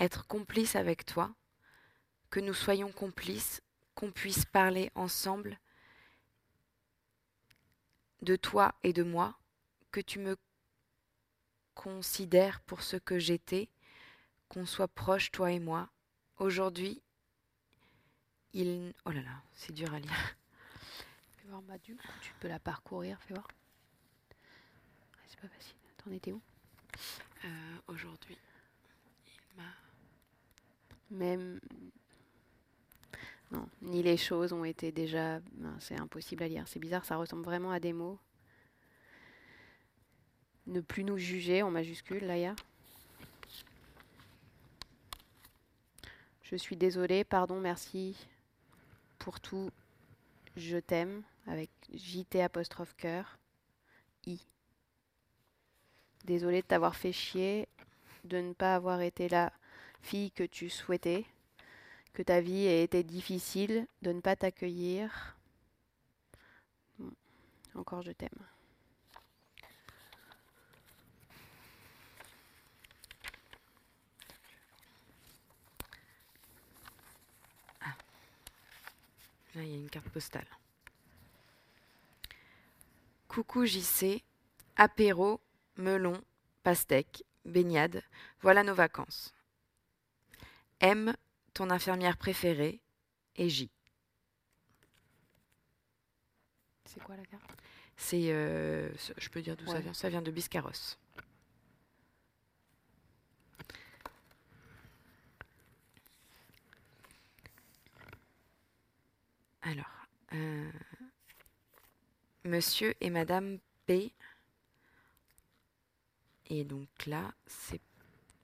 être 0.00 0.26
complice 0.26 0.74
avec 0.74 1.04
toi, 1.06 1.32
que 2.28 2.40
nous 2.40 2.54
soyons 2.54 2.90
complices, 2.90 3.62
qu'on 3.94 4.10
puisse 4.10 4.44
parler 4.46 4.90
ensemble 4.96 5.56
de 8.20 8.34
toi 8.34 8.74
et 8.82 8.92
de 8.92 9.04
moi, 9.04 9.38
que 9.92 10.00
tu 10.00 10.18
me 10.18 10.36
considères 11.74 12.60
pour 12.62 12.82
ce 12.82 12.96
que 12.96 13.20
j'étais, 13.20 13.70
qu'on 14.48 14.66
soit 14.66 14.88
proche, 14.88 15.30
toi 15.30 15.52
et 15.52 15.60
moi. 15.60 15.88
Aujourd'hui, 16.38 17.00
il... 18.56 18.94
Oh 19.04 19.10
là 19.10 19.20
là, 19.20 19.42
c'est 19.54 19.72
dur 19.72 19.92
à 19.92 19.98
lire. 19.98 20.10
Fais 21.36 21.48
voir 21.48 21.62
Madu, 21.62 21.96
tu 22.22 22.32
peux 22.40 22.48
la 22.48 22.58
parcourir, 22.58 23.18
fais 23.20 23.34
voir. 23.34 23.46
C'est 25.26 25.38
pas 25.38 25.48
facile. 25.48 25.76
T'en 25.98 26.10
étais 26.10 26.32
où? 26.32 26.40
Euh, 27.44 27.48
Aujourd'hui, 27.88 28.36
il 29.26 29.62
m'a... 29.62 29.70
Même. 31.10 31.60
Non, 33.52 33.68
ni 33.82 34.02
les 34.02 34.16
choses 34.16 34.52
ont 34.52 34.64
été 34.64 34.90
déjà. 34.90 35.40
C'est 35.78 36.00
impossible 36.00 36.42
à 36.42 36.48
lire. 36.48 36.66
C'est 36.66 36.80
bizarre, 36.80 37.04
ça 37.04 37.16
ressemble 37.16 37.44
vraiment 37.44 37.70
à 37.70 37.78
des 37.78 37.92
mots. 37.92 38.18
Ne 40.66 40.80
plus 40.80 41.04
nous 41.04 41.18
juger 41.18 41.62
en 41.62 41.70
majuscule, 41.70 42.24
là, 42.24 42.36
il 42.38 42.42
y 42.42 42.46
a. 42.46 42.56
Je 46.42 46.56
suis 46.56 46.76
désolée, 46.76 47.22
pardon, 47.22 47.60
merci 47.60 48.16
pour 49.18 49.40
tout. 49.40 49.70
Je 50.56 50.78
t'aime 50.78 51.22
avec 51.46 51.70
JT 51.92 52.42
apostrophe 52.42 52.94
cœur. 52.96 53.38
I. 54.26 54.40
Désolée 56.24 56.62
de 56.62 56.66
t'avoir 56.66 56.96
fait 56.96 57.12
chier, 57.12 57.68
de 58.24 58.38
ne 58.38 58.52
pas 58.52 58.74
avoir 58.74 59.00
été 59.00 59.28
la 59.28 59.52
fille 60.00 60.32
que 60.32 60.44
tu 60.44 60.70
souhaitais, 60.70 61.24
que 62.12 62.22
ta 62.22 62.40
vie 62.40 62.66
ait 62.66 62.82
été 62.82 63.02
difficile, 63.02 63.86
de 64.02 64.12
ne 64.12 64.20
pas 64.20 64.36
t'accueillir. 64.36 65.36
Encore 67.74 68.02
je 68.02 68.12
t'aime. 68.12 68.55
Là, 79.56 79.62
il 79.62 79.70
y 79.70 79.74
a 79.74 79.78
une 79.78 79.88
carte 79.88 80.10
postale. 80.10 80.46
Coucou 83.26 83.64
JC, 83.64 84.22
apéro, 84.76 85.40
melon, 85.76 86.22
pastèque, 86.62 87.24
baignade, 87.46 88.02
voilà 88.42 88.62
nos 88.62 88.74
vacances. 88.74 89.34
M, 90.80 91.16
ton 91.54 91.70
infirmière 91.70 92.18
préférée, 92.18 92.82
et 93.36 93.48
J. 93.48 93.70
C'est 96.84 97.02
quoi 97.02 97.16
la 97.16 97.24
carte? 97.24 97.50
C'est, 97.96 98.30
euh, 98.30 98.90
je 99.16 99.28
peux 99.30 99.40
dire 99.40 99.56
d'où 99.56 99.66
ça 99.66 99.80
vient 99.80 99.94
Ça 99.94 100.10
vient 100.10 100.22
de 100.22 100.30
Biscarrosse. 100.30 100.98
Alors, 109.66 110.06
euh, 110.32 110.70
Monsieur 112.44 112.94
et 113.00 113.10
Madame 113.10 113.58
P. 113.86 114.12
Et 116.48 116.64
donc 116.64 116.88
là, 117.06 117.32
c'est 117.46 117.80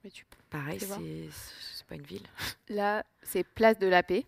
Mais 0.03 0.11
tu- 0.11 0.27
pareil, 0.51 0.81
c'est 0.81 1.29
c'est 1.31 1.87
pas 1.87 1.95
une 1.95 2.03
ville. 2.03 2.27
Là, 2.68 3.05
c'est 3.23 3.45
Place 3.45 3.79
de 3.79 3.87
la 3.87 4.03
Paix. 4.03 4.27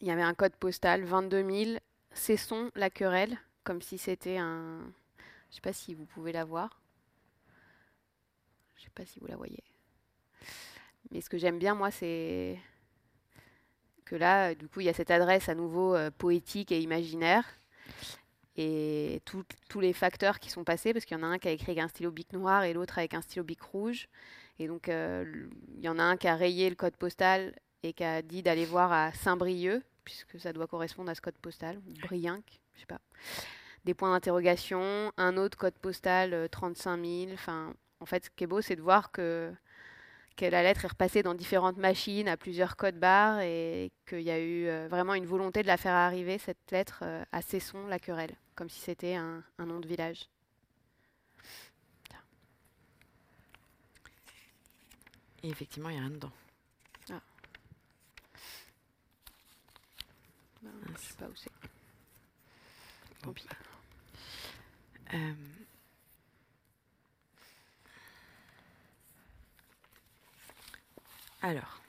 Il 0.00 0.08
y 0.08 0.10
avait 0.10 0.22
un 0.22 0.34
code 0.34 0.56
postal 0.56 1.04
22 1.04 1.48
000. 1.48 1.78
Cessons 2.12 2.70
la 2.74 2.90
querelle, 2.90 3.38
comme 3.62 3.80
si 3.82 3.98
c'était 3.98 4.38
un. 4.38 4.92
Je 5.50 5.56
sais 5.56 5.60
pas 5.60 5.72
si 5.72 5.94
vous 5.94 6.06
pouvez 6.06 6.32
la 6.32 6.44
voir. 6.44 6.80
Je 8.76 8.82
sais 8.82 8.90
pas 8.90 9.06
si 9.06 9.20
vous 9.20 9.26
la 9.28 9.36
voyez. 9.36 9.62
Mais 11.12 11.20
ce 11.20 11.30
que 11.30 11.38
j'aime 11.38 11.58
bien, 11.60 11.74
moi, 11.76 11.92
c'est 11.92 12.58
que 14.06 14.16
là, 14.16 14.54
du 14.54 14.68
coup, 14.68 14.80
il 14.80 14.86
y 14.86 14.88
a 14.88 14.94
cette 14.94 15.10
adresse 15.10 15.50
à 15.50 15.54
nouveau 15.54 15.94
euh, 15.94 16.10
poétique 16.16 16.72
et 16.72 16.80
imaginaire. 16.80 17.44
Et 18.56 19.20
tous 19.26 19.80
les 19.80 19.92
facteurs 19.92 20.38
qui 20.38 20.48
sont 20.48 20.64
passés, 20.64 20.94
parce 20.94 21.04
qu'il 21.04 21.14
y 21.18 21.20
en 21.20 21.22
a 21.22 21.26
un 21.26 21.38
qui 21.38 21.48
a 21.48 21.50
écrit 21.50 21.72
avec 21.72 21.84
un 21.84 21.88
stylo 21.88 22.10
bic 22.10 22.32
noir 22.32 22.64
et 22.64 22.72
l'autre 22.72 22.96
avec 22.96 23.12
un 23.12 23.20
stylo 23.20 23.44
bic 23.44 23.60
rouge. 23.60 24.08
Et 24.58 24.66
donc, 24.66 24.88
euh, 24.88 25.48
il 25.76 25.84
y 25.84 25.88
en 25.90 25.98
a 25.98 26.02
un 26.02 26.16
qui 26.16 26.26
a 26.26 26.36
rayé 26.36 26.70
le 26.70 26.76
code 26.76 26.96
postal 26.96 27.54
et 27.82 27.92
qui 27.92 28.02
a 28.02 28.22
dit 28.22 28.42
d'aller 28.42 28.64
voir 28.64 28.92
à 28.92 29.12
Saint-Brieuc, 29.12 29.82
puisque 30.04 30.40
ça 30.40 30.54
doit 30.54 30.66
correspondre 30.66 31.10
à 31.10 31.14
ce 31.14 31.20
code 31.20 31.36
postal, 31.36 31.78
ou 31.86 32.06
Briinc, 32.06 32.44
je 32.74 32.80
sais 32.80 32.86
pas. 32.86 33.00
Des 33.84 33.92
points 33.92 34.12
d'interrogation, 34.12 35.12
un 35.18 35.36
autre 35.36 35.58
code 35.58 35.74
postal 35.74 36.32
euh, 36.32 36.48
35 36.48 37.04
000. 37.04 37.32
Enfin, 37.34 37.74
en 38.00 38.06
fait, 38.06 38.24
ce 38.24 38.30
qui 38.30 38.44
est 38.44 38.46
beau, 38.46 38.62
c'est 38.62 38.76
de 38.76 38.82
voir 38.82 39.12
que, 39.12 39.52
que 40.36 40.44
la 40.44 40.62
lettre 40.62 40.84
est 40.84 40.88
repassée 40.88 41.22
dans 41.22 41.34
différentes 41.34 41.78
machines 41.78 42.28
à 42.28 42.36
plusieurs 42.36 42.76
codes 42.76 42.98
barres 42.98 43.40
et 43.40 43.90
qu'il 44.06 44.20
y 44.20 44.30
a 44.30 44.38
eu 44.38 44.66
euh, 44.66 44.86
vraiment 44.88 45.14
une 45.14 45.26
volonté 45.26 45.62
de 45.62 45.66
la 45.66 45.76
faire 45.76 45.94
arriver, 45.94 46.38
cette 46.38 46.70
lettre, 46.70 47.00
euh, 47.02 47.24
à 47.32 47.42
Cesson, 47.42 47.86
la 47.86 47.98
querelle, 47.98 48.36
comme 48.54 48.68
si 48.68 48.80
c'était 48.80 49.14
un, 49.14 49.42
un 49.58 49.66
nom 49.66 49.80
de 49.80 49.88
village. 49.88 50.28
Et 55.42 55.48
effectivement, 55.48 55.88
il 55.90 55.94
n'y 55.94 55.98
a 55.98 56.02
rien 56.02 56.10
dedans. 56.10 56.32
Ben, 60.62 60.72
je 60.96 61.02
sais 61.02 61.14
pas 61.14 61.26
où 61.26 61.36
c'est. 61.36 61.52
Bon. 61.62 61.68
Tant 63.22 63.32
pis. 63.32 63.46
Euh, 65.14 65.32
Alors. 71.46 71.80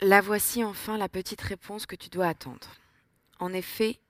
La 0.00 0.22
voici 0.22 0.64
enfin 0.64 0.96
la 0.96 1.10
petite 1.10 1.42
réponse 1.42 1.84
que 1.84 1.94
tu 1.94 2.08
dois 2.08 2.26
attendre. 2.26 2.68
En 3.38 3.52
effet, 3.52 4.00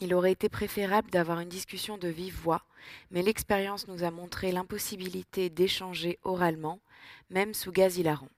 il 0.00 0.14
aurait 0.14 0.32
été 0.32 0.48
préférable 0.48 1.10
d'avoir 1.10 1.40
une 1.40 1.50
discussion 1.50 1.98
de 1.98 2.08
vive 2.08 2.34
voix, 2.34 2.64
mais 3.10 3.20
l'expérience 3.20 3.88
nous 3.88 4.04
a 4.04 4.10
montré 4.10 4.52
l'impossibilité 4.52 5.50
d'échanger 5.50 6.18
oralement, 6.22 6.80
même 7.28 7.52
sous 7.52 7.70
gaz 7.70 7.98
hilarant. 7.98 8.30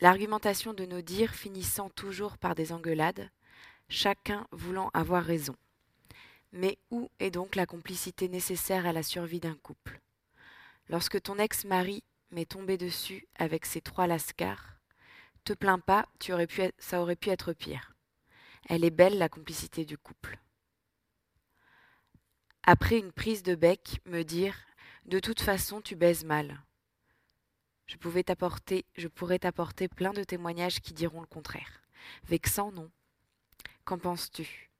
L'argumentation 0.00 0.74
de 0.74 0.84
nos 0.84 1.00
dires 1.00 1.34
finissant 1.34 1.88
toujours 1.88 2.36
par 2.36 2.54
des 2.54 2.72
engueulades, 2.72 3.30
chacun 3.88 4.46
voulant 4.52 4.90
avoir 4.92 5.24
raison. 5.24 5.56
Mais 6.52 6.78
où 6.90 7.10
est 7.20 7.30
donc 7.30 7.54
la 7.54 7.64
complicité 7.64 8.28
nécessaire 8.28 8.84
à 8.84 8.92
la 8.92 9.02
survie 9.02 9.40
d'un 9.40 9.54
couple? 9.54 9.98
Lorsque 10.90 11.22
ton 11.22 11.38
ex-mari 11.38 12.02
m'est 12.32 12.50
tombé 12.50 12.76
dessus 12.76 13.28
avec 13.36 13.64
ses 13.64 13.80
trois 13.80 14.08
lascars, 14.08 14.74
te 15.44 15.52
plains 15.52 15.78
pas, 15.78 16.08
tu 16.18 16.32
aurais 16.32 16.48
pu 16.48 16.62
ça 16.78 17.00
aurait 17.00 17.14
pu 17.14 17.30
être 17.30 17.52
pire. 17.52 17.94
Elle 18.68 18.84
est 18.84 18.90
belle, 18.90 19.16
la 19.16 19.28
complicité 19.28 19.84
du 19.84 19.96
couple. 19.96 20.36
Après 22.64 22.98
une 22.98 23.12
prise 23.12 23.44
de 23.44 23.54
bec, 23.54 24.00
me 24.04 24.24
dire 24.24 24.56
De 25.04 25.20
toute 25.20 25.40
façon, 25.40 25.80
tu 25.80 25.94
baises 25.94 26.24
mal. 26.24 26.60
Je, 27.86 27.96
pouvais 27.96 28.24
t'apporter, 28.24 28.84
je 28.96 29.06
pourrais 29.06 29.38
t'apporter 29.38 29.86
plein 29.86 30.12
de 30.12 30.24
témoignages 30.24 30.80
qui 30.80 30.92
diront 30.92 31.20
le 31.20 31.26
contraire. 31.28 31.82
Vexant, 32.24 32.72
non. 32.72 32.90
Qu'en 33.84 33.98
penses-tu? 33.98 34.70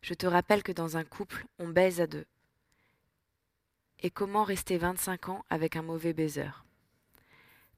Je 0.00 0.14
te 0.14 0.26
rappelle 0.26 0.62
que 0.62 0.72
dans 0.72 0.96
un 0.96 1.04
couple, 1.04 1.44
on 1.58 1.68
baise 1.68 2.00
à 2.00 2.06
deux. 2.06 2.24
Et 4.04 4.10
comment 4.10 4.42
rester 4.42 4.78
25 4.78 5.28
ans 5.28 5.44
avec 5.48 5.76
un 5.76 5.82
mauvais 5.82 6.12
baiseur 6.12 6.64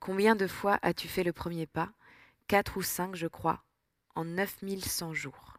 Combien 0.00 0.34
de 0.34 0.46
fois 0.46 0.78
as-tu 0.80 1.06
fait 1.06 1.22
le 1.22 1.34
premier 1.34 1.66
pas? 1.66 1.92
Quatre 2.48 2.78
ou 2.78 2.82
cinq, 2.82 3.14
je 3.14 3.26
crois, 3.26 3.62
en 4.14 4.24
9100 4.24 5.12
jours. 5.12 5.58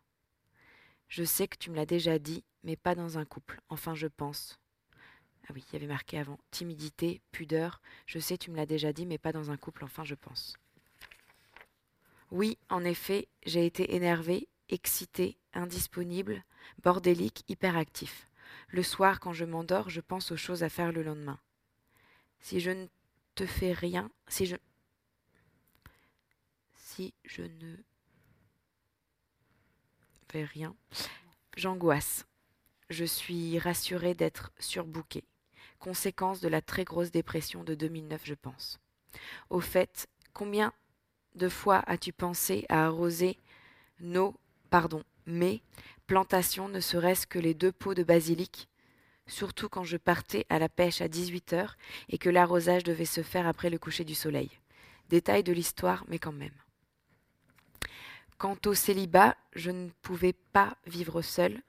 Je 1.07 1.23
sais 1.23 1.47
que 1.47 1.57
tu 1.57 1.69
me 1.69 1.75
l'as 1.75 1.85
déjà 1.85 2.17
dit, 2.17 2.43
mais 2.63 2.75
pas 2.75 2.95
dans 2.95 3.19
un 3.19 3.25
couple. 3.25 3.61
Enfin, 3.69 3.93
je 3.93 4.07
pense. 4.07 4.59
Ah 5.47 5.51
oui, 5.53 5.63
il 5.69 5.73
y 5.73 5.75
avait 5.75 5.85
marqué 5.85 6.17
avant. 6.17 6.39
Timidité, 6.49 7.21
pudeur. 7.31 7.79
Je 8.07 8.17
sais, 8.17 8.35
tu 8.35 8.49
me 8.49 8.55
l'as 8.55 8.65
déjà 8.65 8.91
dit, 8.91 9.05
mais 9.05 9.19
pas 9.19 9.31
dans 9.31 9.51
un 9.51 9.57
couple, 9.57 9.83
enfin, 9.83 10.03
je 10.03 10.15
pense. 10.15 10.55
Oui, 12.31 12.57
en 12.69 12.83
effet, 12.83 13.27
j'ai 13.45 13.67
été 13.67 13.93
énervé, 13.93 14.49
excité, 14.69 15.37
indisponible, 15.53 16.43
bordélique, 16.83 17.43
hyperactif. 17.49 18.27
Le 18.67 18.83
soir, 18.83 19.19
quand 19.19 19.33
je 19.33 19.45
m'endors, 19.45 19.89
je 19.89 20.01
pense 20.01 20.31
aux 20.31 20.37
choses 20.37 20.63
à 20.63 20.69
faire 20.69 20.91
le 20.91 21.03
lendemain. 21.03 21.39
Si 22.39 22.59
je 22.59 22.71
ne 22.71 22.87
te 23.35 23.45
fais 23.45 23.71
rien, 23.73 24.09
si 24.27 24.45
je. 24.45 24.55
Si 26.73 27.13
je 27.23 27.43
ne 27.43 27.77
fais 30.29 30.43
rien, 30.43 30.75
j'angoisse. 31.57 32.25
Je 32.89 33.05
suis 33.05 33.57
rassurée 33.59 34.13
d'être 34.13 34.51
surbookée 34.59 35.25
conséquence 35.85 36.41
de 36.41 36.47
la 36.47 36.61
très 36.61 36.83
grosse 36.83 37.11
dépression 37.11 37.63
de 37.63 37.75
2009, 37.75 38.21
je 38.23 38.33
pense. 38.33 38.79
Au 39.51 39.59
fait, 39.59 40.07
combien 40.33 40.73
de 41.35 41.47
fois 41.47 41.83
as-tu 41.85 42.11
pensé 42.11 42.65
à 42.69 42.87
arroser 42.87 43.37
nos, 43.99 44.33
pardon, 44.71 45.03
mes 45.27 45.61
plantations, 46.07 46.69
ne 46.69 46.79
serait-ce 46.79 47.27
que 47.27 47.39
les 47.39 47.53
deux 47.53 47.71
pots 47.71 47.93
de 47.93 48.03
basilic 48.03 48.67
surtout 49.27 49.69
quand 49.69 49.83
je 49.83 49.97
partais 49.97 50.45
à 50.49 50.59
la 50.59 50.69
pêche 50.69 51.01
à 51.01 51.07
18 51.07 51.53
heures 51.53 51.77
et 52.09 52.17
que 52.17 52.29
l'arrosage 52.29 52.83
devait 52.83 53.05
se 53.05 53.23
faire 53.23 53.47
après 53.47 53.69
le 53.69 53.79
coucher 53.79 54.03
du 54.03 54.15
soleil. 54.15 54.49
Détail 55.09 55.43
de 55.43 55.53
l'histoire, 55.53 56.05
mais 56.07 56.19
quand 56.19 56.31
même. 56.31 56.53
Quant 58.37 58.57
au 58.65 58.73
célibat, 58.73 59.35
je 59.53 59.71
ne 59.71 59.89
pouvais 60.01 60.33
pas 60.33 60.77
vivre 60.85 61.21
seul. 61.21 61.61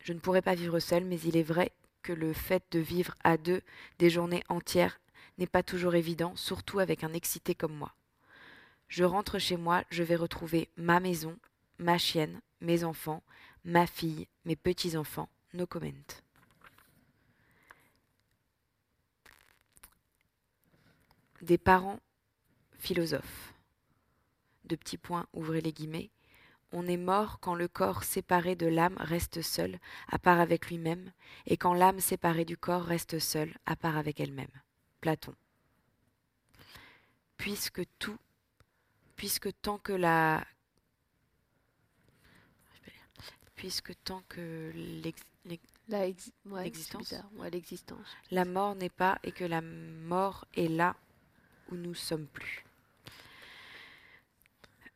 Je 0.00 0.12
ne 0.12 0.20
pourrais 0.20 0.42
pas 0.42 0.54
vivre 0.54 0.78
seul, 0.78 1.04
mais 1.04 1.18
il 1.20 1.36
est 1.36 1.42
vrai 1.42 1.72
que 2.02 2.12
le 2.12 2.32
fait 2.32 2.62
de 2.70 2.78
vivre 2.78 3.14
à 3.24 3.36
deux 3.36 3.60
des 3.98 4.08
journées 4.08 4.44
entières 4.48 5.00
n'est 5.38 5.46
pas 5.46 5.62
toujours 5.62 5.94
évident, 5.94 6.34
surtout 6.36 6.78
avec 6.78 7.02
un 7.02 7.12
excité 7.12 7.54
comme 7.54 7.74
moi. 7.74 7.92
Je 8.88 9.04
rentre 9.04 9.38
chez 9.38 9.56
moi, 9.56 9.84
je 9.90 10.02
vais 10.02 10.16
retrouver 10.16 10.68
ma 10.76 11.00
maison, 11.00 11.36
ma 11.78 11.98
chienne, 11.98 12.40
mes 12.60 12.84
enfants, 12.84 13.22
ma 13.64 13.86
fille, 13.86 14.26
mes 14.44 14.56
petits-enfants, 14.56 15.28
no 15.54 15.66
comment. 15.66 15.92
Des 21.42 21.58
parents 21.58 22.00
philosophes. 22.78 23.54
De 24.64 24.76
petits 24.76 24.98
points, 24.98 25.26
ouvrez 25.32 25.60
les 25.60 25.72
guillemets, 25.72 26.10
on 26.72 26.86
est 26.86 26.98
mort 26.98 27.40
quand 27.40 27.54
le 27.54 27.68
corps 27.68 28.04
séparé 28.04 28.54
de 28.54 28.66
l'âme 28.66 28.96
reste 28.98 29.40
seul, 29.40 29.78
à 30.08 30.18
part 30.18 30.38
avec 30.38 30.68
lui-même, 30.68 31.12
et 31.46 31.56
quand 31.56 31.72
l'âme 31.72 32.00
séparée 32.00 32.44
du 32.44 32.58
corps 32.58 32.84
reste 32.84 33.18
seule, 33.18 33.56
à 33.64 33.74
part 33.74 33.96
avec 33.96 34.20
elle-même. 34.20 34.50
Platon. 35.00 35.34
Puisque 37.38 37.82
tout, 37.98 38.18
puisque 39.16 39.48
tant 39.62 39.78
que 39.78 39.92
la 39.92 40.44
puisque 43.58 43.92
tant 44.04 44.22
que 44.28 44.72
l'existence, 45.88 47.14
la 48.30 48.44
mort 48.44 48.76
n'est 48.76 48.88
pas 48.88 49.18
et 49.24 49.32
que 49.32 49.44
la 49.44 49.60
mort 49.60 50.46
est 50.54 50.68
là 50.68 50.94
où 51.70 51.74
nous 51.74 51.94
sommes 51.94 52.28
plus. 52.28 52.64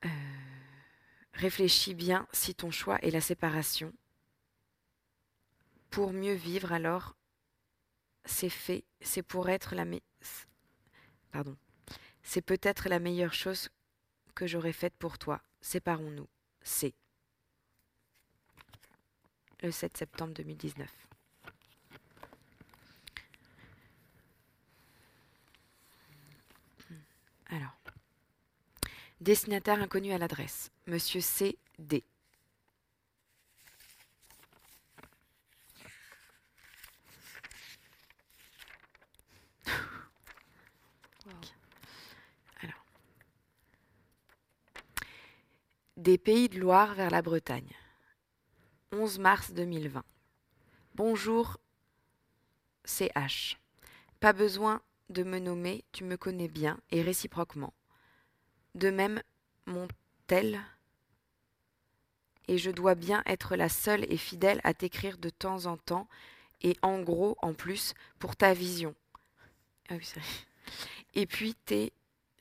Euh, 0.04 0.08
Réfléchis 1.34 1.94
bien 1.94 2.28
si 2.32 2.54
ton 2.54 2.70
choix 2.70 3.00
est 3.02 3.10
la 3.10 3.20
séparation. 3.20 3.92
Pour 5.90 6.12
mieux 6.12 6.34
vivre 6.34 6.72
alors, 6.72 7.16
c'est 8.24 8.48
fait, 8.48 8.84
c'est 9.00 9.24
pour 9.24 9.48
être 9.48 9.74
la 9.74 9.84
pardon. 11.32 11.56
C'est 12.22 12.42
peut-être 12.42 12.88
la 12.88 13.00
meilleure 13.00 13.34
chose 13.34 13.70
que 14.36 14.46
j'aurais 14.46 14.72
faite 14.72 14.94
pour 15.00 15.18
toi. 15.18 15.42
Séparons-nous. 15.62 16.28
C'est 16.62 16.94
le 19.62 19.70
7 19.70 19.96
septembre 19.96 20.34
2019. 20.34 20.90
Alors. 27.50 27.76
Destinataire 29.20 29.80
inconnu 29.80 30.12
à 30.12 30.18
l'adresse. 30.18 30.70
Monsieur 30.86 31.20
C. 31.20 31.56
D. 31.78 32.02
Des 45.96 46.18
pays 46.18 46.48
de 46.48 46.58
Loire 46.58 46.94
vers 46.94 47.10
la 47.10 47.22
Bretagne. 47.22 47.72
11 48.92 49.18
mars 49.18 49.52
2020. 49.52 50.04
Bonjour 50.94 51.58
CH. 52.84 53.58
Pas 54.20 54.32
besoin 54.34 54.82
de 55.08 55.22
me 55.22 55.38
nommer, 55.38 55.84
tu 55.92 56.04
me 56.04 56.16
connais 56.16 56.48
bien 56.48 56.78
et 56.90 57.00
réciproquement. 57.00 57.72
De 58.74 58.90
même, 58.90 59.22
mon 59.66 59.88
tel 60.26 60.60
et 62.48 62.58
je 62.58 62.70
dois 62.70 62.94
bien 62.94 63.22
être 63.26 63.56
la 63.56 63.68
seule 63.68 64.04
et 64.12 64.16
fidèle 64.16 64.60
à 64.64 64.74
t'écrire 64.74 65.16
de 65.18 65.30
temps 65.30 65.66
en 65.66 65.76
temps, 65.76 66.08
et 66.60 66.76
en 66.82 67.00
gros, 67.00 67.36
en 67.40 67.54
plus, 67.54 67.94
pour 68.18 68.36
ta 68.36 68.52
vision. 68.52 68.94
Ah 69.88 69.94
oui, 69.94 70.06
et 71.14 71.26
puis, 71.26 71.54
tes 71.54 71.92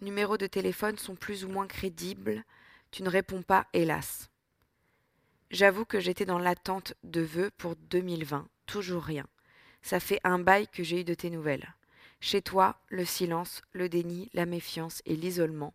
numéros 0.02 0.38
de 0.38 0.48
téléphone 0.48 0.98
sont 0.98 1.16
plus 1.16 1.46
ou 1.46 1.50
moins 1.50 1.68
crédibles. 1.68 2.44
Tu 2.92 3.04
ne 3.04 3.10
réponds 3.10 3.42
pas, 3.42 3.68
hélas. 3.74 4.31
J'avoue 5.52 5.84
que 5.84 6.00
j'étais 6.00 6.24
dans 6.24 6.40
l'attente 6.40 6.94
de 7.04 7.20
vœux 7.20 7.52
pour 7.58 7.76
2020. 7.76 8.48
Toujours 8.68 9.04
rien. 9.04 9.26
Ça 9.82 10.00
fait 10.00 10.22
un 10.24 10.40
bail 10.40 10.70
que 10.70 10.82
j'ai 10.82 11.02
eu 11.02 11.04
de 11.04 11.14
tes 11.14 11.30
nouvelles. 11.30 11.76
Chez 12.22 12.42
toi, 12.42 12.80
le 12.88 13.04
silence, 13.04 13.62
le 13.74 13.90
déni, 13.90 14.30
la 14.34 14.46
méfiance 14.46 15.02
et 15.06 15.18
l'isolement 15.18 15.74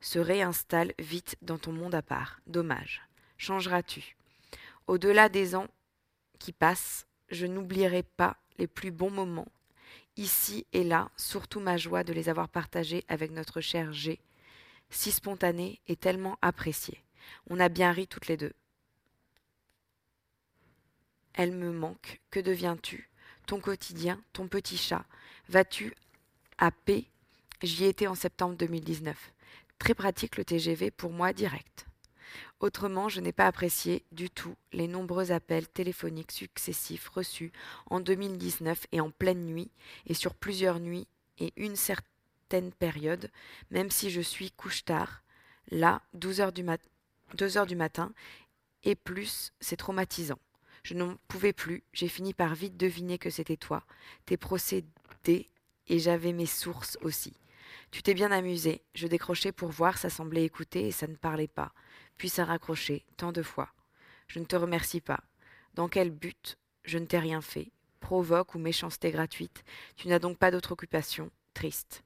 se 0.00 0.20
réinstalle 0.20 0.94
vite 1.00 1.36
dans 1.42 1.58
ton 1.58 1.72
monde 1.72 1.96
à 1.96 2.02
part. 2.02 2.40
Dommage. 2.46 3.02
Changeras-tu? 3.38 4.16
Au-delà 4.86 5.28
des 5.28 5.56
ans 5.56 5.66
qui 6.38 6.52
passent, 6.52 7.08
je 7.28 7.46
n'oublierai 7.46 8.04
pas 8.04 8.36
les 8.56 8.68
plus 8.68 8.92
bons 8.92 9.10
moments, 9.10 9.48
ici 10.16 10.64
et 10.72 10.84
là, 10.84 11.10
surtout 11.16 11.58
ma 11.58 11.76
joie 11.76 12.04
de 12.04 12.12
les 12.12 12.28
avoir 12.28 12.48
partagés 12.48 13.04
avec 13.08 13.32
notre 13.32 13.60
cher 13.60 13.92
G, 13.92 14.20
si 14.90 15.10
spontané 15.10 15.80
et 15.88 15.96
tellement 15.96 16.38
apprécié. 16.40 17.02
On 17.50 17.58
a 17.58 17.68
bien 17.68 17.90
ri 17.90 18.06
toutes 18.06 18.28
les 18.28 18.36
deux. 18.36 18.52
Elle 21.38 21.52
me 21.52 21.70
manque. 21.70 22.20
Que 22.32 22.40
deviens-tu? 22.40 23.08
Ton 23.46 23.60
quotidien, 23.60 24.20
ton 24.32 24.48
petit 24.48 24.76
chat. 24.76 25.04
Vas-tu 25.48 25.94
à 26.58 26.72
paix 26.72 27.04
J'y 27.62 27.84
étais 27.84 28.08
en 28.08 28.16
septembre 28.16 28.56
2019 28.56 29.16
Très 29.78 29.94
pratique 29.94 30.36
le 30.36 30.44
TGV 30.44 30.90
pour 30.90 31.12
moi 31.12 31.32
direct. 31.32 31.86
Autrement, 32.58 33.08
je 33.08 33.20
n'ai 33.20 33.30
pas 33.30 33.46
apprécié 33.46 34.04
du 34.10 34.30
tout 34.30 34.56
les 34.72 34.88
nombreux 34.88 35.30
appels 35.30 35.68
téléphoniques 35.68 36.32
successifs 36.32 37.08
reçus 37.08 37.52
en 37.86 38.00
2019 38.00 38.88
et 38.90 39.00
en 39.00 39.12
pleine 39.12 39.46
nuit, 39.46 39.70
et 40.06 40.14
sur 40.14 40.34
plusieurs 40.34 40.80
nuits 40.80 41.06
et 41.38 41.52
une 41.54 41.76
certaine 41.76 42.72
période, 42.72 43.30
même 43.70 43.92
si 43.92 44.10
je 44.10 44.20
suis 44.20 44.50
couche 44.50 44.84
tard, 44.84 45.22
là, 45.70 46.02
12 46.14 46.40
heures 46.40 46.52
du, 46.52 46.64
mat 46.64 46.80
2 47.34 47.58
heures 47.58 47.66
du 47.66 47.76
matin, 47.76 48.12
et 48.82 48.96
plus, 48.96 49.52
c'est 49.60 49.76
traumatisant. 49.76 50.40
Je 50.88 50.94
n'en 50.94 51.16
pouvais 51.28 51.52
plus, 51.52 51.82
j'ai 51.92 52.08
fini 52.08 52.32
par 52.32 52.54
vite 52.54 52.78
deviner 52.78 53.18
que 53.18 53.28
c'était 53.28 53.58
toi, 53.58 53.84
tes 54.24 54.38
procédés, 54.38 55.50
et 55.86 55.98
j'avais 55.98 56.32
mes 56.32 56.46
sources 56.46 56.96
aussi. 57.02 57.34
Tu 57.90 58.02
t'es 58.02 58.14
bien 58.14 58.32
amusé, 58.32 58.80
je 58.94 59.06
décrochais 59.06 59.52
pour 59.52 59.68
voir, 59.68 59.98
ça 59.98 60.08
semblait 60.08 60.44
écouter 60.44 60.86
et 60.86 60.92
ça 60.92 61.06
ne 61.06 61.14
parlait 61.14 61.46
pas 61.46 61.74
puis 62.18 62.28
ça 62.28 62.44
raccrochait, 62.44 63.04
tant 63.16 63.32
de 63.32 63.42
fois. 63.42 63.70
Je 64.26 64.40
ne 64.40 64.44
te 64.44 64.56
remercie 64.56 65.00
pas. 65.00 65.20
Dans 65.74 65.88
quel 65.88 66.10
but? 66.10 66.58
Je 66.84 66.98
ne 66.98 67.06
t'ai 67.06 67.18
rien 67.18 67.40
fait. 67.40 67.70
Provoque 68.00 68.54
ou 68.54 68.58
méchanceté 68.58 69.10
gratuite. 69.10 69.64
Tu 69.96 70.08
n'as 70.08 70.18
donc 70.18 70.36
pas 70.36 70.50
d'autre 70.50 70.72
occupation. 70.72 71.30
Triste. 71.54 72.04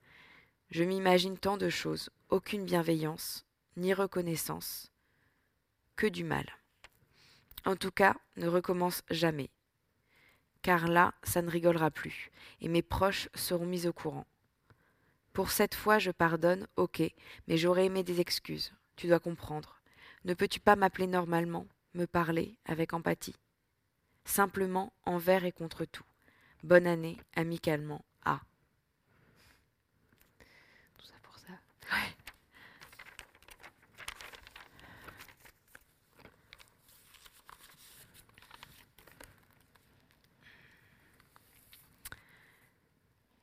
Je 0.70 0.85
m'imagine 0.85 1.37
tant 1.37 1.57
de 1.57 1.68
choses, 1.68 2.11
aucune 2.30 2.64
bienveillance, 2.64 3.45
ni 3.76 3.93
reconnaissance, 3.93 4.91
que 5.97 6.07
du 6.07 6.24
mal. 6.24 6.47
En 7.64 7.76
tout 7.76 7.90
cas, 7.90 8.16
ne 8.36 8.48
recommence 8.48 9.02
jamais. 9.10 9.50
Car 10.62 10.88
là, 10.88 11.14
ça 11.22 11.42
ne 11.42 11.50
rigolera 11.50 11.90
plus, 11.90 12.30
et 12.60 12.68
mes 12.68 12.82
proches 12.82 13.28
seront 13.34 13.66
mis 13.66 13.86
au 13.86 13.92
courant. 13.92 14.26
Pour 15.32 15.50
cette 15.50 15.74
fois, 15.74 15.98
je 15.98 16.10
pardonne, 16.10 16.66
ok, 16.76 17.02
mais 17.48 17.56
j'aurais 17.56 17.86
aimé 17.86 18.02
des 18.02 18.20
excuses. 18.20 18.72
Tu 18.96 19.06
dois 19.06 19.20
comprendre. 19.20 19.80
Ne 20.24 20.34
peux-tu 20.34 20.60
pas 20.60 20.76
m'appeler 20.76 21.06
normalement, 21.06 21.66
me 21.94 22.06
parler 22.06 22.56
avec 22.64 22.92
empathie? 22.92 23.36
Simplement 24.24 24.92
envers 25.04 25.44
et 25.44 25.52
contre 25.52 25.84
tout. 25.84 26.04
Bonne 26.62 26.86
année, 26.86 27.18
amicalement. 27.34 28.04
Tout 30.98 31.06
ça 31.06 31.14
pour 31.22 31.36
ça. 31.38 31.52
Ouais. 31.90 32.16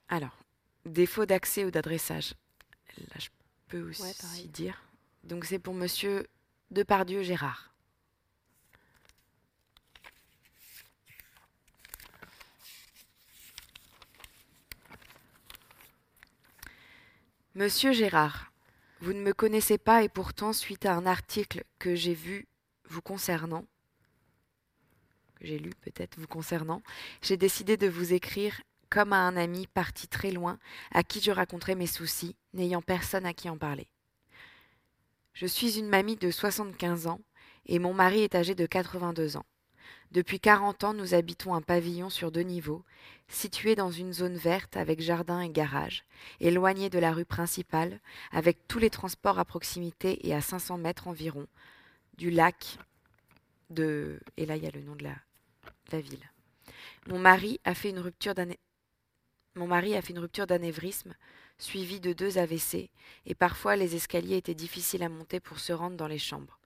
Alors, 0.10 0.36
défaut 0.86 1.26
d'accès 1.26 1.66
ou 1.66 1.72
d'adressage. 1.72 2.34
Là, 2.97 3.16
je 3.20 3.30
peux 3.68 3.82
aussi 3.89 4.01
Ouais, 4.01 4.47
dire. 4.47 4.82
Donc, 5.24 5.45
c'est 5.45 5.60
pour 5.60 5.74
monsieur 5.76 6.28
Depardieu 6.72 7.22
Gérard. 7.22 7.74
Monsieur 17.55 17.91
Gérard, 17.91 18.51
vous 19.01 19.14
ne 19.14 19.22
me 19.22 19.34
connaissez 19.34 19.78
pas 19.78 20.03
et 20.03 20.10
pourtant, 20.10 20.53
suite 20.53 20.86
à 20.86 20.93
un 20.93 21.05
article 21.05 21.64
que 21.78 21.95
j'ai 21.95 22.14
vu 22.14 22.47
vous 22.86 23.01
concernant, 23.01 23.66
que 25.36 25.45
j'ai 25.45 25.60
lu 25.60 25.72
peut-être 25.82 26.18
vous 26.18 26.28
concernant, 26.28 26.82
j'ai 27.22 27.38
décidé 27.38 27.76
de 27.78 27.88
vous 27.88 28.14
écrire 28.14 28.62
comme 28.90 29.14
à 29.14 29.18
un 29.18 29.38
ami 29.38 29.68
parti 29.68 30.08
très 30.08 30.32
loin, 30.32 30.60
à 30.92 31.04
qui 31.04 31.22
je 31.22 31.32
raconterai 31.32 31.76
mes 31.76 31.88
soucis, 31.88 32.36
n'ayant 32.54 32.82
personne 32.82 33.26
à 33.26 33.34
qui 33.34 33.50
en 33.50 33.58
parler. 33.58 33.88
Je 35.34 35.46
suis 35.46 35.80
une 35.80 35.88
mamie 35.88 36.18
de 36.18 36.32
75 36.32 37.08
ans 37.08 37.22
et 37.66 37.80
mon 37.80 37.94
mari 37.94 38.22
est 38.22 38.36
âgé 38.36 38.56
de 38.56 38.66
82 38.66 39.38
ans. 39.38 39.46
Depuis 40.12 40.40
40 40.40 40.84
ans, 40.86 40.94
nous 40.94 41.14
habitons 41.14 41.54
un 41.54 41.62
pavillon 41.62 42.10
sur 42.10 42.32
deux 42.32 42.42
niveaux, 42.42 42.84
situé 43.28 43.76
dans 43.76 43.92
une 43.92 44.12
zone 44.12 44.38
verte 44.38 44.76
avec 44.76 45.02
jardin 45.02 45.42
et 45.42 45.50
garage, 45.50 46.04
éloigné 46.40 46.90
de 46.90 46.98
la 46.98 47.14
rue 47.14 47.26
principale, 47.26 48.00
avec 48.32 48.68
tous 48.68 48.80
les 48.80 48.90
transports 48.90 49.38
à 49.38 49.46
proximité 49.46 50.28
et 50.28 50.34
à 50.34 50.42
500 50.42 50.80
mètres 50.80 51.08
environ 51.08 51.46
du 52.18 52.32
lac 52.32 52.80
de... 53.70 54.20
Et 54.38 54.48
là, 54.48 54.56
il 54.56 54.64
y 54.64 54.68
a 54.68 54.72
le 54.72 54.82
nom 54.82 54.96
de 54.96 55.04
la, 55.04 56.00
ville. 56.00 56.30
Mon 57.08 57.20
mari 57.20 57.60
a 57.64 57.76
fait 57.76 57.92
une 57.92 58.00
rupture 58.00 58.34
d'ané... 58.34 58.60
Mon 59.60 59.68
mari 59.68 59.93
a 59.97 60.01
fait 60.01 60.14
une 60.14 60.20
rupture 60.20 60.47
d'anévrisme 60.47 61.14
suivi 61.57 61.99
de 61.99 62.14
deux 62.14 62.38
AVC, 62.38 62.89
et 63.26 63.36
parfois 63.36 63.76
les 63.76 63.93
escaliers 63.93 64.38
étaient 64.38 64.55
difficiles 64.55 65.03
à 65.03 65.10
monter 65.10 65.41
pour 65.41 65.60
se 65.60 65.74
rendre 65.74 65.97
dans 65.97 66.07
les 66.07 66.18
chambres. 66.18 66.62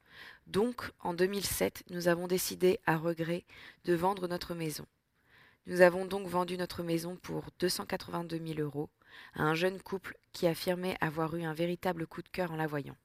Donc, 0.46 0.92
en 1.00 1.16
2007, 1.16 1.86
nous 1.90 2.08
avons 2.08 2.28
décidé, 2.28 2.80
à 2.86 2.96
regret, 2.96 3.46
de 3.86 3.96
vendre 3.96 4.28
notre 4.28 4.54
maison. 4.54 4.86
Nous 5.66 5.82
avons 5.82 6.06
donc 6.06 6.28
vendu 6.28 6.56
notre 6.56 6.84
maison 6.84 7.16
pour 7.16 7.46
282 7.58 8.40
000 8.46 8.60
euros 8.60 8.92
à 9.34 9.42
un 9.42 9.56
jeune 9.56 9.82
couple 9.82 10.16
qui 10.32 10.46
affirmait 10.46 10.96
avoir 11.02 11.36
eu 11.36 11.42
un 11.42 11.54
véritable 11.56 12.06
coup 12.06 12.22
de 12.22 12.30
cœur 12.30 12.52
en 12.52 12.58
la 12.58 12.68
voyant. 12.68 12.98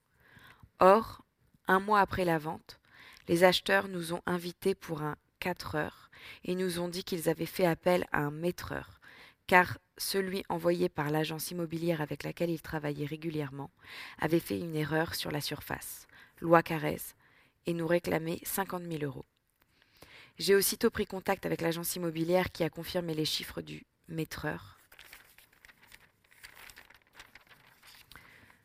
Or, 0.81 1.25
un 1.67 1.81
mois 1.81 2.01
après 2.01 2.27
la 2.27 2.37
vente, 2.37 2.79
les 3.27 3.43
acheteurs 3.43 3.89
nous 3.89 4.13
ont 4.13 4.21
invités 4.27 4.75
pour 4.75 5.01
un 5.01 5.17
4 5.41 5.77
heures 5.77 6.11
et 6.45 6.55
nous 6.55 6.79
ont 6.79 6.89
dit 6.89 7.05
qu'ils 7.05 7.31
avaient 7.31 7.47
fait 7.47 7.65
appel 7.65 8.07
à 8.13 8.19
un 8.19 8.31
maîtreur, 8.31 8.98
car 9.49 9.79
celui 9.97 10.45
envoyé 10.49 10.89
par 10.89 11.11
l'agence 11.11 11.51
immobilière 11.51 12.01
avec 12.01 12.23
laquelle 12.23 12.51
il 12.51 12.63
travaillait 12.63 13.07
régulièrement 13.07 13.71
avait 14.21 14.39
fait 14.39 14.61
une 14.61 14.77
erreur 14.77 15.17
sur 15.17 15.33
la 15.33 15.41
surface, 15.41 16.07
loi 16.41 16.63
Carrez, 16.63 17.01
et 17.67 17.73
nous 17.73 17.87
réclamait 17.87 18.39
50 18.45 18.85
000 18.85 19.03
euros. 19.03 19.25
J'ai 20.39 20.55
aussitôt 20.55 20.91
pris 20.91 21.07
contact 21.07 21.47
avec 21.47 21.63
l'agence 21.63 21.97
immobilière 21.97 22.53
qui 22.53 22.63
a 22.63 22.71
confirmé 22.71 23.15
les 23.15 23.25
chiffres 23.25 23.63
du 23.63 23.85
maîtreur. 24.07 24.79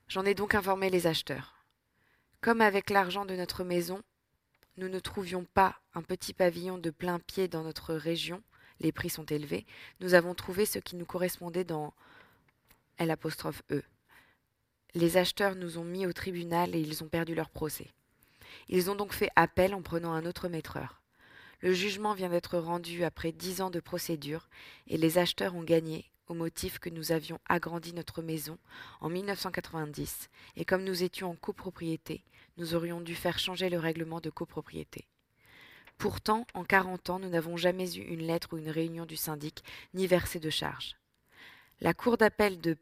J'en 0.08 0.26
ai 0.26 0.36
donc 0.36 0.54
informé 0.54 0.92
les 0.92 1.08
acheteurs. 1.08 1.66
Comme 2.42 2.62
avec 2.62 2.90
l'argent 2.90 3.26
de 3.26 3.36
notre 3.36 3.64
maison, 3.64 4.04
nous 4.78 4.90
ne 4.90 5.00
trouvions 5.00 5.46
pas 5.46 5.80
un 5.96 6.02
petit 6.04 6.34
pavillon 6.34 6.78
de 6.78 6.90
plein 6.92 7.20
pied 7.20 7.48
dans 7.48 7.64
notre 7.64 7.96
région, 7.96 8.44
les 8.84 8.92
prix 8.92 9.10
sont 9.10 9.26
élevés, 9.26 9.66
nous 10.02 10.14
avons 10.14 10.36
trouvé 10.36 10.66
ce 10.66 10.78
qui 10.78 10.96
nous 10.96 11.06
correspondait 11.06 11.64
dans 11.64 11.94
L''E. 13.00 13.84
Les 14.94 15.18
acheteurs 15.18 15.56
nous 15.56 15.80
ont 15.80 15.84
mis 15.84 16.06
au 16.06 16.14
tribunal 16.14 16.76
et 16.76 16.80
ils 16.80 17.04
ont 17.04 17.08
perdu 17.08 17.34
leur 17.34 17.50
procès. 17.50 17.90
Ils 18.70 18.92
ont 18.92 18.96
donc 18.96 19.14
fait 19.14 19.30
appel 19.36 19.74
en 19.74 19.82
prenant 19.82 20.14
un 20.14 20.26
autre 20.26 20.48
maîtreur. 20.50 21.02
Le 21.62 21.74
jugement 21.74 22.14
vient 22.14 22.30
d'être 22.30 22.58
rendu 22.58 23.04
après 23.04 23.32
dix 23.32 23.62
ans 23.62 23.72
de 23.72 23.80
procédure 23.80 24.50
et 24.88 24.98
les 24.98 25.18
acheteurs 25.18 25.56
ont 25.56 25.64
gagné 25.64 26.06
au 26.28 26.34
motif 26.34 26.78
que 26.78 26.90
nous 26.90 27.12
avions 27.12 27.40
agrandi 27.48 27.94
notre 27.94 28.22
maison 28.22 28.58
en 29.02 29.10
1990 29.10 30.30
et 30.58 30.66
comme 30.66 30.84
nous 30.84 31.04
étions 31.04 31.32
en 31.32 31.36
copropriété, 31.36 32.24
nous 32.58 32.76
aurions 32.76 33.02
dû 33.02 33.16
faire 33.16 33.40
changer 33.40 33.70
le 33.70 33.80
règlement 33.80 34.20
de 34.20 34.30
copropriété. 34.30 35.08
Pourtant, 36.04 36.46
en 36.54 36.66
quarante 36.66 37.10
ans, 37.10 37.18
nous 37.18 37.30
n'avons 37.30 37.56
jamais 37.56 37.96
eu 37.96 38.02
une 38.02 38.28
lettre 38.28 38.50
ou 38.52 38.58
une 38.58 38.70
réunion 38.70 39.06
du 39.06 39.16
syndic, 39.16 39.64
ni 39.94 40.06
versé 40.06 40.38
de 40.38 40.50
charges. 40.50 40.98
La 41.80 41.94
Cour 41.94 42.18
d'appel 42.18 42.60
de 42.60 42.76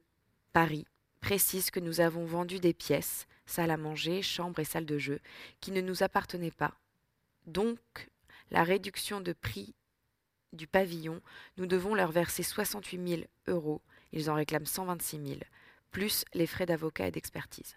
Paris 0.53 0.87
précise 1.19 1.69
que 1.69 1.79
nous 1.79 2.01
avons 2.01 2.25
vendu 2.25 2.59
des 2.59 2.73
pièces, 2.73 3.27
salle 3.45 3.69
à 3.69 3.77
manger, 3.77 4.23
chambre 4.23 4.57
et 4.57 4.63
salle 4.63 4.87
de 4.87 4.97
jeu, 4.97 5.19
qui 5.59 5.71
ne 5.71 5.81
nous 5.81 6.01
appartenaient 6.01 6.49
pas. 6.49 6.73
Donc, 7.45 8.09
la 8.49 8.63
réduction 8.63 9.21
de 9.21 9.33
prix 9.33 9.75
du 10.51 10.65
pavillon, 10.65 11.21
nous 11.57 11.67
devons 11.67 11.93
leur 11.93 12.11
verser 12.11 12.41
68 12.41 13.07
000 13.07 13.21
euros, 13.45 13.83
ils 14.13 14.31
en 14.31 14.33
réclament 14.33 14.65
126 14.65 15.27
000, 15.27 15.39
plus 15.91 16.25
les 16.33 16.47
frais 16.47 16.65
d'avocat 16.65 17.05
et 17.05 17.11
d'expertise. 17.11 17.75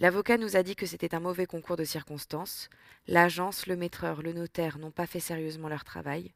L'avocat 0.00 0.38
nous 0.38 0.56
a 0.56 0.62
dit 0.62 0.76
que 0.76 0.86
c'était 0.86 1.14
un 1.14 1.20
mauvais 1.20 1.44
concours 1.44 1.76
de 1.76 1.84
circonstances. 1.84 2.70
L'agence, 3.06 3.66
le 3.66 3.76
maîtreur, 3.76 4.22
le 4.22 4.32
notaire 4.32 4.78
n'ont 4.78 4.90
pas 4.90 5.06
fait 5.06 5.20
sérieusement 5.20 5.68
leur 5.68 5.84
travail. 5.84 6.32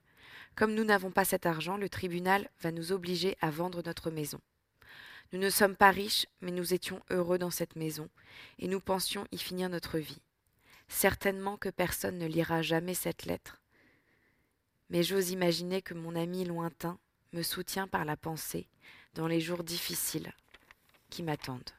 Comme 0.54 0.74
nous 0.74 0.84
n'avons 0.84 1.10
pas 1.10 1.24
cet 1.24 1.46
argent, 1.46 1.78
le 1.78 1.88
tribunal 1.88 2.50
va 2.60 2.72
nous 2.72 2.92
obliger 2.92 3.38
à 3.40 3.50
vendre 3.50 3.82
notre 3.82 4.10
maison. 4.10 4.38
Nous 5.32 5.38
ne 5.38 5.48
sommes 5.48 5.76
pas 5.76 5.90
riches, 5.90 6.26
mais 6.42 6.50
nous 6.50 6.74
étions 6.74 7.00
heureux 7.08 7.38
dans 7.38 7.50
cette 7.50 7.74
maison, 7.74 8.10
et 8.58 8.68
nous 8.68 8.80
pensions 8.80 9.26
y 9.32 9.38
finir 9.38 9.70
notre 9.70 9.98
vie. 9.98 10.20
Certainement 10.88 11.56
que 11.56 11.70
personne 11.70 12.18
ne 12.18 12.26
lira 12.26 12.60
jamais 12.60 12.92
cette 12.92 13.24
lettre. 13.24 13.62
Mais 14.90 15.02
j'ose 15.02 15.30
imaginer 15.30 15.80
que 15.80 15.94
mon 15.94 16.14
ami 16.16 16.44
lointain 16.44 16.98
me 17.32 17.42
soutient 17.42 17.88
par 17.88 18.04
la 18.04 18.18
pensée 18.18 18.68
dans 19.14 19.26
les 19.26 19.40
jours 19.40 19.64
difficiles 19.64 20.34
qui 21.08 21.22
m'attendent. 21.22 21.72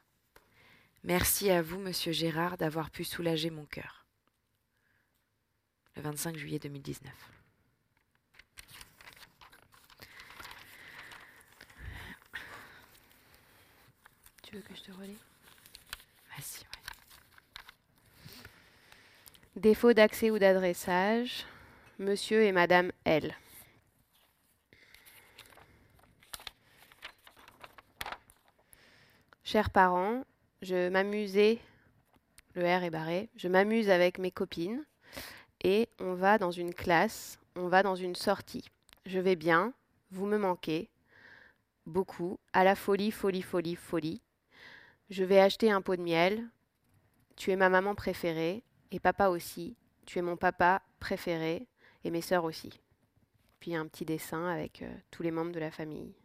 Merci 1.07 1.51
à 1.51 1.61
vous, 1.61 1.77
monsieur 1.77 2.11
Gérard, 2.11 2.57
d'avoir 2.57 2.89
pu 2.89 3.03
soulager 3.03 3.51
mon 3.51 3.65
cœur. 3.65 4.07
Le 5.95 6.01
25 6.01 6.35
juillet 6.35 6.57
2019. 6.57 7.13
Tu 14.41 14.55
veux 14.55 14.61
que 14.63 14.73
je 14.73 14.81
te 14.81 14.91
relis 14.93 15.19
Assis, 16.39 16.63
ouais. 16.63 16.81
Défaut 19.57 19.93
d'accès 19.93 20.31
ou 20.31 20.39
d'adressage. 20.39 21.45
Monsieur 21.99 22.41
et 22.41 22.51
Madame 22.51 22.91
L. 23.05 23.35
Chers 29.43 29.69
parents, 29.69 30.25
je 30.65 30.89
m'amusais, 30.89 31.59
le 32.55 32.63
R 32.63 32.83
est 32.83 32.89
barré, 32.89 33.29
je 33.35 33.47
m'amuse 33.47 33.89
avec 33.89 34.17
mes 34.17 34.31
copines 34.31 34.83
et 35.63 35.87
on 35.99 36.15
va 36.15 36.39
dans 36.39 36.51
une 36.51 36.73
classe, 36.73 37.37
on 37.55 37.67
va 37.67 37.83
dans 37.83 37.95
une 37.95 38.15
sortie. 38.15 38.65
Je 39.05 39.19
vais 39.19 39.35
bien, 39.35 39.73
vous 40.09 40.25
me 40.25 40.39
manquez, 40.39 40.89
beaucoup, 41.85 42.39
à 42.51 42.63
la 42.63 42.75
folie, 42.75 43.11
folie, 43.11 43.43
folie, 43.43 43.75
folie. 43.75 44.21
Je 45.11 45.23
vais 45.23 45.39
acheter 45.39 45.69
un 45.69 45.83
pot 45.83 45.95
de 45.95 46.01
miel. 46.01 46.43
Tu 47.35 47.51
es 47.51 47.55
ma 47.55 47.69
maman 47.69 47.93
préférée 47.93 48.63
et 48.91 48.99
papa 48.99 49.27
aussi. 49.27 49.75
Tu 50.07 50.17
es 50.17 50.23
mon 50.23 50.35
papa 50.35 50.81
préféré 50.99 51.67
et 52.03 52.09
mes 52.09 52.21
sœurs 52.21 52.43
aussi. 52.43 52.79
Puis 53.59 53.75
un 53.75 53.85
petit 53.85 54.05
dessin 54.05 54.47
avec 54.47 54.81
euh, 54.81 54.91
tous 55.11 55.21
les 55.21 55.31
membres 55.31 55.51
de 55.51 55.59
la 55.59 55.69
famille 55.69 56.15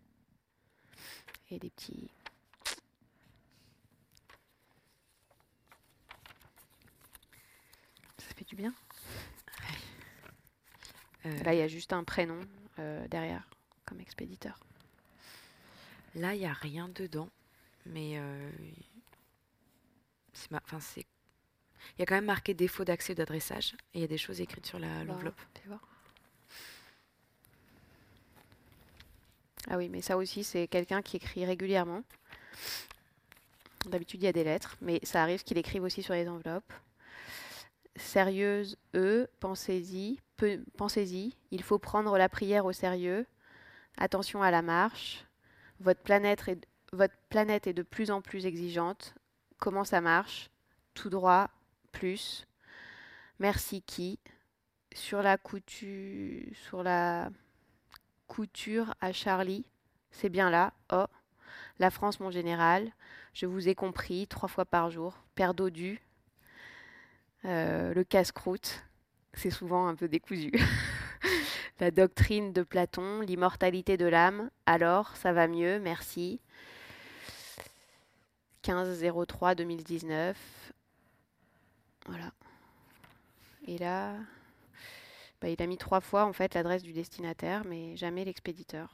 et 1.51 1.59
des 1.59 1.71
petits. 1.71 2.11
Fait 8.41 8.45
du 8.49 8.57
bien. 8.57 8.73
Euh, 11.27 11.43
Là, 11.43 11.53
il 11.55 11.59
y 11.59 11.63
a 11.63 11.69
juste 11.69 11.93
un 11.93 12.05
prénom 12.05 12.41
euh, 12.79 13.07
derrière 13.09 13.47
comme 13.85 14.01
expéditeur. 14.01 14.59
Là, 16.15 16.35
il 16.35 16.39
n'y 16.41 16.47
a 16.47 16.53
rien 16.53 16.89
dedans, 16.89 17.29
mais 17.87 18.13
euh, 18.17 18.51
c'est 20.33 20.51
ma- 20.51 20.63
enfin, 20.65 20.81
c'est- 20.81 21.05
il 21.97 22.01
y 22.01 22.03
a 22.03 22.07
quand 22.07 22.15
même 22.15 22.25
marqué 22.25 22.55
défaut 22.55 22.85
d'accès 22.85 23.13
ou 23.13 23.17
d'adressage, 23.17 23.75
et 23.95 23.99
il 23.99 24.01
y 24.01 24.05
a 24.05 24.09
des 24.09 24.19
choses 24.19 24.41
écrites 24.41 24.67
sur 24.67 24.79
la- 24.79 25.05
Bah, 25.05 25.13
l'enveloppe. 25.13 25.41
voir. 25.67 25.81
Ah 29.69 29.77
oui, 29.77 29.89
mais 29.91 30.01
ça 30.01 30.17
aussi, 30.17 30.43
c'est 30.43 30.67
quelqu'un 30.67 31.03
qui 31.03 31.19
écrit 31.19 31.45
régulièrement. 31.45 32.03
D'habitude, 33.87 34.23
il 34.23 34.25
y 34.25 34.29
a 34.29 34.33
des 34.33 34.45
lettres, 34.45 34.77
mais 34.81 34.99
ça 35.03 35.23
arrive 35.23 35.43
qu'il 35.45 35.59
écrive 35.59 35.83
aussi 35.83 36.03
sur 36.03 36.15
les 36.15 36.27
enveloppes. 36.29 36.73
Sérieuse, 37.97 38.77
E, 38.95 39.29
pensez-y, 39.41 40.21
pensez-y, 40.77 41.37
il 41.51 41.63
faut 41.63 41.79
prendre 41.79 42.17
la 42.17 42.29
prière 42.29 42.65
au 42.65 42.73
sérieux. 42.73 43.27
Attention 43.99 44.43
à 44.43 44.51
la 44.51 44.63
marche. 44.63 45.27
Votre 45.81 46.01
planète 46.01 46.49
est, 46.49 46.67
votre 46.93 47.15
planète 47.29 47.67
est 47.67 47.73
de 47.73 47.83
plus 47.83 48.11
en 48.11 48.21
plus 48.23 48.47
exigeante. 48.47 49.15
Comment 49.59 49.85
ça 49.85 50.01
marche? 50.01 50.51
Tout 50.95 51.11
droit, 51.11 51.51
plus. 51.93 52.47
Merci 53.39 53.83
qui? 53.83 54.19
Sur 54.95 55.23
la 55.23 55.37
couture, 55.37 56.47
sur 56.55 56.83
la 56.83 57.31
couture 58.27 58.95
à 59.01 59.13
Charlie. 59.13 59.65
C'est 60.11 60.29
bien 60.29 60.51
là. 60.51 60.73
Oh, 60.93 61.07
la 61.79 61.91
France, 61.91 62.21
mon 62.21 62.31
général. 62.31 62.93
Je 63.33 63.47
vous 63.47 63.69
ai 63.69 63.75
compris 63.75 64.27
trois 64.27 64.49
fois 64.49 64.65
par 64.65 64.91
jour. 64.91 65.23
Père 65.35 65.55
dodu. 65.55 66.01
Euh, 67.45 67.95
le 67.95 68.05
casse-croûte. 68.05 68.83
C'est 69.33 69.51
souvent 69.51 69.87
un 69.87 69.95
peu 69.95 70.09
décousu. 70.09 70.53
la 71.81 71.91
doctrine 71.91 72.53
de 72.53 72.63
Platon, 72.63 73.21
l'immortalité 73.21 73.97
de 73.97 74.07
l'âme. 74.07 74.51
Alors, 74.67 75.17
ça 75.17 75.33
va 75.33 75.49
mieux, 75.49 75.79
merci. 75.81 76.41
15-03-2019. 78.65 80.35
Voilà. 82.07 82.33
Et 83.67 83.79
là, 83.79 84.15
bah, 85.41 85.49
il 85.49 85.63
a 85.63 85.67
mis 85.67 85.79
trois 85.79 86.01
fois 86.01 86.25
en 86.25 86.33
fait 86.33 86.55
l'adresse 86.55 86.83
du 86.83 86.93
destinataire, 86.93 87.65
mais 87.65 87.97
jamais 87.97 88.25
l'expéditeur. 88.25 88.91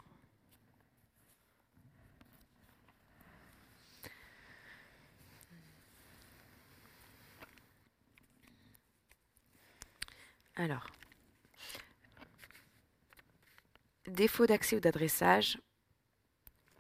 Alors, 10.57 10.86
défaut 14.07 14.46
d'accès 14.46 14.76
ou 14.76 14.80
d'adressage, 14.80 15.59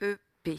EP. 0.00 0.58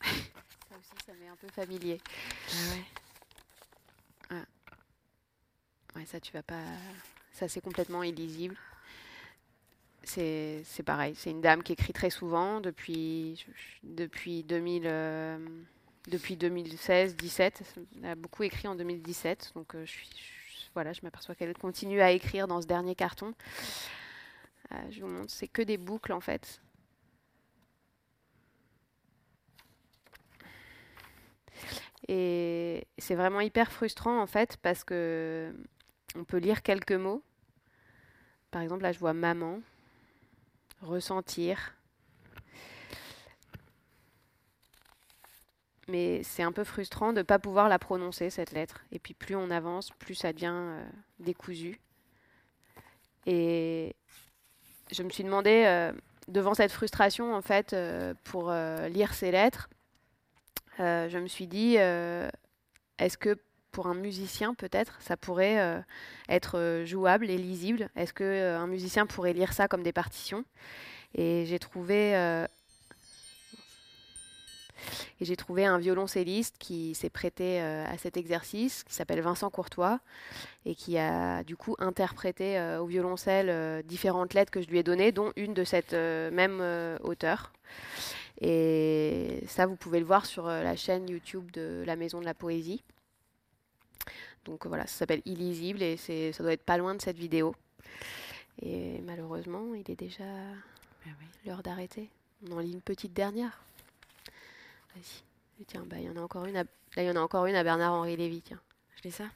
Ça 0.00 0.76
aussi, 0.78 1.04
ça 1.04 1.12
m'est 1.14 1.28
un 1.28 1.36
peu 1.36 1.48
familier. 1.48 2.00
Ah 2.50 2.74
ouais. 2.74 2.84
Ouais, 5.96 6.06
ça, 6.06 6.20
tu 6.20 6.32
vas 6.32 6.42
pas. 6.42 6.62
Ça, 7.32 7.48
c'est 7.48 7.60
complètement 7.60 8.02
illisible. 8.02 8.56
C'est 10.08 10.82
pareil. 10.86 11.14
C'est 11.16 11.30
une 11.30 11.40
dame 11.42 11.62
qui 11.62 11.72
écrit 11.72 11.92
très 11.92 12.08
souvent 12.10 12.60
depuis, 12.60 13.44
depuis, 13.82 14.42
2000, 14.42 14.84
euh, 14.86 15.38
depuis 16.08 16.36
2016-17. 16.36 17.62
Elle 18.02 18.10
a 18.10 18.14
beaucoup 18.14 18.42
écrit 18.42 18.68
en 18.68 18.74
2017. 18.74 19.52
Donc, 19.54 19.74
euh, 19.74 19.84
je- 19.84 19.94
voilà, 20.74 20.92
je 20.92 21.00
m'aperçois 21.02 21.34
qu'elle 21.34 21.56
continue 21.56 22.00
à 22.00 22.10
écrire 22.12 22.48
dans 22.48 22.62
ce 22.62 22.66
dernier 22.66 22.94
carton. 22.94 23.34
Euh, 24.72 24.76
je 24.90 25.00
vous 25.00 25.08
montre, 25.08 25.30
c'est 25.30 25.48
que 25.48 25.62
des 25.62 25.76
boucles 25.78 26.12
en 26.12 26.20
fait. 26.20 26.60
Et 32.08 32.86
c'est 32.98 33.14
vraiment 33.14 33.40
hyper 33.40 33.70
frustrant 33.72 34.20
en 34.20 34.26
fait 34.26 34.56
parce 34.62 34.84
que 34.84 35.52
on 36.16 36.24
peut 36.24 36.38
lire 36.38 36.62
quelques 36.62 36.92
mots. 36.92 37.22
Par 38.50 38.62
exemple, 38.62 38.82
là 38.82 38.92
je 38.92 38.98
vois 38.98 39.12
maman, 39.14 39.60
ressentir. 40.82 41.74
Mais 45.88 46.22
c'est 46.22 46.42
un 46.42 46.52
peu 46.52 46.64
frustrant 46.64 47.12
de 47.12 47.18
ne 47.18 47.22
pas 47.22 47.38
pouvoir 47.38 47.68
la 47.68 47.78
prononcer, 47.78 48.28
cette 48.28 48.52
lettre. 48.52 48.84
Et 48.92 48.98
puis 48.98 49.14
plus 49.14 49.34
on 49.34 49.50
avance, 49.50 49.90
plus 49.98 50.14
ça 50.14 50.32
devient 50.32 50.52
euh, 50.52 50.84
décousu. 51.18 51.80
Et 53.26 53.96
je 54.92 55.02
me 55.02 55.10
suis 55.10 55.24
demandé, 55.24 55.64
euh, 55.66 55.92
devant 56.28 56.54
cette 56.54 56.72
frustration, 56.72 57.34
en 57.34 57.42
fait, 57.42 57.72
euh, 57.72 58.14
pour 58.24 58.52
lire 58.90 59.14
ces 59.14 59.30
lettres, 59.30 59.68
je 60.78 61.18
me 61.18 61.26
suis 61.26 61.46
dit, 61.46 61.76
est-ce 61.76 63.18
que 63.18 63.36
pour 63.72 63.86
un 63.86 63.94
musicien, 63.94 64.54
peut-être, 64.54 64.98
ça 65.00 65.16
pourrait 65.16 65.60
euh, 65.60 65.80
être 66.28 66.58
euh, 66.58 66.86
jouable 66.86 67.30
et 67.30 67.38
lisible? 67.38 67.88
Est-ce 67.96 68.12
que 68.12 68.24
euh, 68.24 68.58
un 68.58 68.66
musicien 68.66 69.06
pourrait 69.06 69.32
lire 69.32 69.52
ça 69.52 69.68
comme 69.68 69.82
des 69.82 69.92
partitions? 69.92 70.44
Et 71.14 71.44
j'ai 71.46 71.58
trouvé, 71.58 72.16
euh, 72.16 72.46
et 75.20 75.24
j'ai 75.24 75.36
trouvé 75.36 75.64
un 75.64 75.78
violoncelliste 75.78 76.56
qui 76.58 76.94
s'est 76.94 77.10
prêté 77.10 77.60
à 77.60 77.96
cet 77.98 78.16
exercice, 78.16 78.84
qui 78.84 78.94
s'appelle 78.94 79.20
Vincent 79.20 79.50
Courtois, 79.50 80.00
et 80.66 80.74
qui 80.74 80.98
a 80.98 81.42
du 81.44 81.56
coup 81.56 81.74
interprété 81.78 82.60
au 82.78 82.86
violoncelle 82.86 83.82
différentes 83.84 84.34
lettres 84.34 84.50
que 84.50 84.60
je 84.60 84.68
lui 84.68 84.78
ai 84.78 84.82
données, 84.82 85.10
dont 85.10 85.32
une 85.36 85.54
de 85.54 85.64
cette 85.64 85.94
même 85.94 86.58
euh, 86.60 86.98
auteur. 87.02 87.52
Et 88.40 89.42
ça, 89.48 89.66
vous 89.66 89.76
pouvez 89.76 89.98
le 89.98 90.06
voir 90.06 90.24
sur 90.26 90.46
la 90.46 90.76
chaîne 90.76 91.08
YouTube 91.08 91.50
de 91.52 91.82
la 91.86 91.96
Maison 91.96 92.20
de 92.20 92.24
la 92.24 92.34
Poésie. 92.34 92.84
Donc 94.48 94.66
voilà, 94.66 94.86
ça 94.86 94.98
s'appelle 94.98 95.22
Illisible 95.24 95.82
et 95.82 95.96
ça 95.96 96.42
doit 96.42 96.52
être 96.52 96.64
pas 96.64 96.78
loin 96.78 96.94
de 96.94 97.02
cette 97.02 97.18
vidéo. 97.18 97.54
Et 98.62 99.00
malheureusement, 99.02 99.74
il 99.74 99.88
est 99.90 99.96
déjà 99.96 100.24
Ben 100.24 101.14
oui. 101.20 101.26
l'heure 101.44 101.62
d'arrêter. 101.62 102.10
On 102.48 102.56
en 102.56 102.60
lit 102.60 102.72
une 102.72 102.80
petite 102.80 103.12
dernière. 103.12 103.62
Vas-y. 104.94 105.64
Tiens, 105.66 105.84
bah, 105.86 105.96
il 105.98 106.04
y 106.04 106.10
en 106.10 106.16
a 106.16 106.20
encore 106.20 106.46
une. 106.46 106.56
À... 106.56 106.62
Là, 106.62 107.02
il 107.02 107.04
y 107.04 107.10
en 107.10 107.16
a 107.16 107.20
encore 107.20 107.46
une 107.46 107.56
à 107.56 107.62
Bernard-Henri 107.62 108.16
Lévy. 108.16 108.42
Tiens. 108.42 108.60
Je 108.96 109.02
lis 109.04 109.12
ça 109.14 109.28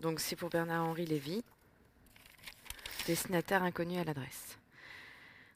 Donc 0.00 0.20
c'est 0.20 0.36
pour 0.36 0.50
Bernard-Henri 0.50 1.06
Lévy, 1.06 1.42
destinataire 3.06 3.62
inconnu 3.62 3.98
à 3.98 4.04
l'adresse. 4.04 4.58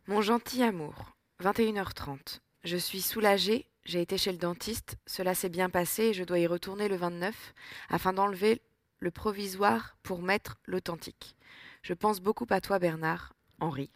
Mon 0.06 0.22
gentil 0.22 0.62
amour, 0.62 1.12
21h30. 1.42 2.40
Je 2.64 2.76
suis 2.78 3.02
soulagée, 3.02 3.66
j'ai 3.84 4.00
été 4.00 4.16
chez 4.16 4.32
le 4.32 4.38
dentiste, 4.38 4.96
cela 5.06 5.34
s'est 5.34 5.50
bien 5.50 5.68
passé 5.68 6.04
et 6.04 6.12
je 6.14 6.24
dois 6.24 6.38
y 6.38 6.46
retourner 6.46 6.88
le 6.88 6.96
29 6.96 7.54
afin 7.90 8.14
d'enlever 8.14 8.62
le 8.98 9.10
provisoire 9.10 9.96
pour 10.02 10.22
mettre 10.22 10.58
l'authentique. 10.66 11.36
Je 11.82 11.94
pense 11.94 12.20
beaucoup 12.20 12.46
à 12.50 12.60
toi 12.60 12.78
Bernard, 12.78 13.34
Henri. 13.60 13.90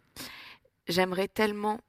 J'aimerais 0.87 1.27
tellement 1.27 1.81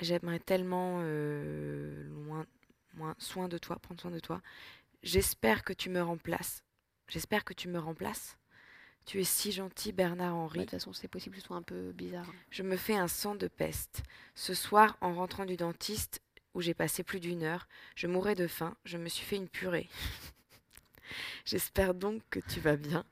j'aimerais 0.00 0.38
tellement 0.38 0.98
euh, 1.02 2.08
loin, 2.96 3.14
soin 3.18 3.48
de 3.48 3.58
toi, 3.58 3.76
prendre 3.76 4.00
soin 4.00 4.10
de 4.10 4.20
toi. 4.20 4.40
J'espère 5.02 5.64
que 5.64 5.72
tu 5.72 5.90
me 5.90 6.02
remplaces. 6.02 6.64
J'espère 7.08 7.44
que 7.44 7.52
tu 7.52 7.68
me 7.68 7.78
remplaces. 7.78 8.36
Tu 9.06 9.20
es 9.20 9.24
si 9.24 9.50
gentil, 9.50 9.92
Bernard-Henri. 9.92 10.60
De 10.60 10.64
toute 10.64 10.70
façon, 10.72 10.92
c'est 10.92 11.08
possible 11.08 11.34
que 11.34 11.40
ce 11.40 11.46
soit 11.46 11.56
un 11.56 11.62
peu 11.62 11.92
bizarre. 11.92 12.30
Je 12.50 12.62
me 12.62 12.76
fais 12.76 12.96
un 12.96 13.08
sang 13.08 13.34
de 13.34 13.48
peste. 13.48 14.02
Ce 14.34 14.54
soir, 14.54 14.96
en 15.00 15.14
rentrant 15.14 15.46
du 15.46 15.56
dentiste, 15.56 16.20
où 16.54 16.60
j'ai 16.60 16.74
passé 16.74 17.02
plus 17.02 17.20
d'une 17.20 17.42
heure, 17.42 17.66
je 17.94 18.06
mourais 18.06 18.34
de 18.34 18.46
faim, 18.46 18.76
je 18.84 18.98
me 18.98 19.08
suis 19.08 19.24
fait 19.24 19.36
une 19.36 19.48
purée. 19.48 19.88
J'espère 21.44 21.94
donc 21.94 22.22
que 22.30 22.40
tu 22.40 22.60
vas 22.60 22.76
bien. 22.76 23.04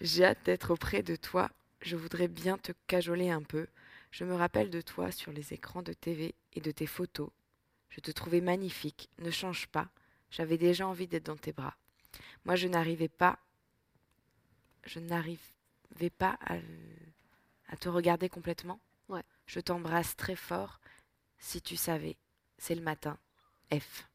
J'ai 0.00 0.24
hâte 0.24 0.44
d'être 0.44 0.72
auprès 0.72 1.02
de 1.02 1.16
toi. 1.16 1.50
Je 1.80 1.96
voudrais 1.96 2.28
bien 2.28 2.58
te 2.58 2.72
cajoler 2.86 3.30
un 3.30 3.42
peu. 3.42 3.66
Je 4.10 4.24
me 4.24 4.34
rappelle 4.34 4.70
de 4.70 4.80
toi 4.80 5.10
sur 5.10 5.32
les 5.32 5.52
écrans 5.52 5.82
de 5.82 5.92
TV 5.92 6.34
et 6.54 6.60
de 6.60 6.70
tes 6.70 6.86
photos. 6.86 7.30
Je 7.90 8.00
te 8.00 8.10
trouvais 8.10 8.40
magnifique. 8.40 9.08
Ne 9.18 9.30
change 9.30 9.66
pas. 9.68 9.88
J'avais 10.30 10.58
déjà 10.58 10.86
envie 10.86 11.06
d'être 11.06 11.26
dans 11.26 11.36
tes 11.36 11.52
bras. 11.52 11.76
Moi, 12.44 12.56
je 12.56 12.68
n'arrivais 12.68 13.08
pas. 13.08 13.38
Je 14.84 15.00
n'arrivais 15.00 16.10
pas 16.16 16.38
à, 16.40 16.56
à, 17.68 17.76
te 17.76 17.88
regarder 17.88 18.28
complètement. 18.28 18.80
Ouais. 19.08 19.24
Je 19.46 19.60
t'embrasse 19.60 20.16
très 20.16 20.36
fort. 20.36 20.80
Si 21.38 21.60
tu 21.60 21.76
savais, 21.76 22.16
c'est 22.58 22.74
le 22.74 22.82
matin. 22.82 23.18
F. 23.72 24.06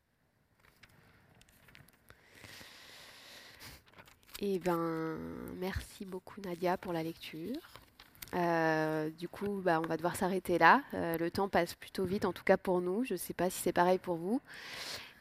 Eh 4.43 4.57
ben, 4.57 5.17
merci 5.59 6.03
beaucoup 6.03 6.41
Nadia 6.41 6.75
pour 6.75 6.93
la 6.93 7.03
lecture. 7.03 7.55
Euh, 8.33 9.11
du 9.11 9.27
coup, 9.27 9.61
bah, 9.63 9.79
on 9.83 9.87
va 9.87 9.97
devoir 9.97 10.15
s'arrêter 10.15 10.57
là. 10.57 10.81
Euh, 10.95 11.15
le 11.19 11.29
temps 11.29 11.47
passe 11.47 11.75
plutôt 11.75 12.05
vite, 12.05 12.25
en 12.25 12.33
tout 12.33 12.43
cas 12.43 12.57
pour 12.57 12.81
nous. 12.81 13.03
Je 13.03 13.13
ne 13.13 13.17
sais 13.17 13.35
pas 13.35 13.51
si 13.51 13.59
c'est 13.61 13.71
pareil 13.71 13.99
pour 13.99 14.15
vous. 14.15 14.41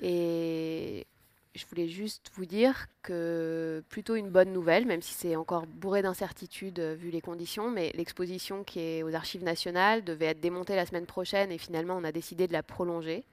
Et 0.01 1.07
je 1.55 1.67
voulais 1.67 1.89
juste 1.89 2.31
vous 2.35 2.47
dire 2.47 2.87
que 3.03 3.83
plutôt 3.91 4.15
une 4.15 4.31
bonne 4.31 4.55
nouvelle, 4.55 4.87
même 4.87 5.03
si 5.03 5.13
c'est 5.13 5.37
encore 5.37 5.67
bourré 5.67 6.01
d'incertitudes 6.01 6.79
euh, 6.79 6.95
vu 6.95 7.11
les 7.11 7.21
conditions, 7.21 7.71
mais 7.71 7.93
l'exposition 7.95 8.65
qui 8.65 8.81
est 8.81 9.03
aux 9.03 9.15
Archives 9.15 9.45
nationales 9.45 10.03
devait 10.03 10.27
être 10.27 10.41
démontée 10.41 10.77
la 10.77 10.87
semaine 10.87 11.07
prochaine 11.07 11.53
et 11.53 11.59
finalement 11.59 11.97
on 11.99 12.05
a 12.05 12.13
décidé 12.13 12.47
de 12.47 12.55
la 12.55 12.63
prolonger. 12.63 13.25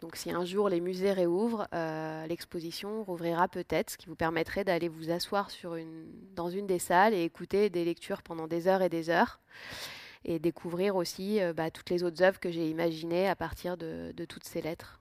Donc 0.00 0.16
si 0.16 0.30
un 0.30 0.44
jour 0.44 0.68
les 0.68 0.80
musées 0.80 1.12
réouvrent, 1.12 1.68
euh, 1.74 2.26
l'exposition 2.26 3.04
rouvrira 3.04 3.48
peut-être, 3.48 3.90
ce 3.90 3.98
qui 3.98 4.06
vous 4.06 4.16
permettrait 4.16 4.64
d'aller 4.64 4.88
vous 4.88 5.10
asseoir 5.10 5.50
dans 6.34 6.48
une 6.48 6.66
des 6.66 6.78
salles 6.78 7.12
et 7.12 7.24
écouter 7.24 7.68
des 7.68 7.84
lectures 7.84 8.22
pendant 8.22 8.46
des 8.46 8.66
heures 8.66 8.82
et 8.82 8.88
des 8.88 9.10
heures. 9.10 9.40
Et 10.24 10.38
découvrir 10.38 10.96
aussi 10.96 11.40
euh, 11.40 11.52
bah, 11.52 11.70
toutes 11.70 11.90
les 11.90 12.02
autres 12.02 12.22
œuvres 12.22 12.40
que 12.40 12.50
j'ai 12.50 12.68
imaginées 12.68 13.28
à 13.28 13.36
partir 13.36 13.76
de, 13.76 14.12
toutes 14.28 14.44
ces 14.44 14.60
lettres. 14.60 15.00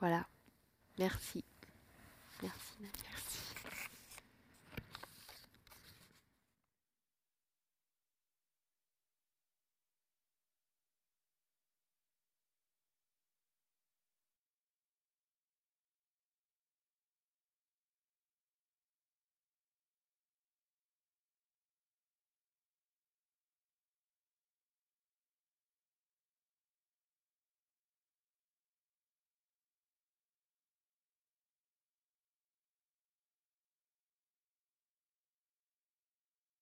Voilà. 0.00 0.26
Merci. 0.98 1.44
Merci. 2.42 2.76
Merci. 2.80 3.13